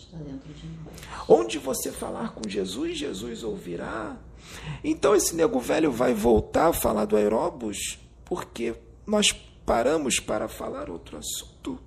Onde 1.28 1.58
você 1.58 1.92
falar 1.92 2.34
com 2.34 2.48
Jesus, 2.48 2.98
Jesus 2.98 3.44
ouvirá. 3.44 4.16
Então 4.82 5.14
esse 5.14 5.36
nego 5.36 5.60
velho 5.60 5.92
vai 5.92 6.12
voltar 6.12 6.68
a 6.68 6.72
falar 6.72 7.04
do 7.04 7.16
aeróbus, 7.16 8.00
porque 8.24 8.74
nós 9.06 9.30
paramos 9.64 10.18
para 10.18 10.48
falar 10.48 10.90
outro 10.90 11.18
assunto. 11.18 11.78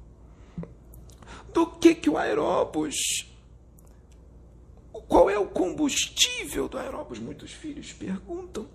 Do 1.53 1.67
que, 1.67 1.93
que 1.93 2.09
o 2.09 2.17
aeróbus 2.17 2.95
qual 5.07 5.29
é 5.29 5.37
o 5.37 5.45
combustível 5.45 6.67
do 6.67 6.77
aeróbus? 6.77 7.19
Muitos 7.19 7.51
filhos 7.51 7.93
perguntam. 7.93 8.67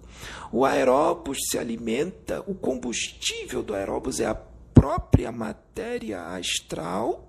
O 0.52 0.64
aeróbus 0.64 1.38
se 1.50 1.58
alimenta, 1.58 2.42
o 2.46 2.54
combustível 2.54 3.62
do 3.62 3.74
aeróbus 3.74 4.20
é 4.20 4.26
a 4.26 4.34
própria 4.34 5.30
matéria 5.32 6.22
astral 6.28 7.28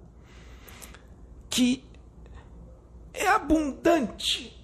que 1.49 1.84
é 3.14 3.28
abundante 3.28 4.58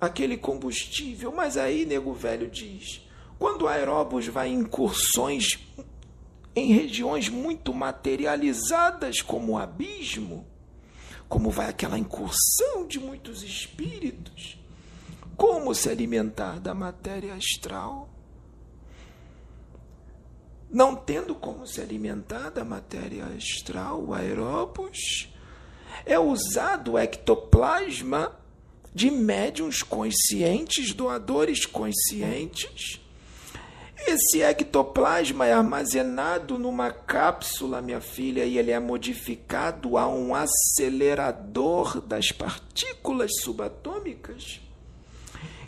aquele 0.00 0.36
combustível, 0.36 1.30
mas 1.30 1.56
aí 1.56 1.84
nego 1.84 2.12
velho 2.12 2.48
diz, 2.50 3.02
quando 3.38 3.62
o 3.62 3.68
aeróbus 3.68 4.26
vai 4.28 4.48
em 4.48 4.60
incursões 4.60 5.58
em 6.54 6.72
regiões 6.72 7.28
muito 7.28 7.72
materializadas 7.72 9.20
como 9.20 9.52
o 9.52 9.58
abismo, 9.58 10.46
como 11.32 11.48
vai 11.48 11.70
aquela 11.70 11.98
incursão 11.98 12.86
de 12.86 13.00
muitos 13.00 13.42
espíritos? 13.42 14.58
Como 15.34 15.74
se 15.74 15.88
alimentar 15.88 16.60
da 16.60 16.74
matéria 16.74 17.32
astral? 17.32 18.10
não 20.70 20.94
tendo 20.94 21.34
como 21.34 21.66
se 21.66 21.80
alimentar 21.82 22.50
da 22.50 22.64
matéria 22.64 23.26
astral, 23.26 24.02
o 24.02 24.14
aeróbus, 24.14 25.28
é 26.06 26.18
usado 26.18 26.92
o 26.92 26.98
ectoplasma 26.98 28.34
de 28.94 29.10
médiums 29.10 29.82
conscientes, 29.82 30.94
doadores 30.94 31.66
conscientes. 31.66 33.01
Esse 34.06 34.42
ectoplasma 34.42 35.46
é 35.46 35.52
armazenado 35.52 36.58
numa 36.58 36.90
cápsula, 36.90 37.80
minha 37.80 38.00
filha, 38.00 38.44
e 38.44 38.58
ele 38.58 38.70
é 38.70 38.80
modificado 38.80 39.96
a 39.96 40.08
um 40.08 40.34
acelerador 40.34 42.00
das 42.00 42.32
partículas 42.32 43.30
subatômicas. 43.40 44.60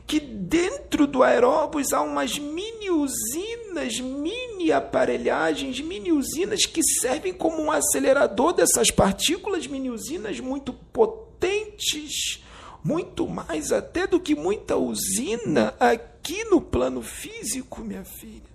Que 0.06 0.20
dentro 0.20 1.06
do 1.06 1.22
aeróbus 1.22 1.92
há 1.92 2.02
umas 2.02 2.38
mini 2.38 2.90
usinas, 2.90 4.00
mini 4.00 4.70
aparelhagens, 4.70 5.80
mini 5.80 6.12
usinas 6.12 6.66
que 6.66 6.82
servem 6.82 7.32
como 7.32 7.62
um 7.62 7.70
acelerador 7.72 8.52
dessas 8.52 8.90
partículas, 8.90 9.66
mini 9.66 9.90
usinas 9.90 10.40
muito 10.40 10.72
potentes 10.72 12.43
muito 12.84 13.26
mais 13.26 13.72
até 13.72 14.06
do 14.06 14.20
que 14.20 14.34
muita 14.34 14.76
usina 14.76 15.74
aqui 15.80 16.44
no 16.44 16.60
plano 16.60 17.00
físico, 17.00 17.80
minha 17.80 18.04
filha. 18.04 18.54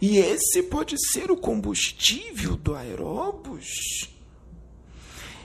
E 0.00 0.16
esse 0.16 0.62
pode 0.62 0.94
ser 1.12 1.30
o 1.30 1.36
combustível 1.36 2.56
do 2.56 2.74
aeróbus. 2.74 3.66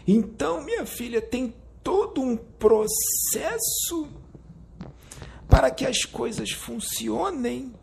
Então, 0.08 0.64
minha 0.64 0.86
filha, 0.86 1.20
tem 1.20 1.54
todo 1.84 2.22
um 2.22 2.38
processo 2.38 4.08
para 5.50 5.72
que 5.72 5.86
as 5.86 6.06
coisas 6.06 6.52
funcionem. 6.52 7.74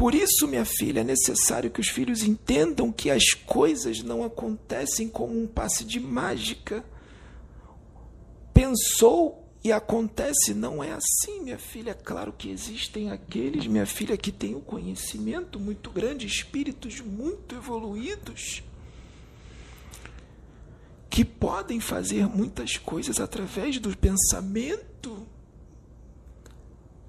Por 0.00 0.14
isso, 0.14 0.48
minha 0.48 0.64
filha, 0.64 1.00
é 1.00 1.04
necessário 1.04 1.70
que 1.70 1.78
os 1.78 1.90
filhos 1.90 2.22
entendam 2.22 2.90
que 2.90 3.10
as 3.10 3.34
coisas 3.34 4.02
não 4.02 4.24
acontecem 4.24 5.06
como 5.06 5.38
um 5.38 5.46
passe 5.46 5.84
de 5.84 6.00
mágica. 6.00 6.82
Pensou 8.54 9.46
e 9.62 9.70
acontece, 9.70 10.54
não 10.54 10.82
é 10.82 10.92
assim, 10.92 11.42
minha 11.42 11.58
filha. 11.58 11.92
Claro 11.92 12.32
que 12.32 12.48
existem 12.50 13.10
aqueles, 13.10 13.66
minha 13.66 13.84
filha, 13.84 14.16
que 14.16 14.32
têm 14.32 14.54
um 14.54 14.62
conhecimento 14.62 15.60
muito 15.60 15.90
grande, 15.90 16.26
espíritos 16.26 17.02
muito 17.02 17.54
evoluídos, 17.54 18.62
que 21.10 21.26
podem 21.26 21.78
fazer 21.78 22.26
muitas 22.26 22.78
coisas 22.78 23.20
através 23.20 23.78
do 23.78 23.94
pensamento 23.94 25.26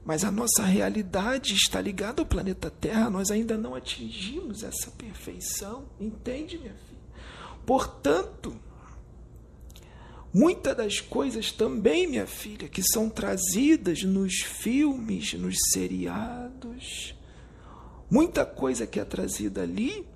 mas 0.03 0.23
a 0.23 0.31
nossa 0.31 0.63
realidade 0.63 1.53
está 1.53 1.79
ligada 1.79 2.21
ao 2.21 2.25
planeta 2.25 2.71
Terra, 2.71 3.09
nós 3.09 3.29
ainda 3.29 3.57
não 3.57 3.75
atingimos 3.75 4.63
essa 4.63 4.89
perfeição, 4.91 5.85
entende, 5.99 6.57
minha 6.57 6.73
filha? 6.73 7.01
Portanto, 7.65 8.55
muitas 10.33 10.75
das 10.75 10.99
coisas 10.99 11.51
também, 11.51 12.07
minha 12.07 12.25
filha, 12.25 12.67
que 12.67 12.81
são 12.81 13.09
trazidas 13.09 14.03
nos 14.03 14.41
filmes, 14.41 15.33
nos 15.33 15.55
seriados, 15.71 17.15
muita 18.09 18.43
coisa 18.45 18.87
que 18.87 18.99
é 18.99 19.05
trazida 19.05 19.61
ali 19.61 20.07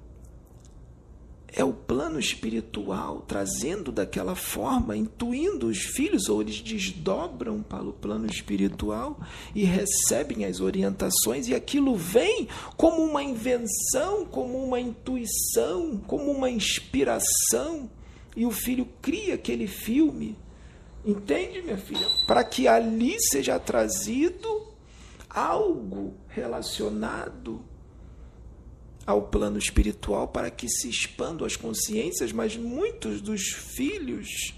é 1.56 1.64
o 1.64 1.72
plano 1.72 2.20
espiritual 2.20 3.24
trazendo 3.26 3.91
daquela 3.91 4.36
forma, 4.36 4.95
intuindo 4.95 5.68
os 5.68 5.78
filhos, 5.78 6.28
ou 6.28 6.41
eles 6.41 6.62
desdobram 6.62 7.64
para 7.64 7.84
o 7.84 7.93
plano 7.93 8.26
espiritual 8.28 9.20
e 9.56 9.64
recebem 9.64 10.45
as 10.45 10.60
orientações, 10.60 11.47
e 11.47 11.56
aquilo 11.56 11.95
vem 11.95 12.49
como 12.76 13.01
uma 13.01 13.24
invenção, 13.24 14.26
como 14.26 14.64
uma 14.64 14.80
intuição, 14.80 15.97
como 16.06 16.30
uma 16.30 16.49
inspiração, 16.49 17.89
e 18.36 18.45
o 18.45 18.51
filho 18.51 18.88
cria 19.01 19.36
aquele 19.36 19.66
filme. 19.66 20.38
Entende, 21.06 21.62
minha 21.62 21.78
filha? 21.78 22.06
Para 22.28 22.43
que 22.43 22.68
ali 22.68 23.16
seja 23.20 23.58
trazido 23.60 24.68
algo 25.30 26.16
relacionado 26.28 27.64
ao 29.06 29.24
plano 29.24 29.58
espiritual 29.58 30.28
para 30.28 30.49
que 30.49 30.68
se 30.68 30.89
expandam 30.89 31.45
as 31.45 31.56
consciências, 31.56 32.32
mas 32.32 32.58
muitos 32.58 33.22
dos 33.22 33.43
filhos 33.43 34.53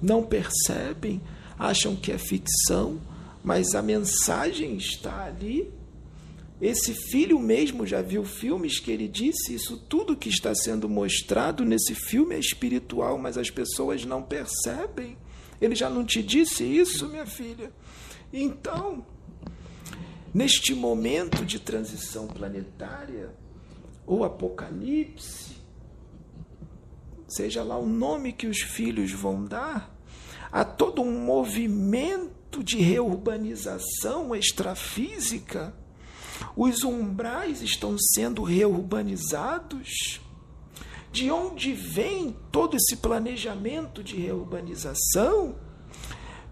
não 0.00 0.22
percebem, 0.22 1.20
acham 1.58 1.96
que 1.96 2.12
é 2.12 2.18
ficção, 2.18 3.00
mas 3.42 3.74
a 3.74 3.82
mensagem 3.82 4.76
está 4.76 5.24
ali. 5.24 5.72
Esse 6.60 6.92
filho 6.92 7.38
mesmo 7.38 7.86
já 7.86 8.02
viu 8.02 8.24
filmes 8.24 8.80
que 8.80 8.90
ele 8.90 9.06
disse: 9.06 9.54
Isso 9.54 9.76
tudo 9.88 10.16
que 10.16 10.28
está 10.28 10.54
sendo 10.54 10.88
mostrado 10.88 11.64
nesse 11.64 11.94
filme 11.94 12.34
é 12.34 12.38
espiritual, 12.38 13.16
mas 13.16 13.38
as 13.38 13.48
pessoas 13.48 14.04
não 14.04 14.22
percebem. 14.22 15.16
Ele 15.60 15.74
já 15.74 15.88
não 15.88 16.04
te 16.04 16.22
disse 16.22 16.64
isso, 16.64 17.08
minha 17.08 17.26
filha? 17.26 17.72
Então, 18.32 19.06
neste 20.32 20.74
momento 20.74 21.44
de 21.44 21.58
transição 21.58 22.26
planetária, 22.26 23.30
ou 24.06 24.24
apocalipse, 24.24 25.56
seja 27.26 27.62
lá 27.62 27.76
o 27.76 27.86
nome 27.86 28.32
que 28.32 28.46
os 28.46 28.60
filhos 28.60 29.12
vão 29.12 29.44
dar, 29.44 29.94
há 30.50 30.64
todo 30.64 31.02
um 31.02 31.24
movimento 31.24 32.64
de 32.64 32.78
reurbanização 32.78 34.34
extrafísica. 34.34 35.74
Os 36.56 36.82
umbrais 36.82 37.60
estão 37.62 37.96
sendo 37.98 38.42
reurbanizados. 38.42 40.20
De 41.10 41.30
onde 41.30 41.72
vem 41.72 42.36
todo 42.52 42.76
esse 42.76 42.96
planejamento 42.96 44.02
de 44.02 44.16
reurbanização? 44.16 45.56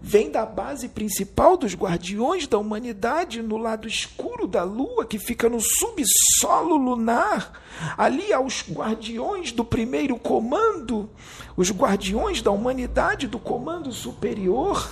Vem 0.01 0.29
da 0.29 0.45
base 0.45 0.87
principal 0.89 1.57
dos 1.57 1.73
guardiões 1.73 2.47
da 2.47 2.57
humanidade 2.57 3.41
no 3.41 3.57
lado 3.57 3.87
escuro 3.87 4.47
da 4.47 4.63
lua, 4.63 5.05
que 5.05 5.17
fica 5.17 5.49
no 5.49 5.59
subsolo 5.59 6.75
lunar. 6.75 7.61
Ali 7.97 8.31
há 8.31 8.39
os 8.39 8.63
guardiões 8.69 9.51
do 9.51 9.65
primeiro 9.65 10.17
comando, 10.17 11.09
os 11.55 11.71
guardiões 11.71 12.41
da 12.41 12.51
humanidade 12.51 13.27
do 13.27 13.39
comando 13.39 13.91
superior. 13.91 14.89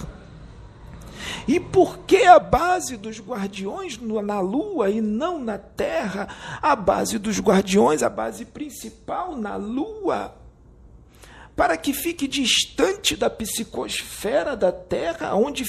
E 1.47 1.59
por 1.59 1.99
que 1.99 2.23
a 2.25 2.39
base 2.39 2.97
dos 2.97 3.19
guardiões 3.19 3.99
na 3.99 4.39
lua 4.39 4.89
e 4.89 5.01
não 5.01 5.39
na 5.39 5.57
terra? 5.57 6.27
A 6.61 6.75
base 6.75 7.17
dos 7.17 7.39
guardiões, 7.39 8.03
a 8.03 8.09
base 8.09 8.45
principal 8.45 9.35
na 9.35 9.55
lua 9.55 10.44
para 11.55 11.77
que 11.77 11.93
fique 11.93 12.27
distante 12.27 13.15
da 13.15 13.29
psicosfera 13.29 14.55
da 14.55 14.71
Terra, 14.71 15.35
onde 15.35 15.63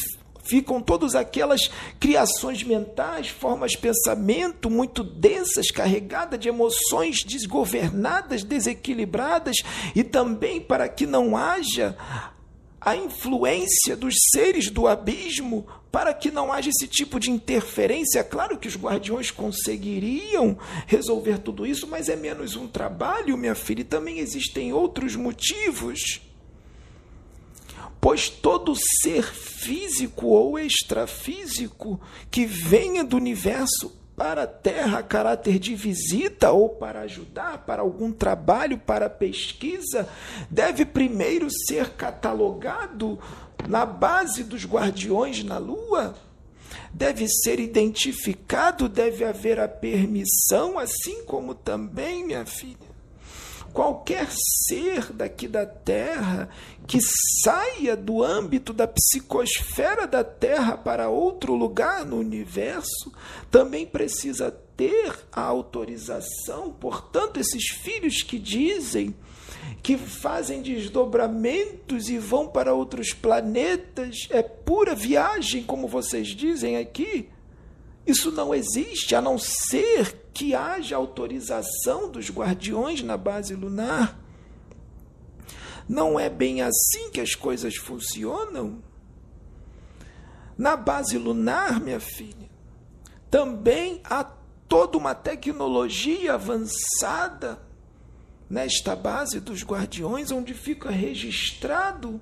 ficam 0.46 0.80
todas 0.80 1.14
aquelas 1.14 1.70
criações 1.98 2.62
mentais, 2.62 3.28
formas 3.28 3.72
de 3.72 3.78
pensamento 3.78 4.70
muito 4.70 5.02
densas, 5.02 5.70
carregadas 5.70 6.38
de 6.38 6.48
emoções 6.48 7.24
desgovernadas, 7.24 8.42
desequilibradas, 8.42 9.56
e 9.94 10.02
também 10.02 10.60
para 10.60 10.88
que 10.88 11.06
não 11.06 11.36
haja 11.36 11.96
a 12.86 12.94
influência 12.96 13.96
dos 13.96 14.14
seres 14.32 14.70
do 14.70 14.86
abismo 14.86 15.66
para 15.90 16.14
que 16.14 16.30
não 16.30 16.52
haja 16.52 16.70
esse 16.70 16.86
tipo 16.86 17.18
de 17.18 17.32
interferência. 17.32 18.22
Claro 18.22 18.56
que 18.56 18.68
os 18.68 18.76
guardiões 18.76 19.32
conseguiriam 19.32 20.56
resolver 20.86 21.38
tudo 21.38 21.66
isso, 21.66 21.88
mas 21.88 22.08
é 22.08 22.14
menos 22.14 22.54
um 22.54 22.68
trabalho, 22.68 23.36
minha 23.36 23.56
filha, 23.56 23.80
e 23.80 23.84
também 23.84 24.20
existem 24.20 24.72
outros 24.72 25.16
motivos. 25.16 26.20
Pois 28.00 28.28
todo 28.28 28.76
ser 29.02 29.24
físico 29.24 30.28
ou 30.28 30.56
extrafísico 30.56 32.00
que 32.30 32.46
venha 32.46 33.02
do 33.02 33.16
universo 33.16 34.05
para 34.16 34.44
a 34.44 34.46
Terra 34.46 35.00
a 35.00 35.02
caráter 35.02 35.58
de 35.58 35.74
visita 35.74 36.50
ou 36.50 36.70
para 36.70 37.00
ajudar, 37.00 37.66
para 37.66 37.82
algum 37.82 38.10
trabalho, 38.10 38.78
para 38.78 39.10
pesquisa, 39.10 40.08
deve 40.50 40.86
primeiro 40.86 41.48
ser 41.50 41.90
catalogado 41.90 43.18
na 43.68 43.84
base 43.84 44.42
dos 44.42 44.64
guardiões 44.64 45.44
na 45.44 45.58
Lua? 45.58 46.14
Deve 46.92 47.28
ser 47.28 47.60
identificado, 47.60 48.88
deve 48.88 49.22
haver 49.22 49.60
a 49.60 49.68
permissão, 49.68 50.78
assim 50.78 51.22
como 51.24 51.54
também, 51.54 52.24
minha 52.24 52.46
filha, 52.46 52.85
qualquer 53.76 54.26
ser 54.66 55.12
daqui 55.12 55.46
da 55.46 55.66
Terra 55.66 56.48
que 56.86 56.98
saia 57.42 57.94
do 57.94 58.22
âmbito 58.22 58.72
da 58.72 58.88
psicosfera 58.88 60.06
da 60.06 60.24
Terra 60.24 60.78
para 60.78 61.10
outro 61.10 61.52
lugar 61.52 62.06
no 62.06 62.16
universo 62.16 63.12
também 63.50 63.84
precisa 63.84 64.50
ter 64.50 65.14
a 65.30 65.42
autorização. 65.42 66.72
Portanto, 66.72 67.38
esses 67.38 67.68
filhos 67.68 68.22
que 68.22 68.38
dizem 68.38 69.14
que 69.82 69.98
fazem 69.98 70.62
desdobramentos 70.62 72.08
e 72.08 72.16
vão 72.16 72.48
para 72.48 72.72
outros 72.72 73.12
planetas, 73.12 74.26
é 74.30 74.42
pura 74.42 74.94
viagem, 74.94 75.62
como 75.62 75.86
vocês 75.86 76.28
dizem 76.28 76.78
aqui. 76.78 77.28
Isso 78.06 78.30
não 78.32 78.54
existe 78.54 79.14
a 79.14 79.20
não 79.20 79.38
ser 79.38 80.25
que 80.36 80.54
haja 80.54 80.96
autorização 80.96 82.10
dos 82.10 82.28
guardiões 82.30 83.02
na 83.02 83.16
base 83.16 83.54
lunar. 83.54 84.20
Não 85.88 86.20
é 86.20 86.28
bem 86.28 86.60
assim 86.60 87.10
que 87.10 87.22
as 87.22 87.34
coisas 87.34 87.76
funcionam. 87.76 88.82
Na 90.58 90.76
base 90.76 91.16
lunar, 91.16 91.80
minha 91.80 91.98
filha, 91.98 92.50
também 93.30 94.02
há 94.04 94.24
toda 94.68 94.98
uma 94.98 95.14
tecnologia 95.14 96.34
avançada 96.34 97.58
nesta 98.48 98.94
base 98.94 99.40
dos 99.40 99.64
guardiões, 99.64 100.30
onde 100.30 100.52
fica 100.52 100.90
registrado 100.90 102.20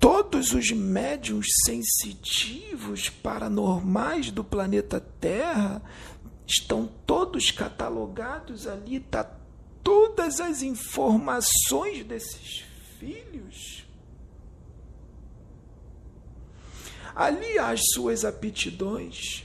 todos 0.00 0.52
os 0.54 0.70
médiums 0.70 1.46
sensitivos 1.66 3.10
paranormais 3.10 4.30
do 4.30 4.42
planeta 4.42 4.98
Terra 5.20 5.82
estão 6.46 6.90
todos 7.06 7.50
catalogados 7.50 8.66
ali, 8.66 8.96
está 8.96 9.22
todas 9.84 10.40
as 10.40 10.62
informações 10.62 12.04
desses 12.04 12.64
filhos. 12.98 13.86
Ali 17.14 17.58
as 17.58 17.80
suas 17.92 18.24
aptidões, 18.24 19.44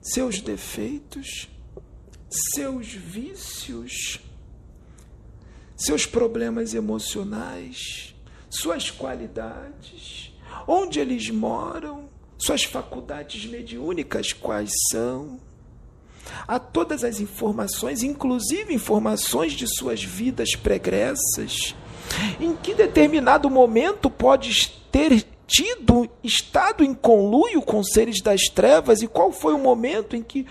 seus 0.00 0.40
defeitos, 0.40 1.48
seus 2.54 2.86
vícios, 2.88 4.20
seus 5.76 6.06
problemas 6.06 6.74
emocionais, 6.74 8.15
suas 8.56 8.90
qualidades, 8.90 10.32
onde 10.66 11.00
eles 11.00 11.30
moram, 11.30 12.08
suas 12.38 12.64
faculdades 12.64 13.46
mediúnicas 13.46 14.32
quais 14.32 14.70
são. 14.90 15.38
Há 16.46 16.58
todas 16.58 17.04
as 17.04 17.20
informações, 17.20 18.02
inclusive 18.02 18.74
informações 18.74 19.52
de 19.52 19.66
suas 19.66 20.02
vidas 20.02 20.54
pregressas, 20.54 21.74
em 22.40 22.54
que 22.56 22.74
determinado 22.74 23.48
momento 23.48 24.10
pode 24.10 24.70
ter 24.90 25.24
tido 25.46 26.08
estado 26.24 26.82
em 26.82 26.92
conluio 26.92 27.62
com 27.62 27.82
seres 27.82 28.20
das 28.20 28.42
trevas 28.48 29.02
e 29.02 29.06
qual 29.06 29.30
foi 29.30 29.54
o 29.54 29.58
momento 29.58 30.16
em 30.16 30.22
que 30.22 30.46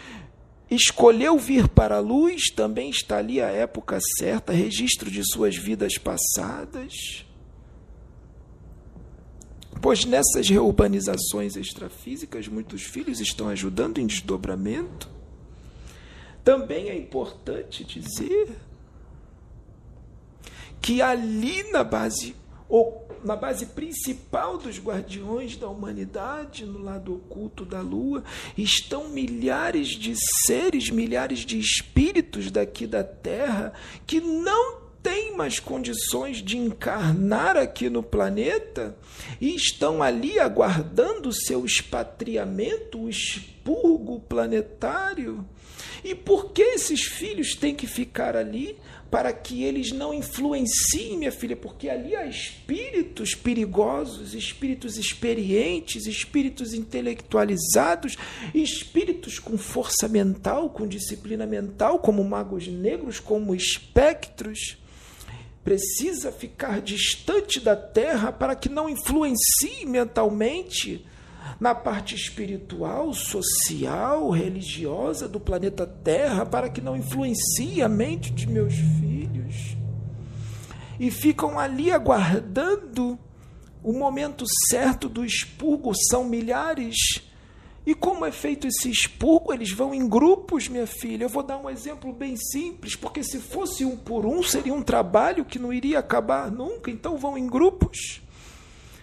escolheu 0.71 1.37
vir 1.37 1.67
para 1.67 1.97
a 1.97 1.99
luz, 1.99 2.49
também 2.55 2.89
está 2.89 3.17
ali 3.17 3.41
a 3.41 3.49
época 3.49 3.99
certa, 4.17 4.53
registro 4.53 5.11
de 5.11 5.21
suas 5.23 5.55
vidas 5.55 5.97
passadas. 5.97 7.25
Pois 9.86 10.03
nessas 10.03 10.49
reurbanizações 10.49 11.55
extrafísicas, 11.55 12.47
muitos 12.47 12.81
filhos 12.81 13.19
estão 13.19 13.49
ajudando 13.49 13.99
em 13.99 14.07
desdobramento. 14.07 15.07
Também 16.43 16.89
é 16.89 16.97
importante 16.97 17.83
dizer 17.83 18.57
que 20.81 21.03
ali 21.03 21.71
na 21.71 21.83
base 21.83 22.36
na 23.23 23.36
base 23.36 23.67
principal 23.67 24.57
dos 24.57 24.79
guardiões 24.79 25.55
da 25.55 25.67
humanidade, 25.69 26.65
no 26.65 26.79
lado 26.79 27.13
oculto 27.13 27.63
da 27.63 27.79
lua, 27.79 28.23
estão 28.57 29.09
milhares 29.09 29.89
de 29.89 30.15
seres, 30.47 30.89
milhares 30.89 31.45
de 31.45 31.59
espíritos 31.59 32.49
daqui 32.49 32.88
da 32.88 33.03
Terra 33.03 33.71
que 34.07 34.19
não 34.19 34.84
têm 35.05 35.37
mais 35.37 35.59
condições 35.59 36.37
de 36.37 36.57
encarnar 36.57 37.55
aqui 37.55 37.91
no 37.91 38.01
planeta 38.01 38.97
e 39.39 39.55
estão 39.55 40.01
ali 40.01 40.39
aguardando 40.39 41.29
o 41.29 41.33
seu 41.33 41.63
expatriamento, 41.63 43.03
o 43.03 43.07
expurgo 43.07 44.19
planetário. 44.21 45.47
E 46.03 46.15
por 46.15 46.51
que 46.51 46.63
esses 46.63 47.03
filhos 47.03 47.53
têm 47.53 47.75
que 47.75 47.85
ficar 47.85 48.35
ali? 48.35 48.77
para 49.11 49.31
que 49.31 49.63
eles 49.63 49.91
não 49.93 50.13
influenciem, 50.13 51.17
minha 51.17 51.31
filha, 51.31 51.55
porque 51.55 51.87
ali 51.87 52.15
há 52.15 52.25
espíritos 52.25 53.33
perigosos, 53.33 54.33
espíritos 54.33 54.97
experientes, 54.97 56.05
espíritos 56.05 56.73
intelectualizados, 56.73 58.17
espíritos 58.53 59.39
com 59.39 59.57
força 59.57 60.09
mental, 60.09 60.69
com 60.69 60.85
disciplina 60.85 61.45
mental, 61.45 61.99
como 61.99 62.21
magos 62.25 62.67
negros, 62.67 63.19
como 63.19 63.55
espectros. 63.55 64.77
Precisa 65.66 66.32
ficar 66.32 66.80
distante 66.80 67.59
da 67.59 67.76
terra 67.76 68.32
para 68.32 68.55
que 68.55 68.70
não 68.70 68.88
influencie 68.88 69.86
mentalmente 69.86 71.05
na 71.59 71.74
parte 71.74 72.16
espiritual, 72.16 73.13
social, 73.13 74.30
religiosa 74.30 75.28
do 75.28 75.39
planeta 75.39 75.86
Terra, 75.86 76.45
para 76.45 76.70
que 76.70 76.82
não 76.82 76.95
influencie 76.95 77.82
a 77.82 77.89
mente 77.89 78.32
de 78.32 78.47
meus 78.47 78.74
filhos. 78.74 79.76
E 80.99 81.11
ficam 81.11 81.59
ali 81.59 81.91
aguardando 81.91 83.18
o 83.84 83.93
momento 83.93 84.45
certo 84.70 85.09
do 85.09 85.26
expurgo, 85.26 85.93
são 86.09 86.24
milhares. 86.24 86.95
E 87.86 87.93
como 87.93 88.25
é 88.25 88.31
feito 88.31 88.67
esse 88.67 88.89
expurgo? 88.89 89.53
Eles 89.53 89.71
vão 89.71 89.93
em 89.93 90.07
grupos, 90.07 90.67
minha 90.67 90.88
filha. 90.88 91.25
Eu 91.25 91.29
vou 91.29 91.43
dar 91.43 91.57
um 91.57 91.69
exemplo 91.69 92.11
bem 92.11 92.36
simples, 92.36 92.95
porque 92.95 93.23
se 93.23 93.39
fosse 93.39 93.86
um 93.86 93.95
por 93.95 94.25
um, 94.25 94.41
seria 94.41 94.73
um 94.73 94.81
trabalho 94.81 95.45
que 95.45 95.59
não 95.59 95.71
iria 95.71 95.99
acabar 95.99 96.51
nunca. 96.51 96.89
Então 96.89 97.15
vão 97.15 97.38
em 97.38 97.45
grupos. 97.45 98.21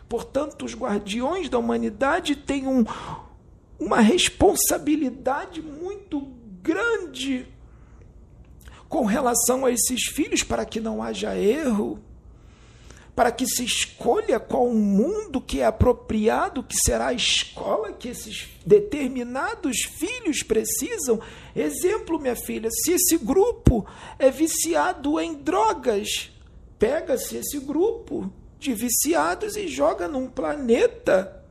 Portanto, 0.08 0.64
os 0.64 0.74
guardiões 0.74 1.48
da 1.48 1.58
humanidade 1.58 2.34
têm 2.34 2.66
um, 2.66 2.84
uma 3.78 4.00
responsabilidade 4.00 5.62
muito 5.62 6.20
grande 6.60 7.46
com 8.88 9.06
relação 9.06 9.64
a 9.64 9.70
esses 9.70 10.04
filhos, 10.04 10.42
para 10.42 10.66
que 10.66 10.78
não 10.78 11.02
haja 11.02 11.34
erro, 11.34 11.98
para 13.14 13.30
que 13.30 13.46
se 13.46 13.64
escolha 13.64 14.40
qual 14.40 14.68
mundo 14.68 15.40
que 15.40 15.60
é 15.60 15.66
apropriado, 15.66 16.62
que 16.62 16.76
será 16.82 17.08
a 17.08 17.12
escola 17.12 17.92
que 17.92 18.08
esses 18.08 18.48
determinados 18.64 19.82
filhos 19.82 20.42
precisam. 20.42 21.20
Exemplo, 21.54 22.18
minha 22.18 22.36
filha, 22.36 22.70
se 22.70 22.92
esse 22.92 23.18
grupo 23.18 23.86
é 24.18 24.30
viciado 24.30 25.20
em 25.20 25.34
drogas, 25.34 26.30
pega-se 26.78 27.36
esse 27.36 27.58
grupo 27.58 28.32
de 28.58 28.72
viciados 28.72 29.56
e 29.56 29.68
joga 29.68 30.08
num 30.08 30.28
planeta 30.28 31.44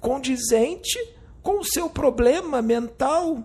condizente 0.00 0.98
com 1.42 1.58
o 1.58 1.64
seu 1.64 1.90
problema 1.90 2.62
mental, 2.62 3.44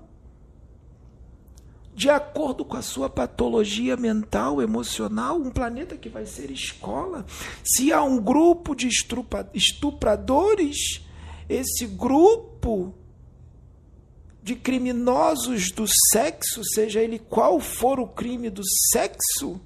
de 1.96 2.10
acordo 2.10 2.66
com 2.66 2.76
a 2.76 2.82
sua 2.82 3.10
patologia 3.10 3.96
mental, 3.96 4.62
emocional, 4.62 5.38
um 5.38 5.50
planeta 5.50 5.96
que 5.96 6.10
vai 6.10 6.26
ser 6.26 6.52
escola. 6.52 7.26
Se 7.64 7.94
há 7.94 8.04
um 8.04 8.20
grupo 8.20 8.76
de 8.76 8.90
estupradores, 9.54 11.02
esse 11.48 11.88
grupo 11.88 12.94
de 14.44 14.56
criminosos 14.56 15.72
do 15.72 15.86
sexo, 16.12 16.62
seja 16.66 17.00
ele 17.00 17.18
qual 17.18 17.62
for 17.62 17.98
o 17.98 18.08
crime 18.08 18.50
do 18.50 18.62
sexo, 18.92 19.62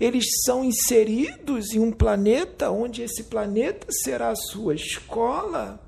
eles 0.00 0.24
são 0.44 0.64
inseridos 0.64 1.72
em 1.72 1.78
um 1.78 1.92
planeta 1.92 2.68
onde 2.68 3.00
esse 3.00 3.22
planeta 3.22 3.86
será 3.90 4.30
a 4.30 4.36
sua 4.36 4.74
escola. 4.74 5.80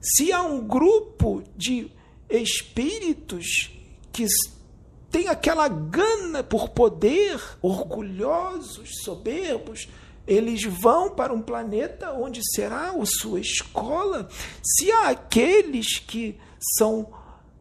Se 0.00 0.32
há 0.32 0.42
um 0.42 0.66
grupo 0.66 1.44
de 1.56 1.92
espíritos 2.28 3.79
que 4.12 4.26
tem 5.10 5.28
aquela 5.28 5.68
gana 5.68 6.42
por 6.42 6.68
poder, 6.68 7.40
orgulhosos, 7.60 8.90
soberbos, 9.02 9.88
eles 10.26 10.62
vão 10.64 11.10
para 11.10 11.32
um 11.32 11.42
planeta 11.42 12.12
onde 12.12 12.40
será 12.54 12.90
a 12.90 13.06
sua 13.06 13.40
escola. 13.40 14.28
Se 14.62 14.92
há 14.92 15.08
aqueles 15.08 15.98
que 15.98 16.38
são 16.78 17.08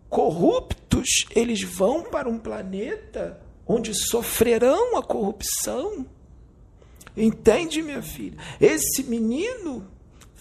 corruptos, 0.08 1.26
eles 1.36 1.64
vão 1.64 2.04
para 2.04 2.30
um 2.30 2.38
planeta 2.38 3.40
onde 3.66 3.94
sofrerão 3.94 4.98
a 4.98 5.04
corrupção. 5.04 6.06
Entende, 7.18 7.82
minha 7.82 8.02
filha? 8.02 8.38
Esse 8.62 9.04
menino 9.04 9.88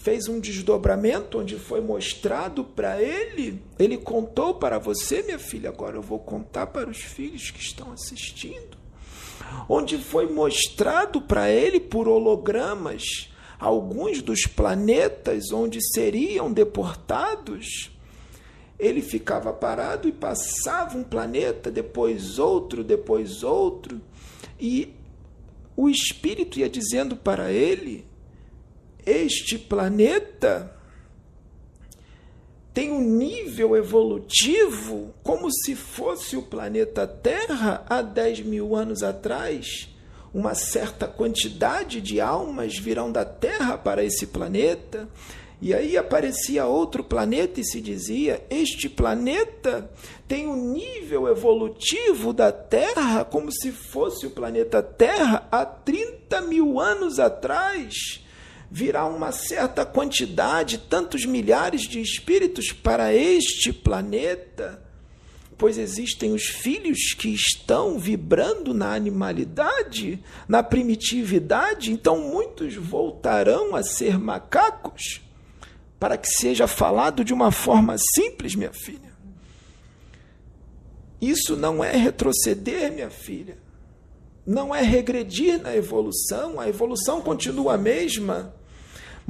fez 0.01 0.27
um 0.27 0.39
desdobramento 0.39 1.39
onde 1.39 1.57
foi 1.57 1.81
mostrado 1.81 2.63
para 2.63 3.01
ele. 3.01 3.61
Ele 3.77 3.97
contou 3.97 4.55
para 4.55 4.79
você, 4.79 5.21
minha 5.21 5.39
filha, 5.39 5.69
agora 5.69 5.97
eu 5.97 6.01
vou 6.01 6.19
contar 6.19 6.67
para 6.67 6.89
os 6.89 6.97
filhos 6.97 7.51
que 7.51 7.59
estão 7.59 7.91
assistindo. 7.91 8.77
Onde 9.67 9.97
foi 9.97 10.31
mostrado 10.31 11.21
para 11.21 11.49
ele 11.49 11.79
por 11.79 12.07
hologramas 12.07 13.29
alguns 13.59 14.21
dos 14.21 14.45
planetas 14.45 15.51
onde 15.51 15.79
seriam 15.93 16.51
deportados 16.51 17.91
ele 18.79 19.01
ficava 19.01 19.51
parado 19.51 20.07
e 20.07 20.11
passava 20.11 20.97
um 20.97 21.03
planeta, 21.03 21.69
depois 21.69 22.39
outro, 22.39 22.81
depois 22.81 23.43
outro, 23.43 23.99
e 24.57 24.93
o 25.75 25.89
espírito 25.89 26.59
ia 26.59 26.69
dizendo 26.69 27.17
para 27.17 27.51
ele: 27.51 28.05
Este 29.05 29.57
planeta 29.57 30.75
tem 32.73 32.91
um 32.91 33.01
nível 33.01 33.75
evolutivo 33.75 35.13
como 35.23 35.51
se 35.51 35.75
fosse 35.75 36.37
o 36.37 36.43
planeta 36.43 37.07
Terra 37.07 37.83
há 37.89 38.01
10 38.01 38.41
mil 38.41 38.75
anos 38.75 39.03
atrás. 39.03 39.89
Uma 40.33 40.53
certa 40.53 41.07
quantidade 41.07 41.99
de 41.99 42.21
almas 42.21 42.77
virão 42.77 43.11
da 43.11 43.25
Terra 43.25 43.77
para 43.77 44.03
esse 44.03 44.27
planeta. 44.27 45.09
E 45.61 45.73
aí 45.73 45.97
aparecia 45.97 46.67
outro 46.67 47.03
planeta 47.03 47.59
e 47.59 47.65
se 47.65 47.81
dizia: 47.81 48.45
Este 48.49 48.87
planeta 48.87 49.91
tem 50.27 50.47
um 50.47 50.71
nível 50.71 51.27
evolutivo 51.27 52.31
da 52.31 52.51
Terra 52.51 53.25
como 53.25 53.51
se 53.51 53.71
fosse 53.71 54.27
o 54.27 54.31
planeta 54.31 54.81
Terra 54.81 55.47
há 55.51 55.65
30 55.65 56.41
mil 56.41 56.79
anos 56.79 57.19
atrás 57.19 58.23
virá 58.71 59.05
uma 59.05 59.31
certa 59.31 59.85
quantidade, 59.85 60.77
tantos 60.77 61.25
milhares 61.25 61.81
de 61.81 61.99
espíritos 61.99 62.71
para 62.71 63.13
este 63.13 63.73
planeta, 63.73 64.83
pois 65.57 65.77
existem 65.77 66.33
os 66.33 66.43
filhos 66.43 67.13
que 67.13 67.29
estão 67.29 67.97
vibrando 67.97 68.73
na 68.73 68.93
animalidade, 68.93 70.23
na 70.47 70.61
primitividade, 70.61 71.91
então 71.91 72.19
muitos 72.19 72.75
voltarão 72.75 73.75
a 73.75 73.83
ser 73.83 74.19
macacos, 74.19 75.21
para 75.99 76.17
que 76.17 76.29
seja 76.29 76.67
falado 76.67 77.25
de 77.25 77.33
uma 77.33 77.51
forma 77.51 77.95
simples, 78.15 78.55
minha 78.55 78.71
filha. 78.71 79.09
Isso 81.19 81.57
não 81.57 81.83
é 81.83 81.91
retroceder, 81.91 82.93
minha 82.93 83.09
filha. 83.09 83.57
Não 84.45 84.73
é 84.73 84.81
regredir 84.81 85.61
na 85.61 85.75
evolução, 85.75 86.59
a 86.59 86.69
evolução 86.69 87.21
continua 87.21 87.73
a 87.73 87.77
mesma 87.77 88.53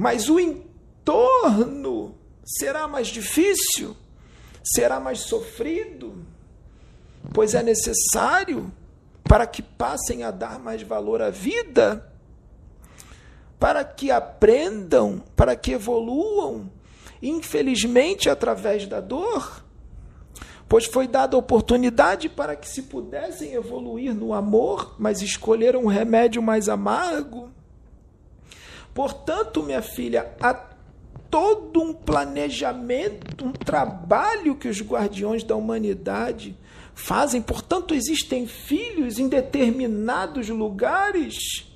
mas 0.00 0.30
o 0.30 0.40
entorno 0.40 2.14
será 2.42 2.88
mais 2.88 3.08
difícil, 3.08 3.94
será 4.64 4.98
mais 4.98 5.18
sofrido, 5.18 6.24
pois 7.34 7.54
é 7.54 7.62
necessário 7.62 8.72
para 9.22 9.46
que 9.46 9.60
passem 9.60 10.22
a 10.22 10.30
dar 10.30 10.58
mais 10.58 10.80
valor 10.80 11.20
à 11.20 11.28
vida, 11.28 12.10
para 13.58 13.84
que 13.84 14.10
aprendam, 14.10 15.22
para 15.36 15.54
que 15.54 15.72
evoluam, 15.72 16.72
infelizmente 17.20 18.30
através 18.30 18.86
da 18.86 19.02
dor, 19.02 19.62
pois 20.66 20.86
foi 20.86 21.06
dada 21.06 21.36
oportunidade 21.36 22.30
para 22.30 22.56
que 22.56 22.66
se 22.66 22.84
pudessem 22.84 23.52
evoluir 23.52 24.14
no 24.14 24.32
amor, 24.32 24.96
mas 24.98 25.20
escolheram 25.20 25.82
um 25.82 25.88
remédio 25.88 26.42
mais 26.42 26.70
amargo. 26.70 27.50
Portanto, 28.94 29.62
minha 29.62 29.82
filha, 29.82 30.34
há 30.40 30.54
todo 31.30 31.80
um 31.80 31.92
planejamento, 31.92 33.44
um 33.44 33.52
trabalho 33.52 34.56
que 34.56 34.68
os 34.68 34.82
guardiões 34.82 35.44
da 35.44 35.54
humanidade 35.54 36.56
fazem. 36.94 37.40
Portanto, 37.40 37.94
existem 37.94 38.46
filhos 38.46 39.18
em 39.18 39.28
determinados 39.28 40.48
lugares, 40.48 41.66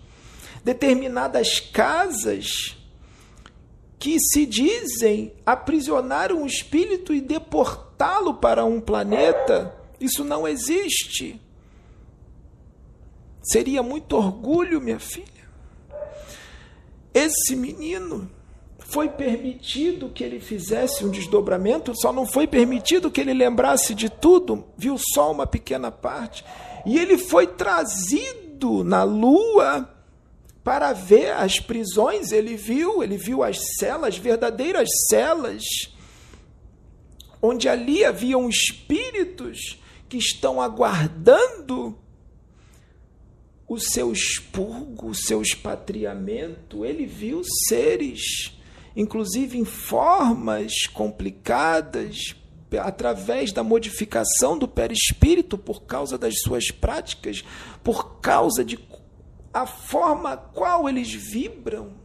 determinadas 0.64 1.60
casas, 1.60 2.76
que 3.98 4.18
se 4.20 4.44
dizem 4.44 5.32
aprisionar 5.46 6.32
um 6.32 6.44
espírito 6.44 7.14
e 7.14 7.20
deportá-lo 7.20 8.34
para 8.34 8.64
um 8.64 8.80
planeta. 8.80 9.74
Isso 10.00 10.24
não 10.24 10.46
existe. 10.46 11.40
Seria 13.42 13.82
muito 13.82 14.16
orgulho, 14.16 14.80
minha 14.80 14.98
filha. 14.98 15.33
Esse 17.14 17.54
menino 17.54 18.28
foi 18.80 19.08
permitido 19.08 20.10
que 20.10 20.24
ele 20.24 20.40
fizesse 20.40 21.04
um 21.04 21.10
desdobramento, 21.10 21.92
só 21.96 22.12
não 22.12 22.26
foi 22.26 22.46
permitido 22.46 23.10
que 23.10 23.20
ele 23.20 23.32
lembrasse 23.32 23.94
de 23.94 24.10
tudo, 24.10 24.64
viu 24.76 24.96
só 24.98 25.30
uma 25.30 25.46
pequena 25.46 25.90
parte. 25.90 26.44
E 26.84 26.98
ele 26.98 27.16
foi 27.16 27.46
trazido 27.46 28.82
na 28.82 29.04
lua 29.04 29.88
para 30.64 30.92
ver 30.92 31.32
as 31.32 31.60
prisões, 31.60 32.32
ele 32.32 32.56
viu, 32.56 33.02
ele 33.02 33.16
viu 33.16 33.42
as 33.42 33.58
celas, 33.78 34.16
verdadeiras 34.16 34.88
celas, 35.08 35.62
onde 37.40 37.68
ali 37.68 38.04
haviam 38.04 38.48
espíritos 38.48 39.78
que 40.08 40.16
estão 40.16 40.60
aguardando 40.60 41.96
o 43.66 43.78
seu 43.78 44.12
expurgo, 44.12 45.08
o 45.08 45.14
seu 45.14 45.40
expatriamento, 45.40 46.84
ele 46.84 47.06
viu 47.06 47.42
seres, 47.68 48.58
inclusive 48.94 49.58
em 49.58 49.64
formas 49.64 50.86
complicadas, 50.92 52.34
através 52.80 53.52
da 53.52 53.62
modificação 53.62 54.58
do 54.58 54.66
perispírito 54.66 55.56
por 55.56 55.82
causa 55.84 56.18
das 56.18 56.40
suas 56.40 56.70
práticas, 56.70 57.42
por 57.82 58.20
causa 58.20 58.64
de 58.64 58.78
a 59.52 59.66
forma 59.66 60.36
qual 60.36 60.88
eles 60.88 61.12
vibram 61.12 62.04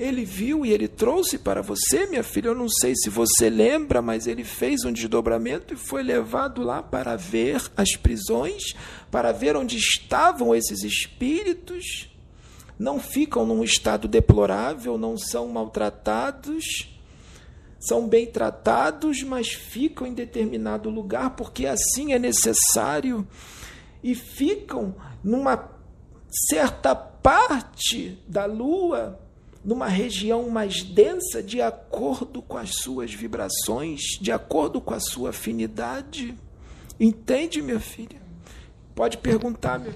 ele 0.00 0.24
viu 0.24 0.64
e 0.64 0.72
ele 0.72 0.88
trouxe 0.88 1.36
para 1.36 1.60
você, 1.60 2.06
minha 2.06 2.22
filha. 2.22 2.48
Eu 2.48 2.54
não 2.54 2.70
sei 2.70 2.94
se 2.96 3.10
você 3.10 3.50
lembra, 3.50 4.00
mas 4.00 4.26
ele 4.26 4.42
fez 4.42 4.82
um 4.82 4.90
desdobramento 4.90 5.74
e 5.74 5.76
foi 5.76 6.02
levado 6.02 6.62
lá 6.62 6.82
para 6.82 7.16
ver 7.16 7.60
as 7.76 7.94
prisões, 7.96 8.74
para 9.10 9.32
ver 9.32 9.56
onde 9.56 9.76
estavam 9.76 10.54
esses 10.54 10.82
espíritos. 10.82 12.08
Não 12.78 12.98
ficam 12.98 13.44
num 13.44 13.62
estado 13.62 14.08
deplorável, 14.08 14.96
não 14.96 15.16
são 15.18 15.48
maltratados, 15.48 16.64
são 17.78 18.08
bem 18.08 18.26
tratados, 18.26 19.22
mas 19.22 19.48
ficam 19.48 20.06
em 20.06 20.14
determinado 20.14 20.88
lugar 20.88 21.36
porque 21.36 21.66
assim 21.66 22.12
é 22.12 22.18
necessário 22.18 23.26
e 24.02 24.14
ficam 24.14 24.94
numa 25.22 25.70
certa 26.48 26.94
parte 26.94 28.18
da 28.26 28.46
lua 28.46 29.18
numa 29.64 29.88
região 29.88 30.48
mais 30.48 30.82
densa 30.82 31.42
de 31.42 31.60
acordo 31.60 32.40
com 32.40 32.56
as 32.56 32.70
suas 32.76 33.12
vibrações, 33.12 34.00
de 34.20 34.32
acordo 34.32 34.80
com 34.80 34.94
a 34.94 35.00
sua 35.00 35.30
afinidade. 35.30 36.34
Entende, 36.98 37.60
minha 37.60 37.80
filha? 37.80 38.19
Pode 39.00 39.16
perguntar, 39.16 39.80
filha. 39.80 39.94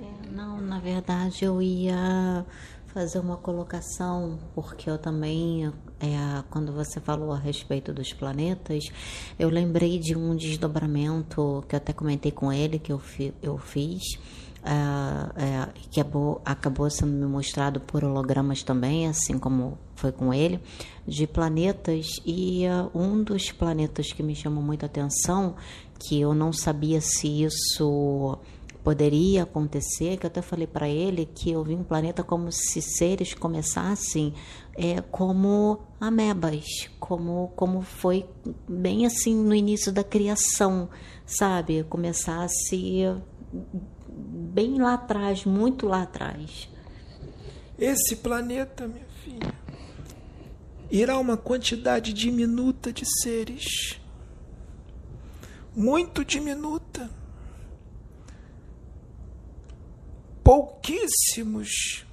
É, 0.00 0.34
não, 0.34 0.60
na 0.60 0.80
verdade 0.80 1.44
eu 1.44 1.62
ia 1.62 2.44
fazer 2.88 3.20
uma 3.20 3.36
colocação, 3.36 4.36
porque 4.52 4.90
eu 4.90 4.98
também, 4.98 5.72
é, 6.00 6.42
quando 6.50 6.72
você 6.72 6.98
falou 6.98 7.30
a 7.30 7.38
respeito 7.38 7.92
dos 7.92 8.12
planetas, 8.12 8.82
eu 9.38 9.48
lembrei 9.48 10.00
de 10.00 10.16
um 10.16 10.34
desdobramento 10.34 11.64
que 11.68 11.76
eu 11.76 11.76
até 11.76 11.92
comentei 11.92 12.32
com 12.32 12.52
ele, 12.52 12.80
que 12.80 12.92
eu, 12.92 12.98
fi, 12.98 13.32
eu 13.40 13.56
fiz, 13.58 14.02
é, 14.64 15.68
que 15.88 16.00
acabou, 16.00 16.42
acabou 16.44 16.90
sendo 16.90 17.12
me 17.12 17.26
mostrado 17.26 17.78
por 17.78 18.02
hologramas 18.02 18.60
também, 18.64 19.06
assim 19.06 19.38
como 19.38 19.78
foi 19.94 20.12
com 20.12 20.32
ele, 20.32 20.60
de 21.06 21.26
planetas. 21.26 22.06
E 22.24 22.64
uh, 22.66 22.90
um 22.96 23.22
dos 23.22 23.50
planetas 23.50 24.12
que 24.12 24.22
me 24.22 24.34
chamou 24.34 24.62
muita 24.62 24.86
atenção, 24.86 25.56
que 25.98 26.20
eu 26.20 26.34
não 26.34 26.52
sabia 26.52 27.00
se 27.00 27.44
isso 27.44 28.38
poderia 28.86 29.42
acontecer, 29.42 30.16
que 30.16 30.26
eu 30.26 30.28
até 30.28 30.40
falei 30.40 30.66
para 30.66 30.88
ele 30.88 31.26
que 31.26 31.50
eu 31.50 31.64
vi 31.64 31.74
um 31.74 31.82
planeta 31.82 32.22
como 32.22 32.52
se 32.52 32.80
seres 32.80 33.34
começassem 33.34 34.32
é, 34.76 35.00
como 35.00 35.80
amebas, 36.00 36.88
como, 37.00 37.52
como 37.56 37.82
foi 37.82 38.24
bem 38.68 39.04
assim 39.04 39.34
no 39.34 39.52
início 39.52 39.92
da 39.92 40.04
criação, 40.04 40.88
sabe? 41.24 41.82
Começasse 41.84 43.02
bem 44.56 44.80
lá 44.80 44.94
atrás, 44.94 45.44
muito 45.44 45.88
lá 45.88 46.02
atrás. 46.02 46.68
Esse 47.76 48.14
planeta, 48.14 48.86
minha 48.86 49.04
filha, 49.24 49.52
irá 50.90 51.18
uma 51.18 51.36
quantidade 51.36 52.12
diminuta 52.12 52.92
de 52.92 53.04
seres. 53.20 54.00
Muito 55.76 56.24
diminuta. 56.24 57.10
Pouquíssimos 60.42 62.06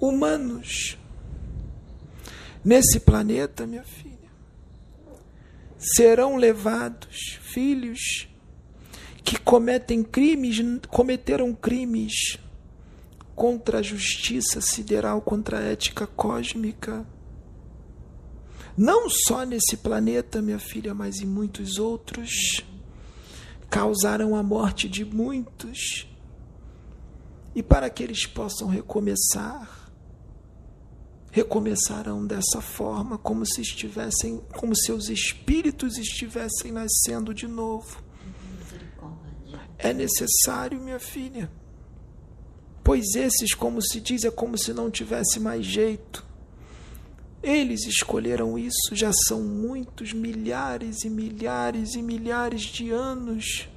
humanos 0.00 0.98
nesse 2.64 2.98
planeta, 2.98 3.64
minha 3.64 3.84
filha. 3.84 4.14
Serão 5.78 6.34
levados 6.34 7.38
filhos 7.42 8.28
que 9.22 9.38
cometem 9.38 10.02
crimes, 10.02 10.56
cometeram 10.88 11.54
crimes 11.54 12.38
contra 13.36 13.78
a 13.78 13.82
justiça 13.82 14.60
sideral, 14.60 15.20
contra 15.20 15.58
a 15.58 15.62
ética 15.62 16.08
cósmica. 16.08 17.06
Não 18.76 19.08
só 19.08 19.44
nesse 19.44 19.76
planeta, 19.76 20.42
minha 20.42 20.58
filha, 20.58 20.94
mas 20.94 21.20
em 21.20 21.26
muitos 21.26 21.78
outros. 21.78 22.62
Causaram 23.70 24.34
a 24.34 24.42
morte 24.42 24.88
de 24.88 25.04
muitos. 25.04 26.08
E 27.54 27.62
para 27.62 27.88
que 27.88 28.02
eles 28.02 28.26
possam 28.26 28.66
recomeçar, 28.66 29.92
recomeçarão 31.30 32.26
dessa 32.26 32.60
forma, 32.60 33.16
como 33.16 33.46
se 33.46 33.60
estivessem, 33.60 34.40
como 34.56 34.76
seus 34.76 35.08
espíritos 35.08 35.96
estivessem 35.96 36.72
nascendo 36.72 37.32
de 37.32 37.46
novo. 37.46 38.02
É 39.78 39.92
necessário, 39.92 40.80
minha 40.80 40.98
filha. 40.98 41.50
Pois 42.82 43.14
esses, 43.14 43.54
como 43.54 43.80
se 43.80 44.00
diz, 44.00 44.24
é 44.24 44.30
como 44.30 44.58
se 44.58 44.72
não 44.72 44.90
tivesse 44.90 45.38
mais 45.38 45.64
jeito. 45.64 46.24
Eles 47.44 47.84
escolheram 47.86 48.58
isso, 48.58 48.94
já 48.94 49.12
são 49.12 49.42
muitos 49.42 50.14
milhares 50.14 51.04
e 51.04 51.10
milhares 51.10 51.94
e 51.94 52.00
milhares 52.00 52.62
de 52.62 52.90
anos 52.90 53.68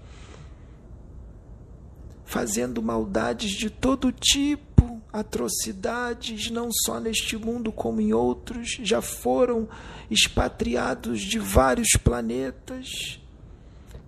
fazendo 2.24 2.82
maldades 2.82 3.52
de 3.52 3.70
todo 3.70 4.10
tipo, 4.10 5.02
atrocidades, 5.12 6.50
não 6.50 6.70
só 6.72 6.98
neste 6.98 7.36
mundo 7.36 7.70
como 7.70 8.00
em 8.00 8.14
outros, 8.14 8.78
já 8.82 9.02
foram 9.02 9.68
expatriados 10.10 11.20
de 11.20 11.38
vários 11.38 11.90
planetas. 12.02 13.20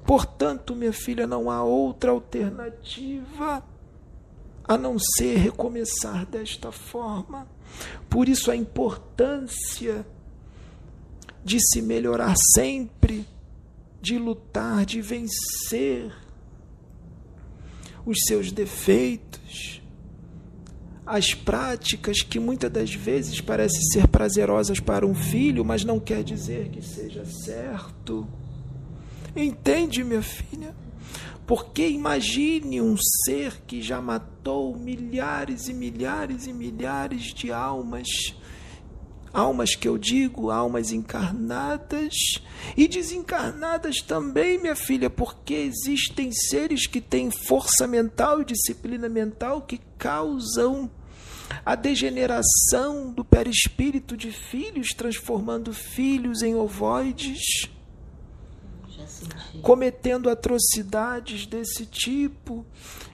Portanto, 0.05 0.74
minha 0.74 0.93
filha, 0.93 1.28
não 1.28 1.51
há 1.51 1.64
outra 1.64 2.12
alternativa 2.12 3.62
a 4.66 4.78
não 4.78 4.97
ser 5.18 5.36
recomeçar 5.36 6.26
desta 6.26 6.72
forma. 6.72 7.45
Por 8.09 8.28
isso, 8.28 8.51
a 8.51 8.55
importância 8.55 10.05
de 11.43 11.57
se 11.59 11.82
melhorar 11.82 12.36
sempre, 12.55 13.26
de 14.01 14.17
lutar, 14.17 14.86
de 14.86 15.01
vencer 15.01 16.11
os 18.05 18.17
seus 18.28 18.51
defeitos, 18.51 19.82
as 21.05 21.34
práticas 21.34 22.22
que 22.22 22.39
muitas 22.39 22.72
das 22.72 22.93
vezes 22.93 23.41
parecem 23.41 23.82
ser 23.91 24.07
prazerosas 24.07 24.80
para 24.80 25.05
um 25.05 25.15
filho, 25.15 25.65
mas 25.65 25.84
não 25.84 25.99
quer 25.99 26.24
dizer 26.24 26.70
que 26.70 26.82
seja 26.82 27.26
certo. 27.26 28.28
Entende, 29.36 30.03
minha 30.03 30.22
filha? 30.22 30.76
Porque 31.50 31.88
imagine 31.88 32.80
um 32.80 32.95
ser 33.26 33.62
que 33.66 33.82
já 33.82 34.00
matou 34.00 34.78
milhares 34.78 35.68
e 35.68 35.74
milhares 35.74 36.45
e 36.45 36.54
milhares 36.54 37.34
de 37.34 37.52
almas. 37.52 38.08
Almas 39.34 39.74
que 39.74 39.88
eu 39.88 39.97
digo, 39.97 40.52
almas 40.52 40.91
encarnadas 40.91 42.14
e 42.78 42.88
desencarnadas 42.88 43.95
também, 44.04 44.62
minha 44.62 44.76
filha, 44.76 45.10
porque 45.10 45.56
existem 45.56 46.32
seres 46.32 46.86
que 46.86 47.02
têm 47.02 47.32
força 47.32 47.88
mental 47.88 48.41
e 48.41 48.45
disciplina 48.45 49.10
mental 49.10 49.64
que 49.64 49.80
causam 49.97 50.88
a 51.66 51.74
degeneração 51.74 53.12
do 53.12 53.26
perispírito 53.26 54.16
de 54.16 54.32
filhos, 54.32 54.89
transformando 54.89 55.74
filhos 55.74 56.43
em 56.43 56.54
ovoides, 56.54 57.68
cometendo 59.61 60.30
atrocidades 60.30 61.45
desse 61.45 61.86
tipo. 61.86 62.65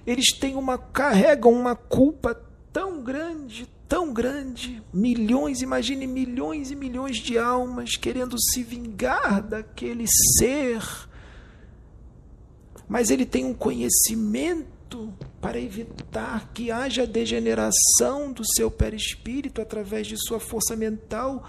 Eles 0.05 0.31
têm 0.31 0.55
uma 0.55 0.77
carregam 0.77 1.51
uma 1.51 1.75
culpa 1.75 2.39
tão 2.71 3.01
grande, 3.01 3.67
tão 3.87 4.11
grande, 4.11 4.83
milhões, 4.93 5.61
imagine 5.61 6.05
milhões 6.05 6.71
e 6.71 6.75
milhões 6.75 7.17
de 7.17 7.37
almas 7.37 7.95
querendo 7.95 8.35
se 8.39 8.63
vingar 8.63 9.41
daquele 9.41 10.05
ser. 10.37 10.81
Mas 12.87 13.09
ele 13.09 13.25
tem 13.25 13.45
um 13.45 13.53
conhecimento 13.53 15.13
para 15.41 15.59
evitar 15.59 16.51
que 16.53 16.71
haja 16.71 17.05
degeneração 17.05 18.31
do 18.31 18.43
seu 18.55 18.69
perispírito 18.69 19.61
através 19.61 20.07
de 20.07 20.15
sua 20.17 20.39
força 20.39 20.75
mental. 20.75 21.47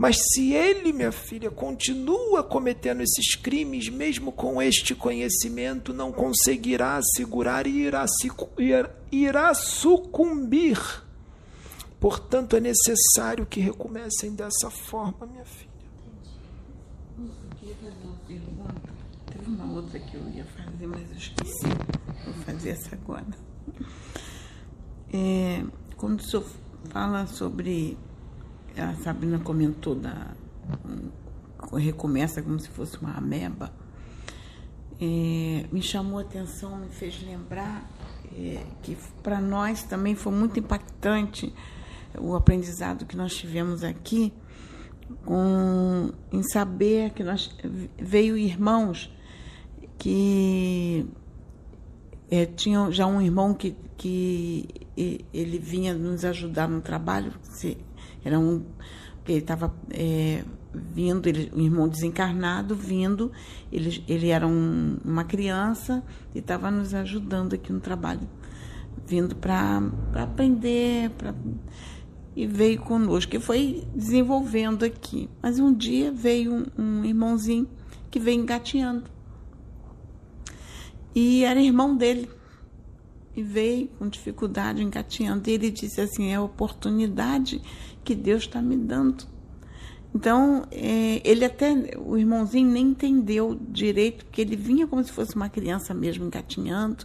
Mas 0.00 0.16
se 0.32 0.54
ele, 0.54 0.94
minha 0.94 1.12
filha, 1.12 1.50
continua 1.50 2.42
cometendo 2.42 3.02
esses 3.02 3.34
crimes, 3.34 3.90
mesmo 3.90 4.32
com 4.32 4.62
este 4.62 4.94
conhecimento, 4.94 5.92
não 5.92 6.10
conseguirá 6.10 6.98
segurar 7.16 7.66
e 7.66 7.82
irá, 7.82 8.06
irá 9.12 9.52
sucumbir 9.52 10.78
Portanto, 12.00 12.56
é 12.56 12.60
necessário 12.60 13.44
que 13.44 13.60
recomecem 13.60 14.34
dessa 14.34 14.70
forma, 14.70 15.26
minha 15.26 15.44
filha. 15.44 15.68
Teve 19.26 19.50
uma 19.50 19.72
outra 19.74 20.00
que 20.00 20.14
eu 20.16 20.26
ia 20.30 20.44
fazer, 20.46 20.86
mas 20.86 21.10
eu 21.10 21.16
esqueci. 21.18 21.66
Vou 22.24 22.34
fazer 22.44 22.70
essa 22.70 22.94
agora. 22.94 23.26
É, 25.12 25.62
quando 25.98 26.20
o 26.20 26.22
senhor 26.22 26.46
fala 26.88 27.26
sobre. 27.26 27.98
A 28.80 28.94
Sabrina 28.94 29.38
comentou 29.38 29.94
da. 29.94 30.34
Recomeça 31.72 32.42
como 32.42 32.58
se 32.58 32.68
fosse 32.68 32.96
uma 32.98 33.12
ameba. 33.16 33.72
É, 35.00 35.66
me 35.70 35.82
chamou 35.82 36.18
a 36.18 36.22
atenção, 36.22 36.76
me 36.76 36.88
fez 36.88 37.22
lembrar 37.22 37.88
é, 38.36 38.62
que 38.82 38.96
para 39.22 39.40
nós 39.40 39.82
também 39.82 40.14
foi 40.14 40.32
muito 40.32 40.58
impactante 40.58 41.54
o 42.18 42.34
aprendizado 42.34 43.06
que 43.06 43.16
nós 43.16 43.34
tivemos 43.34 43.84
aqui 43.84 44.32
com, 45.24 46.10
em 46.32 46.42
saber 46.42 47.10
que 47.10 47.22
nós 47.22 47.54
veio 47.98 48.36
irmãos 48.36 49.14
que 49.98 51.06
é, 52.30 52.46
tinham 52.46 52.90
já 52.92 53.06
um 53.06 53.20
irmão 53.20 53.52
que, 53.52 53.76
que 53.96 54.68
ele 54.96 55.58
vinha 55.58 55.92
nos 55.92 56.24
ajudar 56.24 56.68
no 56.68 56.80
trabalho, 56.80 57.32
era 58.24 58.38
um 58.38 58.62
ele 59.28 59.38
estava 59.38 59.72
é, 59.90 60.44
vindo, 60.72 61.28
ele, 61.28 61.52
um 61.54 61.60
irmão 61.60 61.88
desencarnado 61.88 62.74
vindo, 62.74 63.30
ele, 63.70 64.02
ele 64.08 64.28
era 64.28 64.46
um, 64.46 64.96
uma 65.04 65.24
criança 65.24 66.02
e 66.34 66.38
estava 66.38 66.70
nos 66.70 66.94
ajudando 66.94 67.54
aqui 67.54 67.72
no 67.72 67.80
trabalho, 67.80 68.28
vindo 69.06 69.36
para 69.36 69.82
aprender, 70.14 71.10
para 71.10 71.34
e 72.34 72.46
veio 72.46 72.80
conosco, 72.80 73.34
e 73.36 73.40
foi 73.40 73.84
desenvolvendo 73.94 74.84
aqui. 74.84 75.28
Mas 75.42 75.58
um 75.58 75.74
dia 75.74 76.12
veio 76.12 76.54
um, 76.54 76.66
um 76.78 77.04
irmãozinho 77.04 77.68
que 78.10 78.20
veio 78.20 78.40
engatinhando. 78.40 79.04
E 81.14 81.44
era 81.44 81.60
irmão 81.60 81.96
dele. 81.96 82.30
E 83.36 83.42
veio 83.42 83.88
com 83.98 84.08
dificuldade 84.08 84.82
engatinhando. 84.82 85.50
E 85.50 85.52
ele 85.52 85.70
disse 85.70 86.00
assim: 86.00 86.32
é 86.32 86.38
oportunidade 86.38 87.60
que 88.10 88.14
Deus 88.16 88.42
está 88.42 88.60
me 88.60 88.76
dando. 88.76 89.24
Então, 90.12 90.66
é, 90.72 91.22
ele 91.24 91.44
até, 91.44 91.96
o 91.96 92.18
irmãozinho 92.18 92.68
nem 92.68 92.88
entendeu 92.88 93.56
direito, 93.68 94.24
porque 94.24 94.40
ele 94.40 94.56
vinha 94.56 94.84
como 94.84 95.04
se 95.04 95.12
fosse 95.12 95.36
uma 95.36 95.48
criança 95.48 95.94
mesmo 95.94 96.24
engatinhando 96.24 97.04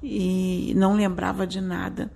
e 0.00 0.72
não 0.76 0.94
lembrava 0.94 1.48
de 1.48 1.60
nada. 1.60 2.12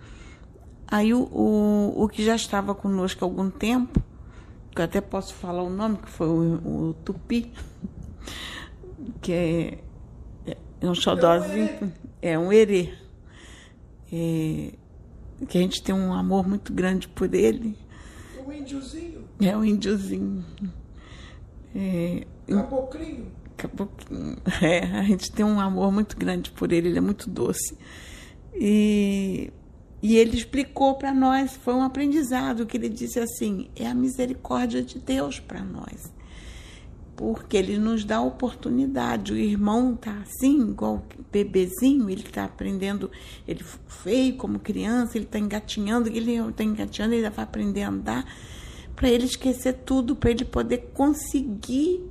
Aí 0.86 1.12
o, 1.12 1.22
o, 1.22 2.04
o 2.04 2.08
que 2.08 2.24
já 2.24 2.36
estava 2.36 2.72
conosco 2.72 3.24
há 3.24 3.26
algum 3.26 3.50
tempo, 3.50 4.00
que 4.70 4.80
eu 4.80 4.84
até 4.84 5.00
posso 5.00 5.34
falar 5.34 5.64
o 5.64 5.70
nome, 5.70 5.96
que 5.96 6.08
foi 6.08 6.28
o, 6.28 6.90
o 6.90 6.94
Tupi, 7.04 7.52
que 9.20 9.32
é, 9.32 9.78
é 10.80 10.88
um 10.88 10.94
xodózinho, 10.94 11.92
é 12.22 12.38
um 12.38 12.52
erê, 12.52 12.94
é, 14.12 14.72
que 15.48 15.58
a 15.58 15.60
gente 15.60 15.82
tem 15.82 15.92
um 15.92 16.14
amor 16.14 16.46
muito 16.46 16.72
grande 16.72 17.08
por 17.08 17.34
ele. 17.34 17.76
Um 18.50 18.52
índiozinho? 18.52 19.24
É 19.40 19.56
um 19.56 19.64
índiozinho. 19.64 20.44
É, 21.74 22.26
Caboclinho? 22.48 23.26
Caboclinho. 23.56 24.36
É, 24.60 24.84
a 24.98 25.02
gente 25.04 25.30
tem 25.30 25.44
um 25.44 25.60
amor 25.60 25.92
muito 25.92 26.16
grande 26.16 26.50
por 26.50 26.72
ele, 26.72 26.88
ele 26.88 26.98
é 26.98 27.00
muito 27.00 27.30
doce. 27.30 27.78
E 28.54 29.52
e 30.02 30.16
ele 30.16 30.36
explicou 30.36 30.94
para 30.94 31.12
nós, 31.12 31.56
foi 31.56 31.74
um 31.74 31.82
aprendizado, 31.82 32.64
que 32.64 32.76
ele 32.76 32.88
disse 32.88 33.20
assim: 33.20 33.68
é 33.76 33.86
a 33.86 33.94
misericórdia 33.94 34.82
de 34.82 34.98
Deus 34.98 35.38
para 35.38 35.62
nós. 35.62 36.10
Porque 37.20 37.54
ele 37.54 37.76
nos 37.76 38.02
dá 38.02 38.18
oportunidade. 38.18 39.34
O 39.34 39.36
irmão 39.36 39.92
está 39.92 40.22
assim, 40.22 40.58
igual 40.70 41.04
bebezinho, 41.30 42.08
ele 42.08 42.22
está 42.22 42.44
aprendendo, 42.44 43.10
ele 43.46 43.62
feio 43.86 44.36
como 44.36 44.58
criança, 44.58 45.18
ele 45.18 45.26
está 45.26 45.38
engatinhando, 45.38 46.08
ele 46.08 46.36
está 46.36 46.64
engatinhando, 46.64 47.14
ele 47.14 47.28
vai 47.28 47.44
aprender 47.44 47.82
a 47.82 47.90
andar, 47.90 48.24
para 48.96 49.10
ele 49.10 49.26
esquecer 49.26 49.74
tudo, 49.84 50.16
para 50.16 50.30
ele 50.30 50.46
poder 50.46 50.92
conseguir 50.94 52.08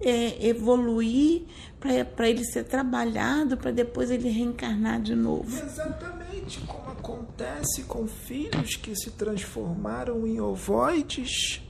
é, 0.00 0.48
evoluir, 0.48 1.42
para 1.78 2.28
ele 2.28 2.44
ser 2.44 2.64
trabalhado, 2.64 3.56
para 3.56 3.70
depois 3.70 4.10
ele 4.10 4.28
reencarnar 4.28 5.00
de 5.00 5.14
novo. 5.14 5.56
Exatamente 5.56 6.58
como 6.66 6.90
acontece 6.90 7.84
com 7.84 8.08
filhos 8.08 8.74
que 8.74 8.96
se 8.96 9.12
transformaram 9.12 10.26
em 10.26 10.40
ovoides. 10.40 11.62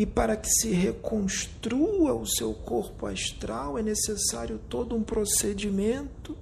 E 0.00 0.06
para 0.06 0.34
que 0.34 0.48
se 0.48 0.70
reconstrua 0.70 2.14
o 2.14 2.26
seu 2.26 2.54
corpo 2.54 3.04
astral 3.04 3.76
é 3.76 3.82
necessário 3.82 4.58
todo 4.66 4.96
um 4.96 5.02
procedimento, 5.02 6.34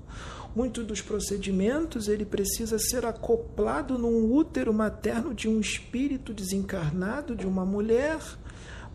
Muitos 0.56 0.86
dos 0.86 1.00
procedimentos 1.00 2.08
ele 2.08 2.24
precisa 2.24 2.78
ser 2.78 3.04
acoplado 3.04 3.98
num 3.98 4.32
útero 4.32 4.72
materno 4.72 5.34
de 5.34 5.46
um 5.48 5.60
espírito 5.60 6.32
desencarnado 6.32 7.36
de 7.36 7.46
uma 7.46 7.64
mulher. 7.64 8.18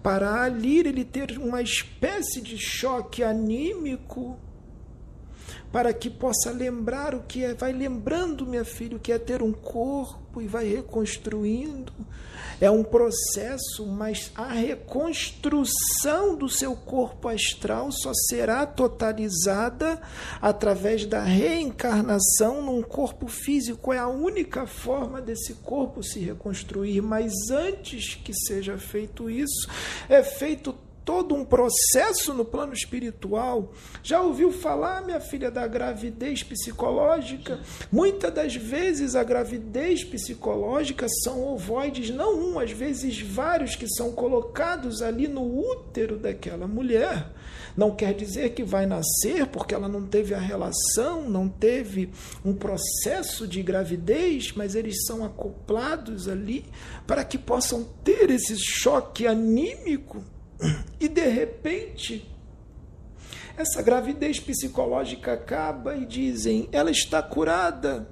Para 0.01 0.41
ali 0.41 0.79
ele 0.79 1.05
ter 1.05 1.37
uma 1.37 1.61
espécie 1.61 2.41
de 2.41 2.57
choque 2.57 3.23
anímico 3.23 4.37
para 5.73 5.91
que 5.91 6.07
possa 6.07 6.51
lembrar 6.51 7.15
o 7.15 7.23
que 7.23 7.43
é, 7.43 7.55
vai 7.55 7.73
lembrando, 7.73 8.45
minha 8.45 8.63
filha, 8.63 8.95
o 8.95 8.99
que 8.99 9.11
é 9.11 9.17
ter 9.17 9.41
um 9.41 9.51
corpo 9.51 10.39
e 10.39 10.45
vai 10.45 10.67
reconstruindo. 10.67 11.91
É 12.61 12.69
um 12.69 12.83
processo, 12.83 13.83
mas 13.87 14.31
a 14.35 14.49
reconstrução 14.49 16.35
do 16.35 16.47
seu 16.47 16.75
corpo 16.75 17.27
astral 17.27 17.91
só 17.91 18.11
será 18.29 18.67
totalizada 18.67 19.99
através 20.39 21.07
da 21.07 21.23
reencarnação 21.23 22.61
num 22.61 22.83
corpo 22.83 23.27
físico. 23.27 23.91
É 23.91 23.97
a 23.97 24.07
única 24.07 24.67
forma 24.67 25.19
desse 25.19 25.55
corpo 25.55 26.03
se 26.03 26.19
reconstruir, 26.19 27.01
mas 27.01 27.33
antes 27.49 28.13
que 28.13 28.31
seja 28.31 28.77
feito 28.77 29.27
isso, 29.27 29.67
é 30.07 30.21
feito 30.21 30.75
todo 31.05 31.35
um 31.35 31.45
processo 31.45 32.33
no 32.33 32.45
plano 32.45 32.73
espiritual. 32.73 33.71
Já 34.01 34.21
ouviu 34.21 34.51
falar, 34.51 35.01
minha 35.01 35.19
filha, 35.19 35.51
da 35.51 35.67
gravidez 35.67 36.43
psicológica? 36.43 37.59
Muitas 37.91 38.33
das 38.33 38.55
vezes 38.55 39.15
a 39.15 39.23
gravidez 39.23 40.03
psicológica 40.03 41.07
são 41.23 41.43
ovoides, 41.43 42.09
não 42.09 42.35
um, 42.35 42.59
às 42.59 42.71
vezes 42.71 43.19
vários 43.19 43.75
que 43.75 43.87
são 43.87 44.11
colocados 44.11 45.01
ali 45.01 45.27
no 45.27 45.43
útero 45.43 46.17
daquela 46.17 46.67
mulher. 46.67 47.31
Não 47.75 47.95
quer 47.95 48.13
dizer 48.13 48.51
que 48.51 48.63
vai 48.63 48.85
nascer 48.85 49.47
porque 49.47 49.73
ela 49.73 49.87
não 49.87 50.05
teve 50.05 50.35
a 50.35 50.39
relação, 50.39 51.27
não 51.27 51.49
teve 51.49 52.09
um 52.45 52.53
processo 52.53 53.47
de 53.47 53.63
gravidez, 53.63 54.53
mas 54.55 54.75
eles 54.75 55.05
são 55.05 55.25
acoplados 55.25 56.29
ali 56.29 56.65
para 57.07 57.25
que 57.25 57.37
possam 57.37 57.83
ter 58.03 58.29
esse 58.29 58.55
choque 58.57 59.25
anímico 59.25 60.23
e 60.99 61.07
de 61.07 61.27
repente, 61.27 62.29
essa 63.57 63.81
gravidez 63.81 64.39
psicológica 64.39 65.33
acaba 65.33 65.95
e 65.95 66.05
dizem, 66.05 66.67
ela 66.71 66.89
está 66.89 67.21
curada. 67.21 68.07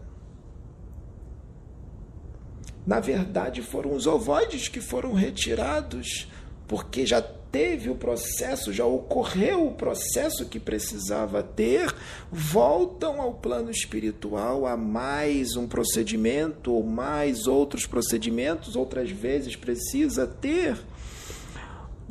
Na 2.86 3.00
verdade, 3.00 3.62
foram 3.62 3.94
os 3.94 4.08
ovoides 4.08 4.68
que 4.68 4.82
foram 4.82 5.14
retirados, 5.14 6.28
porque 6.68 7.06
já 7.06 7.22
teve 7.22 7.90
o 7.90 7.96
processo, 7.96 8.72
já 8.72 8.86
ocorreu 8.86 9.68
o 9.68 9.74
processo 9.74 10.48
que 10.48 10.60
precisava 10.60 11.44
ter, 11.44 11.94
voltam 12.32 13.20
ao 13.22 13.34
plano 13.34 13.70
espiritual 13.70 14.66
a 14.66 14.78
mais 14.78 15.56
um 15.56 15.68
procedimento 15.68 16.72
ou 16.72 16.84
mais 16.84 17.48
outros 17.48 17.86
procedimentos, 17.86 18.76
outras 18.76 19.12
vezes 19.12 19.56
precisa 19.56 20.26
ter 20.26 20.78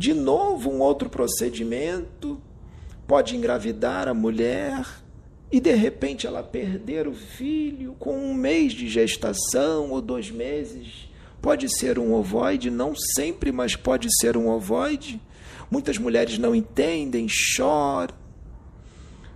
de 0.00 0.14
novo 0.14 0.70
um 0.70 0.80
outro 0.80 1.10
procedimento, 1.10 2.40
pode 3.06 3.36
engravidar 3.36 4.08
a 4.08 4.14
mulher 4.14 4.86
e 5.52 5.60
de 5.60 5.74
repente 5.74 6.26
ela 6.26 6.42
perder 6.42 7.06
o 7.06 7.12
filho 7.12 7.94
com 7.98 8.16
um 8.16 8.32
mês 8.32 8.72
de 8.72 8.88
gestação 8.88 9.90
ou 9.90 10.00
dois 10.00 10.30
meses. 10.30 11.06
Pode 11.42 11.68
ser 11.68 11.98
um 11.98 12.14
ovoide, 12.14 12.70
não 12.70 12.94
sempre, 12.96 13.52
mas 13.52 13.76
pode 13.76 14.08
ser 14.18 14.38
um 14.38 14.48
ovoide. 14.48 15.20
Muitas 15.70 15.98
mulheres 15.98 16.38
não 16.38 16.54
entendem, 16.54 17.26
choram. 17.28 18.14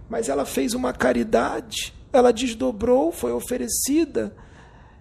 Mas 0.08 0.30
ela 0.30 0.46
fez 0.46 0.72
uma 0.72 0.94
caridade, 0.94 1.92
ela 2.10 2.32
desdobrou, 2.32 3.12
foi 3.12 3.32
oferecida 3.32 4.34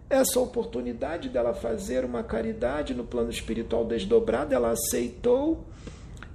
essa 0.10 0.39
oportunidade 0.39 1.30
dela 1.30 1.54
fazer 1.54 2.06
uma 2.06 2.24
caridade 2.24 2.93
no 2.93 3.04
plano 3.04 3.30
espiritual 3.30 3.86
desdobrado, 3.86 4.54
ela 4.54 4.72
aceitou 4.72 5.66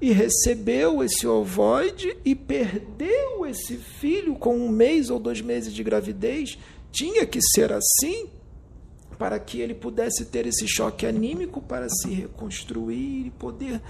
e 0.00 0.12
recebeu 0.12 1.02
esse 1.02 1.26
ovoide 1.26 2.16
e 2.24 2.34
perdeu 2.34 3.46
esse 3.46 3.76
filho 3.76 4.34
com 4.34 4.56
um 4.56 4.68
mês 4.68 5.10
ou 5.10 5.18
dois 5.18 5.40
meses 5.40 5.72
de 5.72 5.82
gravidez. 5.82 6.58
Tinha 6.90 7.26
que 7.26 7.40
ser 7.40 7.72
assim 7.72 8.28
para 9.18 9.38
que 9.40 9.60
ele 9.60 9.74
pudesse 9.74 10.24
ter 10.26 10.46
esse 10.46 10.66
choque 10.68 11.04
anímico 11.04 11.60
para 11.60 11.88
se 11.88 12.08
reconstruir 12.08 13.26
e 13.26 13.30
poder 13.30 13.82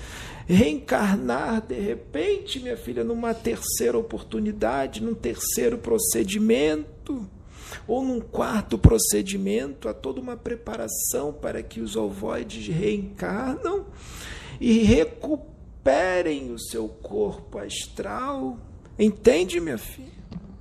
reencarnar 0.46 1.60
de 1.60 1.78
repente, 1.78 2.58
minha 2.58 2.78
filha, 2.78 3.04
numa 3.04 3.34
terceira 3.34 3.98
oportunidade, 3.98 5.02
num 5.02 5.14
terceiro 5.14 5.76
procedimento 5.76 7.28
ou 7.86 8.04
num 8.04 8.20
quarto 8.20 8.78
procedimento, 8.78 9.88
há 9.88 9.94
toda 9.94 10.20
uma 10.20 10.36
preparação 10.36 11.32
para 11.32 11.62
que 11.62 11.80
os 11.80 11.96
ovoides 11.96 12.68
reencarnam 12.68 13.86
e 14.60 14.82
recuperem 14.82 16.52
o 16.52 16.58
seu 16.58 16.88
corpo 16.88 17.58
astral. 17.58 18.58
Entende, 18.98 19.60
minha 19.60 19.78
filha? 19.78 20.12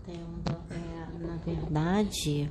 Entendo. 0.07 0.57
É, 0.71 1.25
na 1.25 1.37
verdade, 1.37 2.49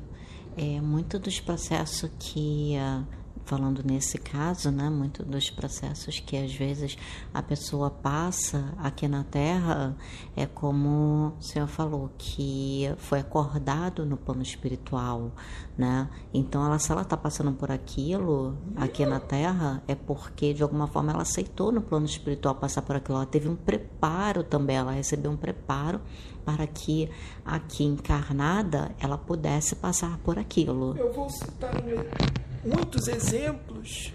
é, 0.56 0.80
muito 0.80 1.18
dos 1.18 1.38
processos 1.38 2.10
que 2.18 2.74
uh, 2.76 3.15
falando 3.46 3.80
nesse 3.84 4.18
caso, 4.18 4.70
né, 4.72 4.90
muito 4.90 5.24
dos 5.24 5.48
processos 5.50 6.18
que 6.18 6.36
às 6.36 6.52
vezes 6.52 6.98
a 7.32 7.40
pessoa 7.40 7.88
passa 7.88 8.74
aqui 8.76 9.06
na 9.06 9.22
Terra 9.22 9.96
é 10.36 10.46
como 10.46 11.32
o 11.38 11.42
senhor 11.42 11.68
falou 11.68 12.10
que 12.18 12.92
foi 12.98 13.20
acordado 13.20 14.04
no 14.04 14.16
plano 14.16 14.42
espiritual, 14.42 15.30
né? 15.78 16.10
Então, 16.34 16.66
ela, 16.66 16.78
se 16.78 16.90
ela 16.90 17.02
está 17.02 17.16
passando 17.16 17.52
por 17.52 17.70
aquilo 17.70 18.56
aqui 18.74 19.06
na 19.06 19.20
Terra 19.20 19.82
é 19.86 19.94
porque 19.94 20.52
de 20.52 20.62
alguma 20.62 20.88
forma 20.88 21.12
ela 21.12 21.22
aceitou 21.22 21.70
no 21.70 21.80
plano 21.80 22.06
espiritual 22.06 22.56
passar 22.56 22.82
por 22.82 22.96
aquilo. 22.96 23.18
Ela 23.18 23.26
teve 23.26 23.48
um 23.48 23.56
preparo 23.56 24.42
também, 24.42 24.76
ela 24.76 24.92
recebeu 24.92 25.30
um 25.30 25.36
preparo 25.36 26.00
para 26.44 26.66
que 26.66 27.08
aqui 27.44 27.84
encarnada 27.84 28.90
ela 28.98 29.16
pudesse 29.16 29.76
passar 29.76 30.18
por 30.18 30.38
aquilo. 30.38 30.96
Eu 30.96 31.12
vou 31.12 31.28
citar 31.30 31.74
um 31.76 32.45
muitos 32.66 33.08
exemplos, 33.08 34.12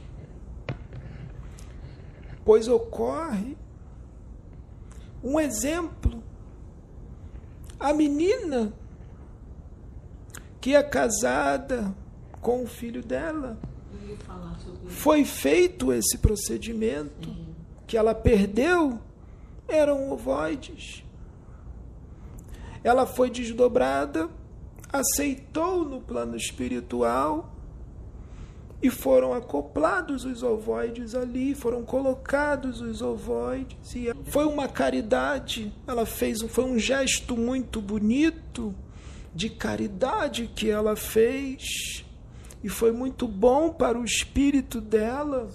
pois 2.43 2.67
ocorre 2.67 3.55
um 5.23 5.39
exemplo. 5.39 6.21
A 7.79 7.93
menina 7.93 8.73
que 10.61 10.75
é 10.75 10.83
casada 10.83 11.93
com 12.39 12.63
o 12.63 12.67
filho 12.67 13.03
dela. 13.03 13.57
Foi 14.87 15.25
feito 15.25 15.91
esse 15.91 16.17
procedimento 16.19 17.35
que 17.87 17.97
ela 17.97 18.13
perdeu 18.13 18.99
eram 19.67 20.11
ovoides. 20.11 21.03
Ela 22.83 23.07
foi 23.07 23.29
desdobrada, 23.29 24.29
aceitou 24.91 25.83
no 25.83 25.99
plano 25.99 26.35
espiritual 26.35 27.50
e 28.81 28.89
foram 28.89 29.33
acoplados 29.33 30.25
os 30.25 30.41
ovoides 30.41 31.13
ali, 31.13 31.53
foram 31.53 31.83
colocados 31.83 32.81
os 32.81 33.01
ovoides. 33.01 33.95
E 33.95 34.11
foi 34.25 34.45
uma 34.45 34.67
caridade, 34.67 35.71
ela 35.85 36.05
fez, 36.05 36.41
foi 36.41 36.63
um 36.63 36.79
gesto 36.79 37.37
muito 37.37 37.79
bonito 37.79 38.73
de 39.33 39.49
caridade 39.49 40.49
que 40.55 40.69
ela 40.69 40.95
fez. 40.95 42.03
E 42.63 42.69
foi 42.69 42.91
muito 42.91 43.27
bom 43.27 43.71
para 43.71 43.99
o 43.99 44.03
espírito 44.03 44.79
dela. 44.79 45.49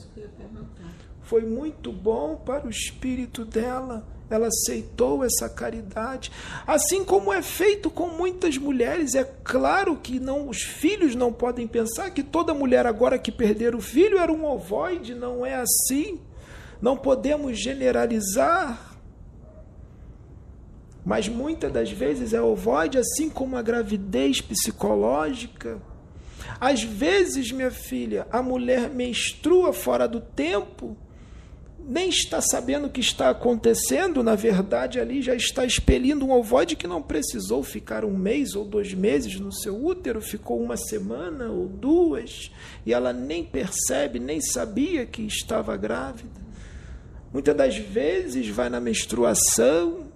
Foi 1.26 1.42
muito 1.42 1.92
bom 1.92 2.36
para 2.36 2.66
o 2.66 2.70
espírito 2.70 3.44
dela 3.44 4.06
ela 4.28 4.48
aceitou 4.48 5.24
essa 5.24 5.48
caridade, 5.48 6.32
assim 6.66 7.04
como 7.04 7.32
é 7.32 7.40
feito 7.42 7.88
com 7.88 8.08
muitas 8.08 8.58
mulheres. 8.58 9.14
É 9.14 9.22
claro 9.22 9.96
que 9.96 10.18
não, 10.18 10.48
os 10.48 10.62
filhos 10.62 11.14
não 11.14 11.32
podem 11.32 11.66
pensar 11.66 12.10
que 12.10 12.22
toda 12.24 12.52
mulher 12.52 12.86
agora 12.86 13.20
que 13.20 13.30
perder 13.30 13.74
o 13.74 13.80
filho 13.80 14.18
era 14.18 14.32
um 14.32 14.44
ovoide, 14.44 15.14
não 15.14 15.46
é 15.46 15.54
assim. 15.54 16.20
Não 16.82 16.96
podemos 16.96 17.56
generalizar. 17.58 18.96
Mas 21.04 21.28
muitas 21.28 21.72
das 21.72 21.90
vezes 21.92 22.32
é 22.32 22.42
ovoide, 22.42 22.98
assim 22.98 23.30
como 23.30 23.56
a 23.56 23.62
gravidez 23.62 24.40
psicológica. 24.40 25.80
Às 26.60 26.82
vezes, 26.82 27.52
minha 27.52 27.70
filha, 27.70 28.26
a 28.32 28.42
mulher 28.42 28.90
menstrua 28.90 29.72
fora 29.72 30.08
do 30.08 30.20
tempo 30.20 30.96
nem 31.88 32.08
está 32.08 32.40
sabendo 32.40 32.88
o 32.88 32.90
que 32.90 33.00
está 33.00 33.30
acontecendo, 33.30 34.22
na 34.22 34.34
verdade, 34.34 34.98
ali 34.98 35.22
já 35.22 35.36
está 35.36 35.64
expelindo 35.64 36.26
um 36.26 36.32
ovoide 36.32 36.74
que 36.74 36.86
não 36.86 37.00
precisou 37.00 37.62
ficar 37.62 38.04
um 38.04 38.16
mês 38.16 38.56
ou 38.56 38.64
dois 38.64 38.92
meses 38.92 39.38
no 39.38 39.52
seu 39.52 39.84
útero, 39.84 40.20
ficou 40.20 40.60
uma 40.60 40.76
semana 40.76 41.48
ou 41.48 41.68
duas, 41.68 42.50
e 42.84 42.92
ela 42.92 43.12
nem 43.12 43.44
percebe, 43.44 44.18
nem 44.18 44.40
sabia 44.40 45.06
que 45.06 45.22
estava 45.22 45.76
grávida. 45.76 46.44
Muitas 47.32 47.56
das 47.56 47.76
vezes 47.76 48.48
vai 48.48 48.68
na 48.68 48.80
menstruação, 48.80 50.06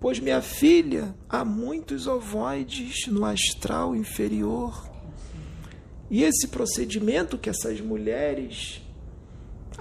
Pois, 0.00 0.18
minha 0.18 0.42
filha, 0.42 1.14
há 1.28 1.44
muitos 1.44 2.08
ovoides 2.08 3.06
no 3.06 3.24
astral 3.24 3.94
inferior. 3.94 4.90
E 6.10 6.24
esse 6.24 6.48
procedimento 6.48 7.38
que 7.38 7.48
essas 7.48 7.80
mulheres 7.80 8.82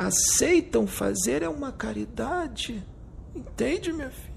aceitam 0.07 0.87
fazer 0.87 1.43
é 1.43 1.49
uma 1.49 1.71
caridade. 1.71 2.83
Entende, 3.35 3.93
minha 3.93 4.09
filha? 4.09 4.31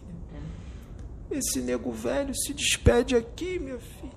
Esse 1.31 1.61
nego 1.61 1.91
velho 1.91 2.35
se 2.35 2.53
despede 2.53 3.17
aqui, 3.17 3.59
minha 3.59 3.79
filha. 3.79 4.13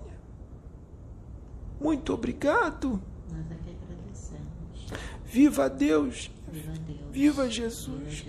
Muito 1.79 2.13
obrigado. 2.13 3.01
Nós 3.31 3.51
é 3.51 3.55
que 3.55 3.71
agradecemos. 3.71 4.87
Viva 5.25 5.69
Deus. 5.69 6.29
Viva 6.51 6.73
Deus. 6.73 6.99
Viva 7.11 7.49
Jesus. 7.49 8.25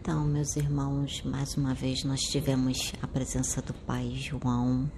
Então, 0.00 0.24
meus 0.24 0.56
irmãos, 0.56 1.22
mais 1.22 1.56
uma 1.56 1.74
vez 1.74 2.04
nós 2.04 2.20
tivemos 2.20 2.92
a 3.02 3.06
presença 3.06 3.60
do 3.60 3.74
Pai 3.74 4.10
João. 4.10 4.90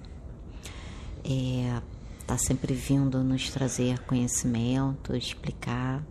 É, 1.23 1.81
tá 2.25 2.37
sempre 2.37 2.73
vindo 2.73 3.23
nos 3.23 3.49
trazer 3.49 3.99
conhecimento, 4.05 5.15
explicar 5.15 6.03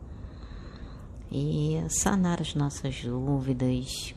e 1.31 1.83
sanar 1.89 2.41
as 2.41 2.55
nossas 2.55 3.03
dúvidas 3.03 4.15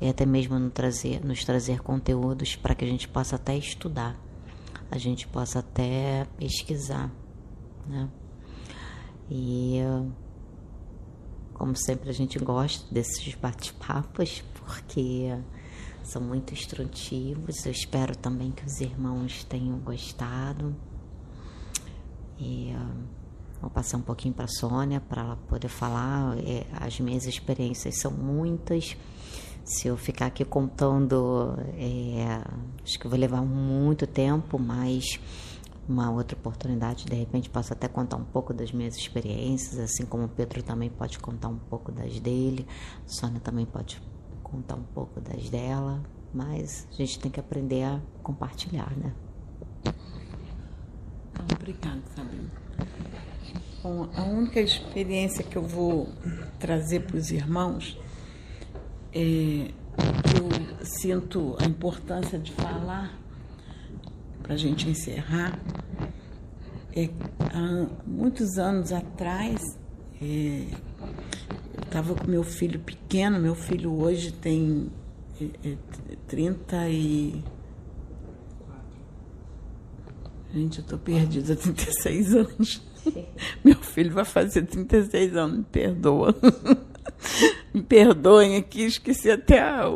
e 0.00 0.08
até 0.08 0.24
mesmo 0.24 0.58
nos 0.58 0.72
trazer, 0.72 1.24
nos 1.24 1.44
trazer 1.44 1.80
conteúdos 1.80 2.56
para 2.56 2.74
que 2.74 2.84
a 2.84 2.88
gente 2.88 3.08
possa 3.08 3.36
até 3.36 3.56
estudar, 3.56 4.18
a 4.90 4.98
gente 4.98 5.26
possa 5.28 5.58
até 5.58 6.26
pesquisar, 6.38 7.10
né? 7.86 8.08
E 9.30 9.78
como 11.52 11.76
sempre 11.76 12.10
a 12.10 12.12
gente 12.12 12.38
gosta 12.38 12.92
desses 12.92 13.34
bate-papos 13.34 14.42
porque 14.54 15.30
são 16.02 16.20
muito 16.20 16.52
instrutivos. 16.52 17.64
Eu 17.64 17.72
espero 17.72 18.16
também 18.16 18.50
que 18.50 18.64
os 18.64 18.80
irmãos 18.80 19.44
tenham 19.44 19.78
gostado. 19.78 20.74
E 22.38 22.74
uh, 22.74 23.04
vou 23.60 23.70
passar 23.70 23.96
um 23.96 24.02
pouquinho 24.02 24.34
para 24.34 24.44
a 24.44 24.48
Sônia 24.48 25.00
para 25.00 25.22
ela 25.22 25.36
poder 25.48 25.68
falar. 25.68 26.36
É, 26.38 26.66
as 26.72 26.98
minhas 27.00 27.26
experiências 27.26 28.00
são 28.00 28.10
muitas. 28.10 28.96
Se 29.64 29.88
eu 29.88 29.96
ficar 29.96 30.26
aqui 30.26 30.44
contando, 30.44 31.56
é, 31.78 32.42
acho 32.82 32.98
que 32.98 33.08
vai 33.08 33.18
levar 33.18 33.40
muito 33.40 34.06
tempo, 34.06 34.58
mas 34.58 35.18
uma 35.88 36.10
outra 36.10 36.36
oportunidade, 36.36 37.06
de 37.06 37.14
repente 37.14 37.48
posso 37.48 37.72
até 37.72 37.88
contar 37.88 38.16
um 38.16 38.24
pouco 38.24 38.52
das 38.52 38.72
minhas 38.72 38.96
experiências, 38.96 39.78
assim 39.78 40.04
como 40.04 40.24
o 40.24 40.28
Pedro 40.28 40.62
também 40.62 40.90
pode 40.90 41.18
contar 41.18 41.48
um 41.48 41.58
pouco 41.58 41.92
das 41.92 42.18
dele, 42.20 42.66
a 43.04 43.08
Sônia 43.08 43.40
também 43.40 43.66
pode 43.66 44.00
contar 44.42 44.76
um 44.76 44.82
pouco 44.82 45.20
das 45.20 45.48
dela, 45.50 46.02
mas 46.32 46.86
a 46.90 46.96
gente 46.96 47.18
tem 47.18 47.30
que 47.30 47.40
aprender 47.40 47.84
a 47.84 48.00
compartilhar, 48.22 48.96
né? 48.96 49.14
Obrigada, 51.64 52.02
Sabrina. 52.14 52.50
Bom, 53.82 54.10
a 54.14 54.22
única 54.22 54.60
experiência 54.60 55.42
que 55.42 55.56
eu 55.56 55.62
vou 55.62 56.10
trazer 56.58 57.06
para 57.06 57.16
os 57.16 57.30
irmãos 57.30 57.98
é 59.14 59.70
eu 60.36 60.84
sinto 60.84 61.56
a 61.58 61.64
importância 61.64 62.38
de 62.38 62.52
falar 62.52 63.18
para 64.42 64.52
a 64.52 64.56
gente 64.58 64.90
encerrar. 64.90 65.58
É, 66.94 67.08
há 67.40 67.86
muitos 68.06 68.58
anos 68.58 68.92
atrás, 68.92 69.58
é, 70.20 70.66
eu 70.66 71.82
estava 71.82 72.14
com 72.14 72.26
meu 72.26 72.44
filho 72.44 72.78
pequeno, 72.78 73.40
meu 73.40 73.54
filho 73.54 73.90
hoje 73.90 74.32
tem 74.32 74.92
é, 75.40 75.70
é, 75.70 75.76
30 76.26 76.90
e. 76.90 77.42
Gente, 80.54 80.78
eu 80.78 80.82
estou 80.82 80.98
perdida 81.00 81.54
há 81.54 81.56
36 81.56 82.34
anos. 82.36 82.82
Meu 83.64 83.74
filho 83.74 84.12
vai 84.12 84.24
fazer 84.24 84.62
36 84.62 85.36
anos, 85.36 85.58
me 85.58 85.64
perdoa. 85.64 86.32
me 87.74 87.82
perdoem 87.82 88.56
aqui, 88.56 88.82
esqueci 88.82 89.28
até 89.28 89.60
a, 89.60 89.90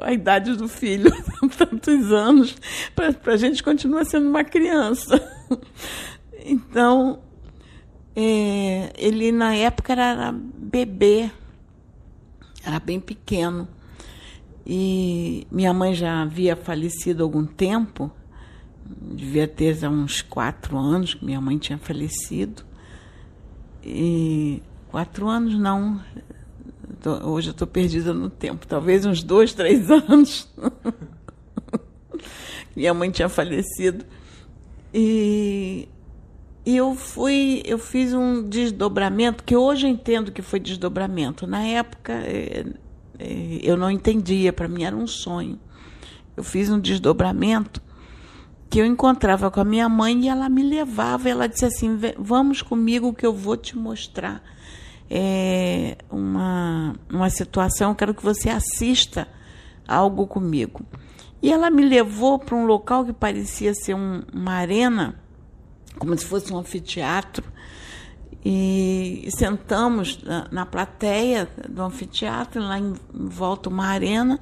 a 0.00 0.10
idade 0.10 0.56
do 0.56 0.66
filho, 0.66 1.12
tantos 1.58 2.10
anos, 2.10 2.56
para 2.94 3.34
a 3.34 3.36
gente 3.36 3.62
continua 3.62 4.02
sendo 4.06 4.26
uma 4.26 4.42
criança. 4.42 5.20
Então, 6.46 7.20
é, 8.16 8.94
ele 8.96 9.30
na 9.30 9.54
época 9.54 9.92
era 9.92 10.32
bebê, 10.32 11.30
era 12.64 12.80
bem 12.80 12.98
pequeno. 12.98 13.68
E 14.66 15.46
minha 15.50 15.74
mãe 15.74 15.92
já 15.92 16.22
havia 16.22 16.56
falecido 16.56 17.22
há 17.22 17.26
algum 17.26 17.44
tempo, 17.44 18.10
devia 19.00 19.46
ter 19.46 19.86
uns 19.88 20.22
quatro 20.22 20.76
anos 20.76 21.14
que 21.14 21.24
minha 21.24 21.40
mãe 21.40 21.58
tinha 21.58 21.78
falecido. 21.78 22.62
E 23.82 24.62
quatro 24.88 25.28
anos 25.28 25.58
não, 25.58 26.00
hoje 27.24 27.48
eu 27.48 27.52
estou 27.52 27.66
perdida 27.66 28.12
no 28.12 28.28
tempo, 28.28 28.66
talvez 28.66 29.06
uns 29.06 29.22
dois, 29.22 29.54
três 29.54 29.88
anos. 29.90 30.48
Minha 32.74 32.92
mãe 32.92 33.10
tinha 33.10 33.28
falecido. 33.28 34.04
E, 34.92 35.88
e 36.66 36.76
eu 36.76 36.94
fui, 36.94 37.62
eu 37.64 37.78
fiz 37.78 38.12
um 38.12 38.42
desdobramento, 38.42 39.44
que 39.44 39.56
hoje 39.56 39.86
eu 39.86 39.90
entendo 39.90 40.32
que 40.32 40.42
foi 40.42 40.60
desdobramento. 40.60 41.46
Na 41.46 41.62
época 41.62 42.12
é, 42.12 42.66
é, 43.18 43.60
eu 43.62 43.76
não 43.76 43.90
entendia, 43.90 44.52
para 44.52 44.68
mim 44.68 44.84
era 44.84 44.96
um 44.96 45.06
sonho. 45.06 45.58
Eu 46.36 46.44
fiz 46.44 46.70
um 46.70 46.78
desdobramento 46.78 47.82
que 48.70 48.80
eu 48.80 48.86
encontrava 48.86 49.50
com 49.50 49.60
a 49.60 49.64
minha 49.64 49.88
mãe 49.88 50.24
e 50.24 50.28
ela 50.28 50.48
me 50.48 50.62
levava. 50.62 51.28
Ela 51.28 51.48
disse 51.48 51.64
assim: 51.64 51.98
Vamos 52.16 52.62
comigo 52.62 53.12
que 53.12 53.26
eu 53.26 53.34
vou 53.34 53.56
te 53.56 53.76
mostrar 53.76 54.40
é, 55.10 55.98
uma, 56.08 56.94
uma 57.10 57.28
situação, 57.28 57.94
quero 57.94 58.14
que 58.14 58.22
você 58.22 58.48
assista 58.48 59.26
algo 59.86 60.26
comigo. 60.26 60.86
E 61.42 61.50
ela 61.50 61.68
me 61.68 61.84
levou 61.84 62.38
para 62.38 62.54
um 62.54 62.64
local 62.64 63.04
que 63.04 63.12
parecia 63.12 63.74
ser 63.74 63.94
um, 63.94 64.22
uma 64.32 64.52
arena, 64.52 65.16
como 65.98 66.16
se 66.16 66.24
fosse 66.24 66.52
um 66.52 66.58
anfiteatro, 66.58 67.44
e 68.44 69.28
sentamos 69.30 70.22
na, 70.22 70.48
na 70.50 70.66
plateia 70.66 71.48
do 71.68 71.82
anfiteatro, 71.82 72.62
lá 72.62 72.78
em, 72.78 72.94
em, 73.14 73.28
volta 73.28 73.68
uma 73.68 73.86
arena, 73.86 74.38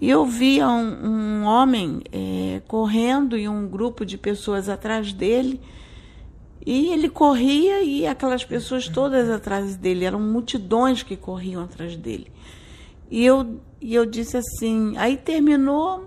e 0.00 0.08
eu 0.08 0.24
via 0.24 0.68
um, 0.68 1.06
um 1.06 1.44
homem 1.44 2.00
é, 2.12 2.62
correndo 2.68 3.36
e 3.36 3.48
um 3.48 3.66
grupo 3.66 4.06
de 4.06 4.16
pessoas 4.16 4.68
atrás 4.68 5.12
dele, 5.12 5.60
e 6.64 6.92
ele 6.92 7.08
corria 7.08 7.82
e 7.82 8.06
aquelas 8.06 8.44
pessoas 8.44 8.88
todas 8.88 9.28
atrás 9.28 9.76
dele, 9.76 10.04
eram 10.04 10.20
multidões 10.20 11.02
que 11.02 11.16
corriam 11.16 11.62
atrás 11.62 11.96
dele. 11.96 12.30
E 13.10 13.24
eu, 13.24 13.58
e 13.80 13.94
eu 13.94 14.04
disse 14.04 14.36
assim, 14.36 14.96
aí 14.98 15.16
terminou, 15.16 16.04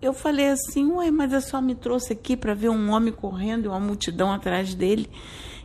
eu 0.00 0.12
falei 0.12 0.48
assim, 0.48 0.86
ué, 0.92 1.10
mas 1.10 1.32
a 1.32 1.40
só 1.40 1.60
me 1.60 1.74
trouxe 1.74 2.12
aqui 2.12 2.36
para 2.36 2.54
ver 2.54 2.68
um 2.68 2.90
homem 2.90 3.12
correndo 3.12 3.64
e 3.64 3.68
uma 3.68 3.80
multidão 3.80 4.30
atrás 4.30 4.74
dele. 4.74 5.10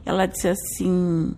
Ela 0.06 0.26
disse 0.26 0.48
assim, 0.48 1.36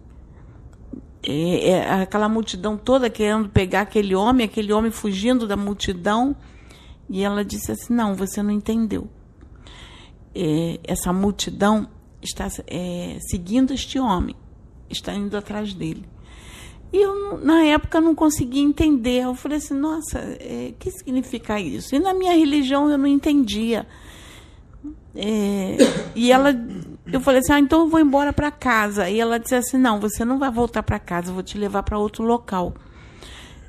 é, 1.30 1.70
é, 1.72 1.92
aquela 2.02 2.30
multidão 2.30 2.78
toda 2.78 3.10
querendo 3.10 3.50
pegar 3.50 3.82
aquele 3.82 4.16
homem, 4.16 4.46
aquele 4.46 4.72
homem 4.72 4.90
fugindo 4.90 5.46
da 5.46 5.58
multidão. 5.58 6.34
E 7.10 7.22
ela 7.22 7.44
disse 7.44 7.70
assim, 7.70 7.94
não, 7.94 8.16
você 8.16 8.42
não 8.42 8.52
entendeu. 8.52 9.10
É, 10.34 10.80
essa 10.86 11.12
multidão 11.12 11.90
está 12.22 12.48
é, 12.68 13.18
seguindo 13.30 13.74
este 13.74 14.00
homem, 14.00 14.36
está 14.90 15.14
indo 15.14 15.36
atrás 15.36 15.74
dele. 15.74 16.06
E 16.94 16.98
eu, 16.98 17.38
na 17.40 17.62
época, 17.66 18.00
não 18.00 18.16
conseguia 18.16 18.64
entender. 18.64 19.24
Eu 19.24 19.36
falei 19.36 19.58
assim, 19.58 19.74
nossa, 19.74 20.20
o 20.20 20.38
é, 20.40 20.74
que 20.80 20.90
significa 20.92 21.60
isso? 21.60 21.94
E 21.94 22.00
na 22.00 22.14
minha 22.14 22.32
religião 22.32 22.90
eu 22.90 22.98
não 22.98 23.08
entendia. 23.08 23.86
É, 25.14 25.78
e 26.16 26.32
ela, 26.32 26.54
eu 27.12 27.22
falei 27.22 27.40
assim, 27.40 27.54
ah, 27.54 27.60
então 27.60 27.82
eu 27.82 27.88
vou 27.88 28.00
embora 28.00 28.34
para 28.34 28.52
casa. 28.52 29.10
E 29.10 29.20
ela 29.20 29.40
disse 29.40 29.56
assim, 29.56 29.78
não, 29.78 30.00
você 30.00 30.26
não 30.26 30.38
vai 30.38 30.52
voltar 30.52 30.84
para 30.84 31.00
casa, 31.00 31.30
eu 31.30 31.34
vou 31.34 31.44
te 31.44 31.58
levar 31.58 31.84
para 31.84 31.98
outro 31.98 32.24
local. 32.24 32.74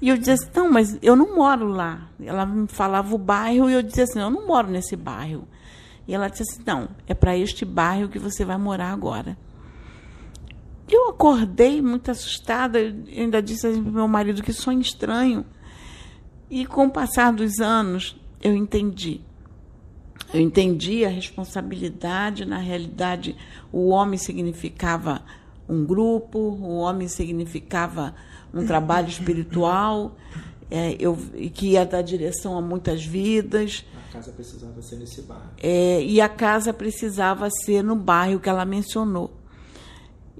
E 0.00 0.08
eu 0.08 0.16
dizia 0.16 0.34
assim, 0.34 0.50
não, 0.54 0.70
mas 0.70 0.98
eu 1.02 1.16
não 1.16 1.34
moro 1.34 1.68
lá. 1.68 2.08
Ela 2.20 2.46
me 2.46 2.68
falava 2.68 3.14
o 3.14 3.18
bairro 3.18 3.68
e 3.68 3.72
eu 3.72 3.82
dizia 3.82 4.04
assim, 4.04 4.20
eu 4.20 4.30
não 4.30 4.46
moro 4.46 4.68
nesse 4.68 4.94
bairro. 4.96 5.46
E 6.08 6.14
ela 6.14 6.28
disse 6.28 6.42
assim: 6.42 6.62
Não, 6.66 6.88
é 7.06 7.12
para 7.12 7.36
este 7.36 7.66
bairro 7.66 8.08
que 8.08 8.18
você 8.18 8.42
vai 8.42 8.56
morar 8.56 8.92
agora. 8.92 9.36
Eu 10.88 11.10
acordei 11.10 11.82
muito 11.82 12.10
assustada, 12.10 12.78
ainda 12.78 13.42
disse 13.42 13.66
assim 13.66 13.82
para 13.82 13.92
meu 13.92 14.08
marido 14.08 14.42
que 14.42 14.54
sonho 14.54 14.80
estranho. 14.80 15.44
E 16.48 16.64
com 16.64 16.86
o 16.86 16.90
passar 16.90 17.30
dos 17.30 17.60
anos, 17.60 18.18
eu 18.42 18.56
entendi. 18.56 19.20
Eu 20.32 20.40
entendi 20.40 21.04
a 21.04 21.08
responsabilidade, 21.08 22.44
na 22.44 22.58
realidade, 22.58 23.36
o 23.72 23.88
homem 23.88 24.18
significava 24.18 25.22
um 25.68 25.84
grupo, 25.84 26.38
o 26.38 26.78
homem 26.78 27.08
significava 27.08 28.14
um 28.52 28.66
trabalho 28.66 29.08
espiritual, 29.08 30.16
é, 30.70 30.96
eu, 30.98 31.16
que 31.54 31.70
ia 31.70 31.84
dar 31.84 32.02
direção 32.02 32.56
a 32.56 32.60
muitas 32.60 33.04
vidas. 33.04 33.84
A 34.10 34.12
casa 34.12 34.32
precisava 34.32 34.82
ser 34.82 34.96
nesse 34.96 35.22
bairro. 35.22 35.50
É, 35.62 36.02
e 36.02 36.20
a 36.20 36.28
casa 36.28 36.72
precisava 36.72 37.48
ser 37.50 37.82
no 37.82 37.96
bairro 37.96 38.40
que 38.40 38.48
ela 38.48 38.64
mencionou. 38.64 39.30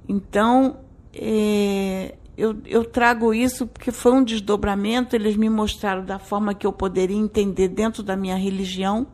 Então, 0.07 0.77
é, 1.13 2.15
eu, 2.37 2.57
eu 2.65 2.85
trago 2.85 3.33
isso 3.33 3.67
porque 3.67 3.91
foi 3.91 4.11
um 4.11 4.23
desdobramento, 4.23 5.15
eles 5.15 5.35
me 5.35 5.49
mostraram 5.49 6.05
da 6.05 6.17
forma 6.17 6.53
que 6.53 6.65
eu 6.65 6.73
poderia 6.73 7.17
entender 7.17 7.67
dentro 7.67 8.01
da 8.01 8.15
minha 8.15 8.35
religião, 8.35 9.07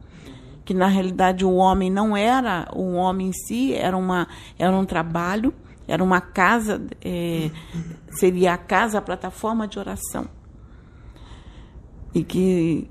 que 0.66 0.74
na 0.74 0.88
realidade 0.88 1.46
o 1.46 1.54
homem 1.54 1.92
não 1.92 2.18
era 2.18 2.68
um 2.76 2.96
homem 2.96 3.30
em 3.30 3.34
si, 3.34 3.74
era, 3.74 3.96
uma, 3.96 4.28
era 4.58 4.76
um 4.76 4.84
trabalho, 4.84 5.54
era 5.88 6.04
uma 6.04 6.20
casa, 6.20 6.82
é, 7.04 7.52
seria 8.10 8.56
a 8.56 8.58
casa, 8.58 8.98
a 8.98 9.02
plataforma 9.02 9.68
de 9.68 9.78
oração. 9.78 10.28
E 12.14 12.24
que, 12.24 12.90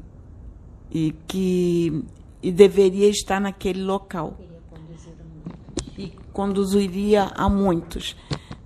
e 0.92 1.12
que 1.26 2.04
e 2.44 2.52
deveria 2.52 3.08
estar 3.08 3.40
naquele 3.40 3.82
local. 3.82 4.38
E 5.96 6.08
conduziria 6.30 7.32
a 7.34 7.48
muitos. 7.48 8.14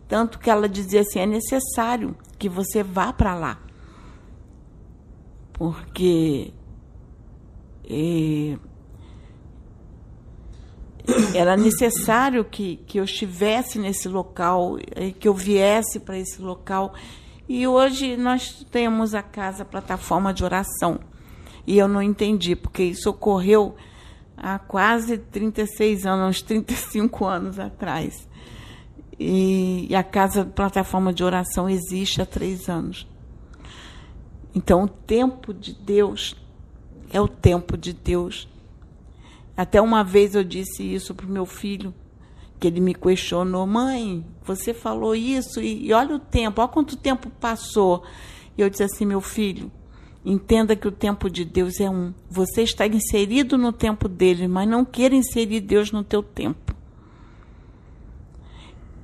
Tanto 0.09 0.39
que 0.39 0.51
ela 0.51 0.69
dizia 0.69 1.03
assim: 1.03 1.21
é 1.21 1.27
necessário 1.27 2.17
que 2.37 2.49
você 2.49 2.83
vá 2.83 3.13
para 3.13 3.37
lá. 3.37 3.61
Porque 5.53 6.53
é, 7.89 8.59
era 11.35 11.57
necessário 11.57 12.45
que, 12.45 12.77
que 12.87 12.99
eu 13.01 13.05
estivesse 13.05 13.79
nesse 13.79 14.09
local, 14.09 14.77
que 15.19 15.27
eu 15.27 15.35
viesse 15.35 16.01
para 16.01 16.19
esse 16.19 16.41
local. 16.41 16.95
E 17.49 17.67
hoje 17.67 18.17
nós 18.17 18.67
temos 18.71 19.15
a 19.15 19.23
casa 19.23 19.65
plataforma 19.65 20.35
de 20.35 20.45
oração. 20.45 21.01
E 21.67 21.79
eu 21.79 21.89
não 21.89 22.03
entendi, 22.03 22.55
porque 22.55 22.83
isso 22.83 23.11
ocorreu 23.11 23.75
há 24.37 24.59
quase 24.59 25.19
36 25.19 26.07
anos, 26.07 26.37
uns 26.37 26.43
35 26.43 27.25
anos 27.25 27.59
atrás. 27.59 28.29
E, 29.19 29.87
e 29.91 29.95
a 29.95 30.03
casa 30.03 30.45
plataforma 30.45 31.13
de 31.13 31.25
oração 31.25 31.69
existe 31.69 32.21
há 32.23 32.27
três 32.27 32.69
anos. 32.69 33.07
Então, 34.55 34.85
o 34.85 34.89
tempo 34.89 35.53
de 35.53 35.73
Deus 35.73 36.37
é 37.13 37.21
o 37.21 37.29
tempo 37.29 37.77
de 37.77 37.93
Deus 37.93 38.49
até 39.59 39.83
uma 39.83 40.05
vez 40.05 40.37
eu 40.37 40.45
disse 40.45 40.85
isso 40.85 41.13
para 41.13 41.27
o 41.27 41.29
meu 41.29 41.45
filho, 41.45 41.93
que 42.61 42.69
ele 42.69 42.81
me 42.81 42.95
questionou: 42.95 43.67
mãe, 43.67 44.25
você 44.45 44.73
falou 44.73 45.17
isso 45.17 45.61
e, 45.61 45.89
e 45.89 45.93
olha 45.93 46.15
o 46.15 46.21
tempo, 46.21 46.61
olha 46.61 46.71
quanto 46.71 46.97
tempo 46.97 47.29
passou. 47.29 48.05
E 48.57 48.61
eu 48.61 48.71
disse 48.71 48.85
assim: 48.85 49.05
meu 49.05 49.21
filho, 49.21 49.69
entenda 50.25 50.77
que 50.77 50.87
o 50.87 50.93
tempo 50.93 51.29
de 51.29 51.45
Deus 51.45 51.81
é 51.81 51.91
um. 51.91 52.15
Você 52.31 52.63
está 52.63 52.87
inserido 52.87 53.59
no 53.59 53.73
tempo 53.73 54.09
dele, 54.09 54.47
mas 54.47 54.69
não 54.69 54.85
queira 54.85 55.17
inserir 55.17 55.61
Deus 55.61 55.91
no 55.91 56.05
teu 56.05 56.23
tempo. 56.23 56.73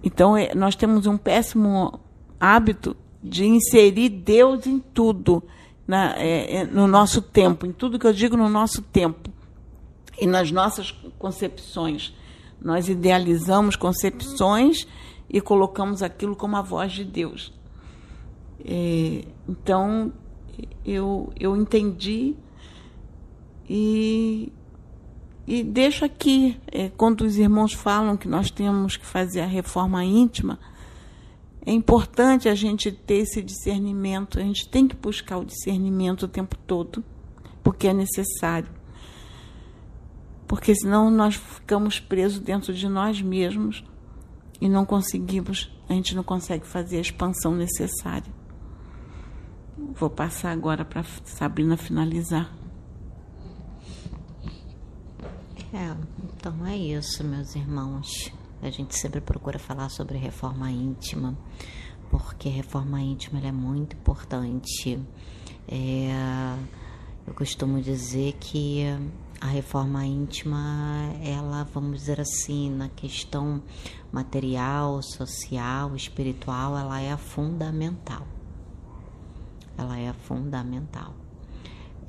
Então, 0.04 0.36
é, 0.36 0.54
nós 0.54 0.76
temos 0.76 1.04
um 1.06 1.16
péssimo 1.16 1.98
hábito 2.38 2.96
de 3.20 3.44
inserir 3.44 4.08
Deus 4.08 4.68
em 4.68 4.78
tudo, 4.78 5.42
na, 5.84 6.14
é, 6.16 6.58
é, 6.58 6.64
no 6.64 6.86
nosso 6.86 7.20
tempo, 7.20 7.66
em 7.66 7.72
tudo 7.72 7.98
que 7.98 8.06
eu 8.06 8.12
digo 8.12 8.36
no 8.36 8.48
nosso 8.48 8.80
tempo 8.80 9.33
e 10.20 10.26
nas 10.26 10.50
nossas 10.50 10.90
concepções. 11.18 12.14
Nós 12.60 12.88
idealizamos 12.88 13.76
concepções 13.76 14.86
e 15.28 15.40
colocamos 15.40 16.02
aquilo 16.02 16.36
como 16.36 16.56
a 16.56 16.62
voz 16.62 16.92
de 16.92 17.04
Deus. 17.04 17.52
É, 18.64 19.24
então, 19.48 20.12
eu, 20.84 21.32
eu 21.38 21.56
entendi 21.56 22.34
e, 23.68 24.52
e 25.46 25.62
deixo 25.62 26.04
aqui, 26.04 26.58
é, 26.70 26.88
quando 26.90 27.22
os 27.22 27.36
irmãos 27.36 27.72
falam 27.72 28.16
que 28.16 28.28
nós 28.28 28.50
temos 28.50 28.96
que 28.96 29.06
fazer 29.06 29.40
a 29.40 29.46
reforma 29.46 30.04
íntima, 30.04 30.58
é 31.66 31.72
importante 31.72 32.48
a 32.48 32.54
gente 32.54 32.92
ter 32.92 33.16
esse 33.16 33.42
discernimento, 33.42 34.38
a 34.38 34.42
gente 34.42 34.68
tem 34.68 34.86
que 34.86 34.94
buscar 34.94 35.38
o 35.38 35.44
discernimento 35.44 36.24
o 36.24 36.28
tempo 36.28 36.56
todo, 36.66 37.02
porque 37.62 37.88
é 37.88 37.92
necessário 37.92 38.68
porque 40.54 40.72
senão 40.72 41.10
nós 41.10 41.34
ficamos 41.34 41.98
presos 41.98 42.38
dentro 42.38 42.72
de 42.72 42.88
nós 42.88 43.20
mesmos 43.20 43.82
e 44.60 44.68
não 44.68 44.86
conseguimos, 44.86 45.68
a 45.88 45.92
gente 45.94 46.14
não 46.14 46.22
consegue 46.22 46.64
fazer 46.64 46.98
a 46.98 47.00
expansão 47.00 47.56
necessária. 47.56 48.32
Vou 49.96 50.08
passar 50.08 50.52
agora 50.52 50.84
para 50.84 51.02
Sabrina 51.24 51.76
finalizar. 51.76 52.54
É, 55.72 55.92
então 56.36 56.64
é 56.64 56.76
isso, 56.76 57.24
meus 57.24 57.56
irmãos. 57.56 58.32
A 58.62 58.70
gente 58.70 58.96
sempre 58.96 59.20
procura 59.20 59.58
falar 59.58 59.88
sobre 59.88 60.18
reforma 60.18 60.70
íntima, 60.70 61.36
porque 62.12 62.48
reforma 62.48 63.00
íntima 63.00 63.40
é 63.40 63.50
muito 63.50 63.96
importante. 63.96 65.00
É, 65.66 66.56
eu 67.26 67.34
costumo 67.34 67.82
dizer 67.82 68.34
que 68.34 68.84
a 69.44 69.46
reforma 69.46 70.06
íntima, 70.06 71.14
ela, 71.22 71.64
vamos 71.64 71.98
dizer 71.98 72.18
assim, 72.18 72.70
na 72.70 72.88
questão 72.88 73.62
material, 74.10 75.02
social, 75.02 75.94
espiritual, 75.94 76.74
ela 76.78 76.98
é 76.98 77.14
fundamental. 77.14 78.26
Ela 79.76 79.98
é 79.98 80.10
fundamental. 80.14 81.12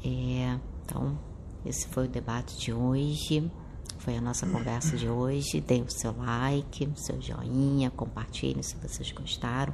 É, 0.02 0.58
então, 0.82 1.20
esse 1.66 1.86
foi 1.90 2.06
o 2.06 2.08
debate 2.08 2.58
de 2.58 2.72
hoje. 2.72 3.52
Foi 3.98 4.16
a 4.16 4.22
nossa 4.22 4.48
conversa 4.48 4.96
de 4.96 5.10
hoje. 5.10 5.60
Dê 5.60 5.82
o 5.82 5.92
seu 5.92 6.16
like, 6.16 6.90
seu 6.96 7.22
joinha, 7.22 7.92
compartilhe 7.92 8.64
se 8.64 8.78
vocês 8.78 9.12
gostaram. 9.12 9.74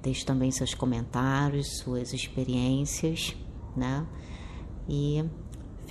Deixe 0.00 0.24
também 0.24 0.52
seus 0.52 0.72
comentários, 0.72 1.78
suas 1.78 2.12
experiências, 2.12 3.34
né? 3.76 4.06
E 4.88 5.24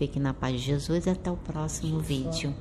Fique 0.01 0.19
na 0.19 0.33
paz 0.33 0.53
de 0.53 0.65
Jesus 0.65 1.05
e 1.05 1.11
até 1.11 1.29
o 1.29 1.37
próximo 1.37 1.99
vídeo. 1.99 2.51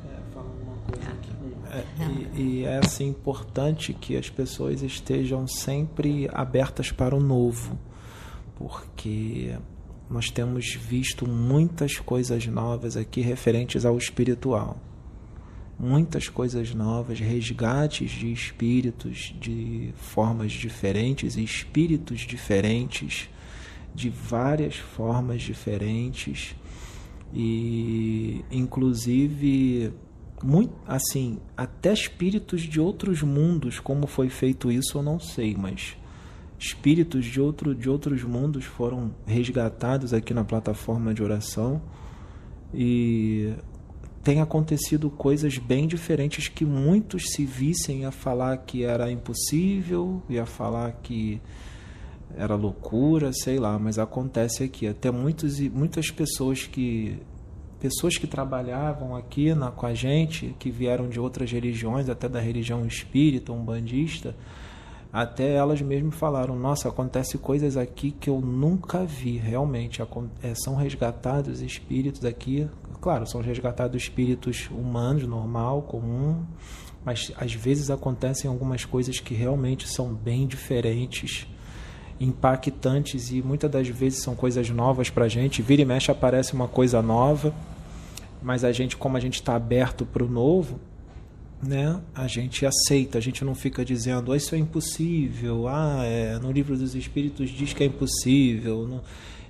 É, 1.70 2.36
e, 2.36 2.42
e, 2.42 2.64
é 2.66 2.80
assim 2.84 3.08
importante 3.08 3.94
que 3.94 4.14
as 4.14 4.28
pessoas 4.28 4.82
estejam 4.82 5.46
sempre 5.46 6.28
abertas 6.34 6.92
para 6.92 7.16
o 7.16 7.18
novo, 7.18 7.78
porque 8.56 9.56
nós 10.10 10.26
temos 10.28 10.74
visto 10.74 11.26
muitas 11.26 11.98
coisas 11.98 12.46
novas 12.46 12.94
aqui 12.94 13.22
referentes 13.22 13.86
ao 13.86 13.96
espiritual. 13.96 14.76
Muitas 15.78 16.28
coisas 16.28 16.74
novas, 16.74 17.20
resgates 17.20 18.10
de 18.10 18.30
espíritos 18.30 19.34
de 19.40 19.94
formas 19.96 20.52
diferentes 20.52 21.38
e 21.38 21.42
espíritos 21.42 22.20
diferentes, 22.20 23.30
de 23.94 24.10
várias 24.10 24.76
formas 24.76 25.40
diferentes 25.40 26.54
e 27.32 28.44
inclusive 28.50 29.92
muito 30.42 30.72
assim 30.86 31.38
até 31.56 31.92
espíritos 31.92 32.62
de 32.62 32.80
outros 32.80 33.22
mundos 33.22 33.78
como 33.78 34.06
foi 34.06 34.28
feito 34.28 34.72
isso 34.72 34.98
eu 34.98 35.02
não 35.02 35.20
sei 35.20 35.54
mas 35.54 35.96
espíritos 36.60 37.24
de 37.24 37.40
outro 37.40 37.74
de 37.74 37.88
outros 37.88 38.22
mundos 38.22 38.66
foram 38.66 39.14
resgatados 39.26 40.12
aqui 40.12 40.34
na 40.34 40.44
plataforma 40.44 41.14
de 41.14 41.22
oração. 41.22 41.80
E 42.72 43.54
tem 44.22 44.42
acontecido 44.42 45.08
coisas 45.08 45.56
bem 45.56 45.86
diferentes 45.86 46.48
que 46.48 46.64
muitos 46.66 47.30
se 47.32 47.46
vissem 47.46 48.04
a 48.04 48.10
falar 48.10 48.58
que 48.58 48.84
era 48.84 49.10
impossível 49.10 50.22
e 50.28 50.38
a 50.38 50.44
falar 50.44 50.92
que 51.02 51.40
era 52.36 52.54
loucura, 52.54 53.32
sei 53.32 53.58
lá, 53.58 53.78
mas 53.78 53.98
acontece 53.98 54.64
aqui. 54.64 54.86
Até 54.86 55.10
muitos, 55.10 55.60
muitas 55.60 56.10
pessoas 56.10 56.66
que 56.66 57.18
pessoas 57.80 58.18
que 58.18 58.26
trabalhavam 58.26 59.16
aqui 59.16 59.54
na, 59.54 59.70
com 59.70 59.86
a 59.86 59.94
gente, 59.94 60.54
que 60.58 60.70
vieram 60.70 61.08
de 61.08 61.18
outras 61.18 61.50
religiões, 61.50 62.10
até 62.10 62.28
da 62.28 62.38
religião 62.38 62.84
espírita, 62.86 63.52
umbandista, 63.52 64.36
até 65.12 65.54
elas 65.54 65.80
mesmas 65.80 66.14
falaram: 66.14 66.56
Nossa, 66.56 66.88
acontece 66.88 67.38
coisas 67.38 67.76
aqui 67.76 68.10
que 68.10 68.28
eu 68.30 68.40
nunca 68.40 69.04
vi, 69.04 69.36
realmente. 69.36 70.02
É, 70.42 70.54
são 70.54 70.76
resgatados 70.76 71.60
espíritos 71.62 72.24
aqui, 72.24 72.68
claro, 73.00 73.26
são 73.26 73.40
resgatados 73.40 74.02
espíritos 74.02 74.68
humanos, 74.70 75.26
normal, 75.26 75.82
comum, 75.82 76.44
mas 77.04 77.32
às 77.36 77.54
vezes 77.54 77.90
acontecem 77.90 78.48
algumas 78.48 78.84
coisas 78.84 79.18
que 79.18 79.34
realmente 79.34 79.88
são 79.88 80.12
bem 80.12 80.46
diferentes 80.46 81.48
impactantes 82.20 83.30
e 83.32 83.40
muitas 83.40 83.70
das 83.70 83.88
vezes 83.88 84.22
são 84.22 84.34
coisas 84.34 84.68
novas 84.68 85.08
para 85.08 85.24
a 85.24 85.28
gente. 85.28 85.62
Vira 85.62 85.82
e 85.82 85.84
mexe 85.84 86.10
aparece 86.10 86.52
uma 86.52 86.68
coisa 86.68 87.00
nova, 87.00 87.54
mas 88.42 88.62
a 88.62 88.70
gente, 88.70 88.96
como 88.96 89.16
a 89.16 89.20
gente 89.20 89.34
está 89.34 89.56
aberto 89.56 90.04
para 90.04 90.22
o 90.22 90.28
novo, 90.28 90.78
né, 91.62 92.00
a 92.14 92.26
gente 92.26 92.64
aceita, 92.66 93.18
a 93.18 93.20
gente 93.20 93.44
não 93.44 93.54
fica 93.54 93.84
dizendo, 93.84 94.32
ah, 94.32 94.36
isso 94.36 94.54
é 94.54 94.58
impossível, 94.58 95.66
ah, 95.66 96.02
é, 96.04 96.38
no 96.38 96.52
livro 96.52 96.76
dos 96.76 96.94
Espíritos 96.94 97.50
diz 97.50 97.72
que 97.72 97.82
é 97.82 97.86
impossível. 97.86 98.86
Não... 98.86 99.00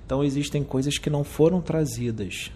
Então 0.05 0.23
existem 0.23 0.63
coisas 0.63 0.97
que 0.97 1.09
não 1.09 1.23
foram 1.23 1.61
trazidas. 1.61 2.51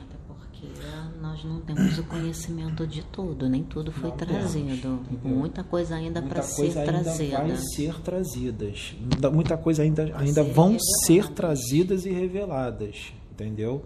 Nós 1.35 1.43
não 1.43 1.59
temos 1.59 1.99
o 1.99 2.03
conhecimento 2.05 2.87
de 2.87 3.03
tudo, 3.03 3.49
nem 3.49 3.61
tudo 3.61 3.91
foi 3.91 4.09
não 4.09 4.15
trazido. 4.15 4.99
Temos, 5.09 5.21
muita 5.21 5.65
coisa 5.65 5.95
ainda 5.95 6.21
para 6.21 6.41
ser 6.41 6.71
trazida. 6.71 7.37
Vai 7.39 7.57
ser 7.57 7.99
trazidas. 7.99 8.95
Muita 9.33 9.57
coisa 9.57 9.83
ainda, 9.83 10.15
ainda 10.15 10.43
vão 10.43 10.77
ser 11.05 11.27
trazidas 11.31 12.05
e 12.05 12.09
reveladas, 12.09 13.11
entendeu? 13.33 13.83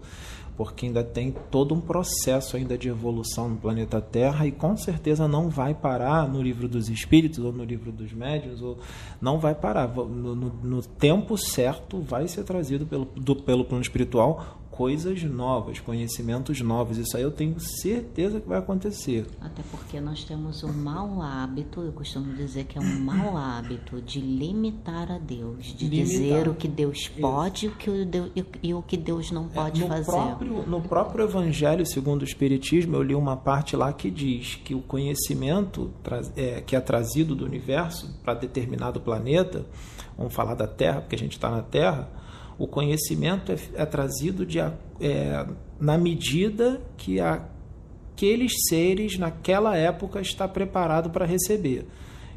porque 0.56 0.84
ainda 0.84 1.02
tem 1.02 1.34
todo 1.50 1.74
um 1.74 1.80
processo 1.80 2.54
ainda 2.54 2.76
de 2.76 2.90
evolução 2.90 3.48
no 3.48 3.56
planeta 3.56 3.98
Terra 3.98 4.46
e 4.46 4.52
com 4.52 4.76
certeza 4.76 5.26
não 5.26 5.48
vai 5.48 5.72
parar 5.72 6.28
no 6.28 6.42
livro 6.42 6.68
dos 6.68 6.90
espíritos 6.90 7.38
ou 7.38 7.50
no 7.50 7.64
livro 7.64 7.90
dos 7.90 8.12
médiuns 8.12 8.60
ou 8.60 8.78
não 9.22 9.38
vai 9.38 9.54
parar 9.54 9.88
no, 9.88 10.34
no, 10.34 10.52
no 10.62 10.82
tempo 10.82 11.38
certo 11.38 12.02
vai 12.02 12.28
ser 12.28 12.44
trazido 12.44 12.84
pelo, 12.84 13.06
do, 13.16 13.36
pelo 13.36 13.64
plano 13.64 13.80
espiritual 13.80 14.59
coisas 14.80 15.22
novas, 15.24 15.78
conhecimentos 15.78 16.62
novos. 16.62 16.96
Isso 16.96 17.14
aí 17.14 17.22
eu 17.22 17.30
tenho 17.30 17.60
certeza 17.60 18.40
que 18.40 18.48
vai 18.48 18.58
acontecer. 18.58 19.26
Até 19.38 19.62
porque 19.70 20.00
nós 20.00 20.24
temos 20.24 20.64
um 20.64 20.72
mau 20.72 21.20
hábito, 21.20 21.82
eu 21.82 21.92
costumo 21.92 22.32
dizer 22.32 22.64
que 22.64 22.78
é 22.78 22.80
um 22.80 23.00
mau 23.00 23.36
hábito 23.36 24.00
de 24.00 24.22
limitar 24.22 25.12
a 25.12 25.18
Deus, 25.18 25.66
de 25.76 25.86
limitar. 25.86 26.06
dizer 26.06 26.48
o 26.48 26.54
que 26.54 26.66
Deus 26.66 27.08
pode 27.08 27.66
o 27.68 27.72
que 27.72 28.06
Deus, 28.06 28.30
e 28.62 28.72
o 28.72 28.80
que 28.80 28.96
Deus 28.96 29.30
não 29.30 29.44
é, 29.44 29.48
pode 29.48 29.82
é, 29.82 29.84
no 29.84 29.90
fazer. 29.90 30.06
Próprio, 30.06 30.66
no 30.66 30.80
próprio 30.80 31.24
Evangelho 31.26 31.84
segundo 31.84 32.22
o 32.22 32.24
Espiritismo, 32.24 32.96
eu 32.96 33.02
li 33.02 33.14
uma 33.14 33.36
parte 33.36 33.76
lá 33.76 33.92
que 33.92 34.10
diz 34.10 34.54
que 34.54 34.74
o 34.74 34.80
conhecimento 34.80 35.90
é, 36.34 36.62
que 36.62 36.74
é 36.74 36.80
trazido 36.80 37.34
do 37.34 37.44
universo 37.44 38.18
para 38.24 38.32
determinado 38.32 38.98
planeta, 38.98 39.66
vamos 40.16 40.32
falar 40.32 40.54
da 40.54 40.66
Terra, 40.66 41.02
porque 41.02 41.16
a 41.16 41.18
gente 41.18 41.32
está 41.32 41.50
na 41.50 41.60
Terra, 41.60 42.08
o 42.60 42.66
conhecimento 42.66 43.50
é, 43.50 43.58
é 43.74 43.86
trazido 43.86 44.44
de, 44.44 44.58
é, 44.60 45.46
na 45.80 45.96
medida 45.96 46.78
que 46.98 47.18
aqueles 47.18 48.52
seres 48.68 49.18
naquela 49.18 49.78
época 49.78 50.20
está 50.20 50.46
preparado 50.46 51.08
para 51.08 51.24
receber. 51.24 51.86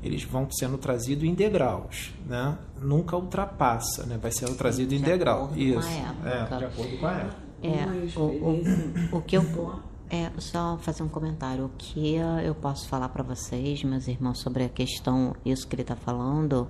Eles 0.01 0.23
vão 0.23 0.49
sendo 0.49 0.77
trazidos 0.77 1.25
em 1.25 1.33
degraus, 1.33 2.13
né? 2.25 2.57
Nunca 2.81 3.17
ultrapassa, 3.17 4.05
né? 4.05 4.17
Vai 4.21 4.31
sendo 4.31 4.55
trazido 4.55 4.89
de 4.89 4.95
em 4.95 5.01
degrau. 5.01 5.51
Isso. 5.55 5.87
É, 6.25 6.57
de 6.57 6.65
acordo 6.65 6.97
com 6.97 7.05
a 7.05 7.13
época. 7.13 7.43
É, 7.61 8.19
o, 8.19 8.21
o, 8.21 9.17
o 9.17 9.21
que 9.21 9.37
eu 9.37 9.43
é 10.09 10.29
só 10.37 10.77
fazer 10.77 11.03
um 11.03 11.07
comentário. 11.09 11.65
O 11.65 11.69
que 11.77 12.15
eu 12.15 12.55
posso 12.55 12.87
falar 12.87 13.09
para 13.09 13.23
vocês, 13.23 13.83
meus 13.83 14.07
irmãos, 14.07 14.39
sobre 14.39 14.63
a 14.63 14.69
questão, 14.69 15.35
isso 15.45 15.67
que 15.67 15.75
ele 15.75 15.81
está 15.81 15.95
falando, 15.95 16.67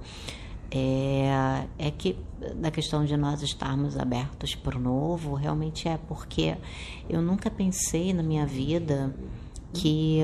é, 0.74 1.68
é 1.78 1.91
que 1.91 2.18
da 2.56 2.72
questão 2.72 3.06
de 3.06 3.16
nós 3.16 3.41
estarmos 3.44 3.98
abertos 3.98 4.56
para 4.56 4.78
o 4.78 4.82
novo, 4.82 5.36
realmente 5.36 5.88
é 5.88 5.98
porque 5.98 6.58
eu 7.08 7.22
nunca 7.22 7.50
pensei 7.50 8.12
na 8.12 8.24
minha 8.24 8.45
vida 8.45 9.16
que 9.72 10.20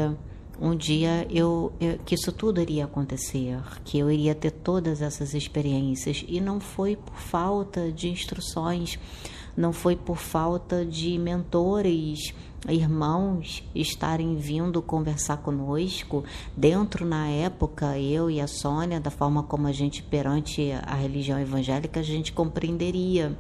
um 0.60 0.76
dia 0.76 1.26
eu, 1.30 1.72
eu, 1.80 1.98
que 2.00 2.16
isso 2.16 2.32
tudo 2.32 2.60
iria 2.60 2.86
acontecer, 2.86 3.62
que 3.86 3.98
eu 3.98 4.12
iria 4.12 4.36
ter 4.36 4.52
todas 4.52 5.02
essas 5.02 5.34
experiências. 5.34 6.26
E 6.28 6.42
não 6.42 6.60
foi 6.60 6.96
por 6.96 7.16
falta 7.16 7.92
de 7.92 8.10
instruções, 8.10 9.00
não 9.60 9.73
foi 9.73 9.94
por 9.94 10.15
falta 10.15 10.86
de 10.86 11.19
mentores 11.19 12.34
irmãos 12.69 13.61
estarem 13.76 14.38
vindo 14.38 14.81
conversar 14.81 15.38
conosco, 15.38 16.23
dentro 16.56 17.06
na 17.06 17.27
época, 17.27 17.99
eu 17.99 18.31
e 18.31 18.40
a 18.40 18.48
Sônia, 18.48 19.02
da 19.02 19.11
forma 19.11 19.44
como 19.44 19.68
a 19.68 19.73
gente, 19.73 20.02
perante 20.02 20.72
a 20.72 20.95
religião 20.95 21.38
evangélica, 21.38 21.99
a 21.99 22.03
gente 22.03 22.31
compreenderia. 22.31 23.38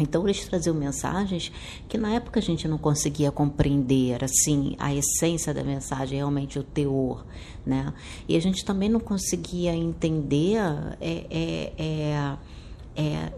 Então 0.00 0.24
eles 0.24 0.44
traziam 0.44 0.74
mensagens 0.74 1.52
que 1.88 1.96
na 1.96 2.14
época 2.14 2.40
a 2.40 2.42
gente 2.42 2.66
não 2.66 2.78
conseguia 2.78 3.30
compreender 3.30 4.24
assim 4.24 4.74
a 4.76 4.92
essência 4.92 5.54
da 5.54 5.62
mensagem, 5.62 6.18
realmente 6.18 6.58
o 6.58 6.64
teor, 6.64 7.24
né? 7.64 7.92
E 8.28 8.36
a 8.36 8.40
gente 8.40 8.64
também 8.64 8.88
não 8.88 9.00
conseguia 9.00 9.72
entender 9.74 10.58
é, 11.00 11.26
é, 11.30 11.72
é, 11.78 12.36
é 12.96 13.32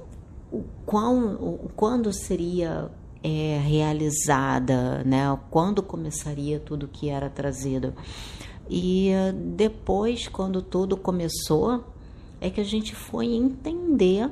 o 0.52 0.64
quão, 0.84 1.34
o, 1.34 1.70
quando 1.76 2.12
seria 2.12 2.90
é, 3.22 3.60
realizada, 3.62 5.02
né? 5.04 5.38
Quando 5.50 5.82
começaria 5.82 6.58
tudo 6.58 6.88
que 6.88 7.08
era 7.08 7.28
trazido. 7.28 7.94
E 8.68 9.10
depois, 9.56 10.28
quando 10.28 10.62
tudo 10.62 10.96
começou, 10.96 11.84
é 12.40 12.48
que 12.48 12.60
a 12.60 12.64
gente 12.64 12.94
foi 12.94 13.26
entender 13.26 14.30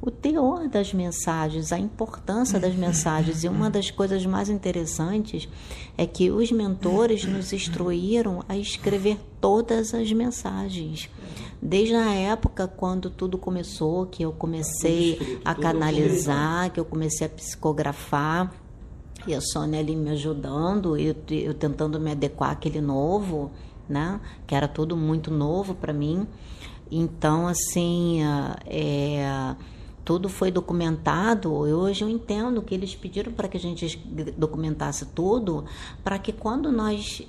o 0.00 0.10
teor 0.10 0.68
das 0.68 0.94
mensagens, 0.94 1.72
a 1.72 1.78
importância 1.78 2.58
das 2.60 2.74
mensagens. 2.74 3.42
E 3.42 3.48
uma 3.48 3.68
das 3.70 3.90
coisas 3.90 4.24
mais 4.24 4.48
interessantes 4.48 5.48
é 5.96 6.06
que 6.06 6.30
os 6.30 6.52
mentores 6.52 7.24
nos 7.24 7.52
instruíram 7.52 8.44
a 8.48 8.56
escrever 8.56 9.18
todas 9.40 9.94
as 9.94 10.12
mensagens. 10.12 11.10
Desde 11.60 11.94
a 11.94 12.14
época 12.14 12.68
quando 12.68 13.10
tudo 13.10 13.36
começou, 13.36 14.06
que 14.06 14.22
eu 14.22 14.32
comecei 14.32 15.40
a 15.44 15.54
canalizar, 15.54 16.70
que 16.70 16.78
eu 16.78 16.84
comecei 16.84 17.26
a 17.26 17.30
psicografar, 17.30 18.52
e 19.26 19.34
a 19.34 19.40
Sônia 19.40 19.80
ali 19.80 19.96
me 19.96 20.10
ajudando, 20.10 20.96
eu, 20.96 21.14
eu 21.30 21.52
tentando 21.52 22.00
me 22.00 22.12
adequar 22.12 22.52
àquele 22.52 22.80
novo, 22.80 23.50
né? 23.88 24.20
Que 24.46 24.54
era 24.54 24.68
tudo 24.68 24.96
muito 24.96 25.30
novo 25.30 25.74
para 25.74 25.92
mim. 25.92 26.26
Então, 26.90 27.46
assim, 27.46 28.22
é, 28.64 29.54
tudo 30.08 30.30
foi 30.30 30.50
documentado. 30.50 31.52
Hoje 31.52 32.02
eu 32.02 32.08
entendo 32.08 32.62
que 32.62 32.74
eles 32.74 32.94
pediram 32.94 33.30
para 33.30 33.46
que 33.46 33.58
a 33.58 33.60
gente 33.60 33.98
documentasse 34.38 35.04
tudo, 35.04 35.66
para 36.02 36.18
que 36.18 36.32
quando 36.32 36.72
nós 36.72 37.28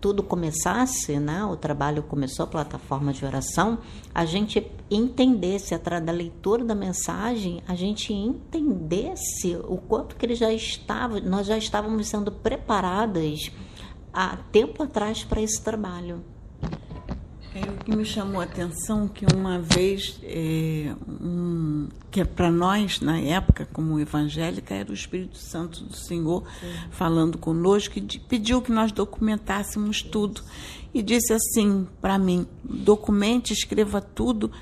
tudo 0.00 0.22
começasse, 0.22 1.20
né, 1.20 1.44
o 1.44 1.58
trabalho 1.58 2.02
começou, 2.02 2.44
a 2.44 2.46
plataforma 2.46 3.12
de 3.12 3.22
oração, 3.22 3.80
a 4.14 4.24
gente 4.24 4.66
entendesse, 4.90 5.74
através 5.74 6.06
da 6.06 6.12
leitura 6.12 6.64
da 6.64 6.74
mensagem, 6.74 7.62
a 7.68 7.74
gente 7.74 8.14
entendesse 8.14 9.58
o 9.68 9.76
quanto 9.76 10.16
que 10.16 10.24
ele 10.24 10.34
já 10.34 10.50
estava, 10.50 11.20
nós 11.20 11.46
já 11.46 11.58
estávamos 11.58 12.08
sendo 12.08 12.32
preparadas 12.32 13.52
há 14.10 14.38
tempo 14.50 14.82
atrás 14.82 15.22
para 15.22 15.42
esse 15.42 15.62
trabalho. 15.62 16.24
É, 17.52 17.68
o 17.68 17.84
que 17.84 17.96
me 17.96 18.04
chamou 18.04 18.40
a 18.40 18.44
atenção 18.44 19.08
que 19.08 19.26
uma 19.34 19.58
vez, 19.58 20.20
é, 20.22 20.94
um, 21.20 21.88
que 22.08 22.20
é 22.20 22.24
para 22.24 22.48
nós, 22.48 23.00
na 23.00 23.18
época, 23.18 23.68
como 23.72 23.98
evangélica, 23.98 24.72
era 24.72 24.90
o 24.90 24.94
Espírito 24.94 25.36
Santo 25.36 25.82
do 25.82 25.96
Senhor 25.96 26.44
Sim. 26.60 26.72
falando 26.90 27.38
conosco 27.38 27.98
e 27.98 28.02
pediu 28.20 28.62
que 28.62 28.70
nós 28.70 28.92
documentássemos 28.92 30.00
tudo. 30.00 30.42
E 30.94 31.02
disse 31.02 31.32
assim 31.32 31.88
para 32.00 32.18
mim: 32.18 32.46
documente, 32.62 33.52
escreva 33.52 34.00
tudo, 34.00 34.52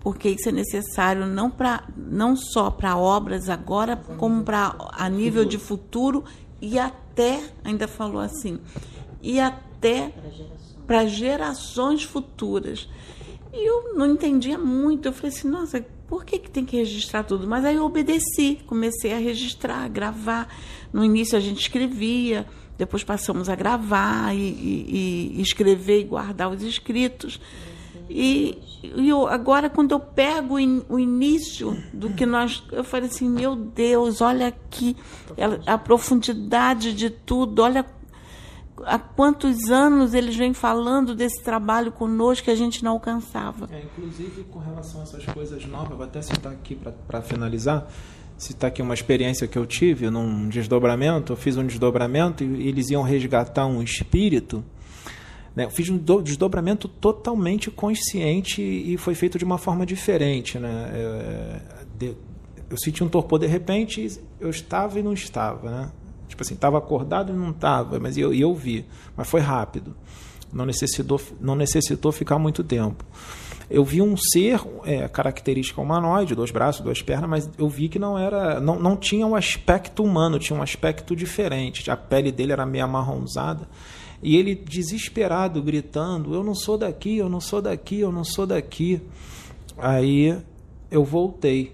porque 0.00 0.28
isso 0.28 0.48
é 0.48 0.52
necessário 0.52 1.26
não, 1.26 1.48
pra, 1.48 1.84
não 1.96 2.34
só 2.34 2.72
para 2.72 2.96
obras 2.96 3.48
agora, 3.48 3.96
como 4.18 4.42
para 4.42 4.74
a 4.92 5.08
nível 5.08 5.44
de 5.44 5.58
futuro 5.58 6.24
e 6.60 6.76
até, 6.76 7.40
ainda 7.62 7.86
falou 7.86 8.20
assim, 8.20 8.58
e 9.22 9.38
até 9.38 10.12
para 10.86 11.06
gerações 11.06 12.02
futuras. 12.02 12.88
E 13.52 13.68
eu 13.68 13.94
não 13.94 14.06
entendia 14.06 14.58
muito. 14.58 15.08
Eu 15.08 15.12
falei 15.12 15.30
assim, 15.30 15.48
nossa, 15.48 15.84
por 16.08 16.24
que, 16.24 16.38
que 16.38 16.50
tem 16.50 16.64
que 16.64 16.76
registrar 16.76 17.22
tudo? 17.22 17.46
Mas 17.46 17.64
aí 17.64 17.76
eu 17.76 17.84
obedeci, 17.84 18.60
comecei 18.66 19.12
a 19.12 19.18
registrar, 19.18 19.84
a 19.84 19.88
gravar. 19.88 20.48
No 20.92 21.04
início 21.04 21.36
a 21.36 21.40
gente 21.40 21.60
escrevia, 21.60 22.46
depois 22.78 23.04
passamos 23.04 23.48
a 23.48 23.54
gravar 23.54 24.34
e, 24.34 24.38
e, 24.38 25.32
e 25.36 25.42
escrever 25.42 26.00
e 26.00 26.04
guardar 26.04 26.50
os 26.50 26.62
escritos. 26.62 27.38
E, 28.08 28.58
e 28.82 29.08
eu, 29.08 29.26
agora, 29.26 29.70
quando 29.70 29.92
eu 29.92 30.00
pego 30.00 30.56
o 30.88 30.98
início 30.98 31.76
do 31.92 32.10
que 32.10 32.26
nós. 32.26 32.62
Eu 32.72 32.84
falei 32.84 33.08
assim: 33.08 33.28
meu 33.28 33.54
Deus, 33.56 34.20
olha 34.20 34.48
aqui 34.48 34.96
a 35.66 35.78
profundidade 35.78 36.92
de 36.92 37.08
tudo, 37.08 37.62
olha 37.62 37.86
há 38.84 38.98
quantos 38.98 39.70
anos 39.70 40.14
eles 40.14 40.36
vêm 40.36 40.54
falando 40.54 41.14
desse 41.14 41.42
trabalho 41.42 41.92
conosco 41.92 42.44
que 42.44 42.50
a 42.50 42.54
gente 42.54 42.82
não 42.82 42.92
alcançava. 42.92 43.68
É, 43.72 43.82
inclusive, 43.82 44.44
com 44.44 44.58
relação 44.58 45.00
a 45.00 45.04
essas 45.04 45.24
coisas 45.26 45.64
novas, 45.66 45.96
vou 45.96 46.06
até 46.06 46.22
citar 46.22 46.52
aqui 46.52 46.78
para 47.06 47.22
finalizar, 47.22 47.86
citar 48.36 48.68
aqui 48.68 48.82
uma 48.82 48.94
experiência 48.94 49.46
que 49.46 49.58
eu 49.58 49.66
tive 49.66 50.10
num 50.10 50.48
desdobramento. 50.48 51.32
Eu 51.32 51.36
fiz 51.36 51.56
um 51.56 51.66
desdobramento 51.66 52.42
e 52.42 52.68
eles 52.68 52.90
iam 52.90 53.02
resgatar 53.02 53.66
um 53.66 53.82
espírito. 53.82 54.64
Né? 55.54 55.64
Eu 55.64 55.70
fiz 55.70 55.88
um 55.90 55.98
desdobramento 55.98 56.88
totalmente 56.88 57.70
consciente 57.70 58.62
e 58.62 58.96
foi 58.96 59.14
feito 59.14 59.38
de 59.38 59.44
uma 59.44 59.58
forma 59.58 59.84
diferente. 59.84 60.58
Né? 60.58 60.90
Eu, 60.94 62.08
é, 62.08 62.14
eu 62.70 62.76
senti 62.78 63.04
um 63.04 63.08
torpor 63.08 63.38
de 63.38 63.46
repente, 63.46 64.18
eu 64.40 64.48
estava 64.48 64.98
e 64.98 65.02
não 65.02 65.12
estava. 65.12 65.70
Né? 65.70 65.92
Tipo 66.32 66.42
assim, 66.42 66.54
estava 66.54 66.78
acordado 66.78 67.30
e 67.30 67.36
não 67.36 67.50
estava, 67.50 68.00
mas 68.00 68.16
eu, 68.16 68.32
eu 68.32 68.54
vi. 68.54 68.86
Mas 69.14 69.28
foi 69.28 69.40
rápido. 69.40 69.94
Não 70.50 70.64
necessitou, 70.64 71.20
não 71.38 71.54
necessitou 71.54 72.10
ficar 72.10 72.38
muito 72.38 72.64
tempo. 72.64 73.04
Eu 73.68 73.84
vi 73.84 74.00
um 74.00 74.16
ser, 74.16 74.60
é, 74.84 75.06
característica 75.08 75.78
humanoide, 75.80 76.34
dois 76.34 76.50
braços, 76.50 76.80
duas 76.82 77.02
pernas, 77.02 77.28
mas 77.28 77.50
eu 77.58 77.68
vi 77.68 77.88
que 77.88 77.98
não 77.98 78.18
era, 78.18 78.60
não, 78.60 78.78
não 78.78 78.96
tinha 78.96 79.26
um 79.26 79.34
aspecto 79.34 80.02
humano, 80.02 80.38
tinha 80.38 80.58
um 80.58 80.62
aspecto 80.62 81.14
diferente. 81.14 81.90
A 81.90 81.96
pele 81.96 82.32
dele 82.32 82.52
era 82.52 82.64
meio 82.64 82.84
amarronzada. 82.84 83.68
E 84.22 84.36
ele 84.36 84.54
desesperado, 84.54 85.62
gritando: 85.62 86.34
Eu 86.34 86.42
não 86.42 86.54
sou 86.54 86.78
daqui, 86.78 87.18
eu 87.18 87.28
não 87.28 87.40
sou 87.40 87.60
daqui, 87.60 88.00
eu 88.00 88.10
não 88.10 88.24
sou 88.24 88.46
daqui. 88.46 89.02
Aí 89.76 90.38
eu 90.90 91.04
voltei. 91.04 91.72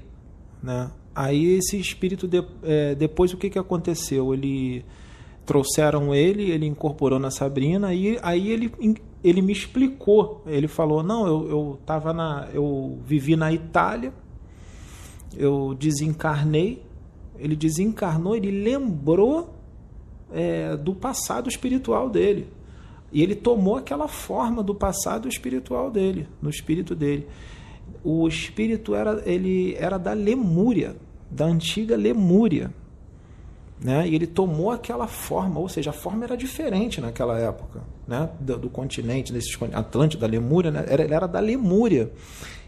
Né? 0.61 0.91
Aí 1.21 1.57
esse 1.57 1.77
espírito, 1.77 2.29
de, 2.29 2.45
é, 2.63 2.95
depois 2.95 3.33
o 3.33 3.37
que, 3.37 3.51
que 3.51 3.59
aconteceu? 3.59 4.33
Ele 4.33 4.85
trouxeram 5.45 6.15
ele, 6.15 6.49
ele 6.49 6.65
incorporou 6.65 7.19
na 7.19 7.29
Sabrina 7.29 7.93
e 7.93 8.17
aí 8.23 8.53
ele, 8.53 8.73
ele 9.25 9.43
me 9.43 9.53
explicou. 9.53 10.45
Ele 10.47 10.69
falou: 10.69 11.03
"Não, 11.03 11.27
eu 11.27 11.51
eu 11.51 11.79
tava 11.85 12.13
na 12.13 12.49
eu 12.55 13.01
vivi 13.05 13.35
na 13.35 13.53
Itália. 13.53 14.13
Eu 15.37 15.75
desencarnei. 15.75 16.85
Ele 17.37 17.57
desencarnou, 17.57 18.37
ele 18.37 18.53
lembrou 18.53 19.57
é, 20.31 20.77
do 20.77 20.95
passado 20.95 21.49
espiritual 21.49 22.09
dele. 22.09 22.47
E 23.11 23.25
ele 23.25 23.35
tomou 23.35 23.77
aquela 23.77 24.07
forma 24.07 24.63
do 24.63 24.75
passado 24.75 25.27
espiritual 25.29 25.91
dele, 25.91 26.29
no 26.41 26.49
espírito 26.49 26.95
dele. 26.95 27.27
O 28.05 28.29
espírito 28.29 28.95
era 28.95 29.21
ele 29.27 29.75
era 29.75 29.99
da 29.99 30.13
Lemúria, 30.13 30.95
da 31.31 31.45
antiga 31.45 31.97
Lemúria 31.97 32.71
né? 33.81 34.09
E 34.09 34.15
ele 34.15 34.27
tomou 34.27 34.71
aquela 34.71 35.07
forma, 35.07 35.61
ou 35.61 35.69
seja, 35.69 35.91
a 35.91 35.93
forma 35.93 36.25
era 36.25 36.37
diferente 36.37 37.01
naquela 37.01 37.39
época, 37.39 37.81
né? 38.07 38.29
Do, 38.41 38.59
do 38.59 38.71
continente, 38.71 39.33
desse 39.33 39.57
Atlântida, 39.73 40.27
da 40.27 40.31
Lemúria, 40.31 40.71
né? 40.71 40.85
Era, 40.89 41.05
ele 41.05 41.15
era 41.15 41.29
da 41.29 41.39
Lemúria. 41.39 42.11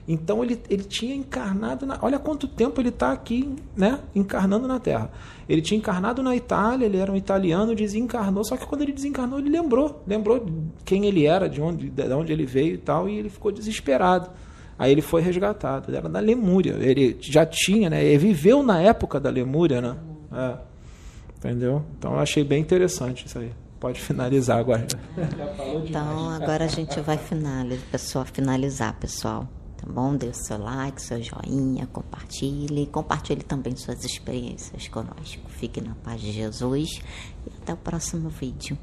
Então 0.07 0.43
ele, 0.43 0.61
ele 0.69 0.85
tinha 0.85 1.15
encarnado 1.15 1.85
na, 1.85 1.99
olha 2.01 2.19
quanto 2.19 2.49
tempo 2.49 2.81
ele 2.81 2.89
está 2.89 3.13
aqui, 3.13 3.55
né? 3.77 4.01
Encarnando 4.15 4.69
na 4.69 4.79
Terra. 4.79 5.11
Ele 5.49 5.61
tinha 5.61 5.79
encarnado 5.79 6.23
na 6.23 6.35
Itália, 6.35 6.87
ele 6.87 6.97
era 6.97 7.11
um 7.11 7.17
italiano, 7.17 7.75
desencarnou. 7.75 8.45
Só 8.45 8.57
que 8.57 8.67
quando 8.67 8.83
ele 8.83 8.93
desencarnou, 8.93 9.41
ele 9.41 9.51
lembrou, 9.51 10.03
lembrou 10.07 10.47
quem 10.85 11.07
ele 11.07 11.27
era, 11.27 11.49
de 11.49 11.61
onde, 11.61 11.91
de 11.91 12.13
onde 12.13 12.33
ele 12.33 12.47
veio 12.47 12.75
e 12.75 12.79
tal, 12.79 13.09
e 13.09 13.19
ele 13.19 13.29
ficou 13.29 13.51
desesperado. 13.51 14.31
Aí 14.81 14.91
ele 14.93 15.03
foi 15.03 15.21
resgatado. 15.21 15.91
Ele 15.91 15.99
era 15.99 16.09
da 16.09 16.21
Lemúria. 16.21 16.73
Ele 16.81 17.19
já 17.21 17.45
tinha, 17.45 17.91
né? 17.91 18.03
Ele 18.03 18.17
viveu 18.17 18.63
na 18.63 18.81
época 18.81 19.21
da 19.21 19.29
Lemúria, 19.29 19.79
né? 19.79 19.95
É. 20.33 20.57
Entendeu? 21.37 21.85
Então 21.99 22.15
eu 22.15 22.19
achei 22.19 22.43
bem 22.43 22.63
interessante 22.63 23.27
isso 23.27 23.39
aí. 23.39 23.53
Pode 23.79 24.01
finalizar 24.01 24.59
agora. 24.59 24.87
Então 25.85 26.31
agora 26.31 26.65
a 26.65 26.69
gente 26.69 26.99
vai 27.01 27.19
finalizar, 27.19 27.85
pessoal, 27.93 28.25
finalizar, 28.25 28.95
pessoal. 28.99 29.47
Tá 29.77 29.87
bom? 29.87 30.17
Dê 30.17 30.29
o 30.29 30.35
seu 30.35 30.57
like, 30.57 31.01
seu 31.03 31.23
joinha, 31.23 31.87
compartilhe. 31.87 32.87
Compartilhe 32.87 33.43
também 33.43 33.77
suas 33.77 34.03
experiências 34.03 34.89
conosco. 34.89 35.43
Fique 35.49 35.83
na 35.83 35.95
paz 35.97 36.23
de 36.23 36.33
Jesus 36.33 37.03
e 37.47 37.53
até 37.63 37.75
o 37.75 37.77
próximo 37.77 38.31
vídeo. 38.31 38.79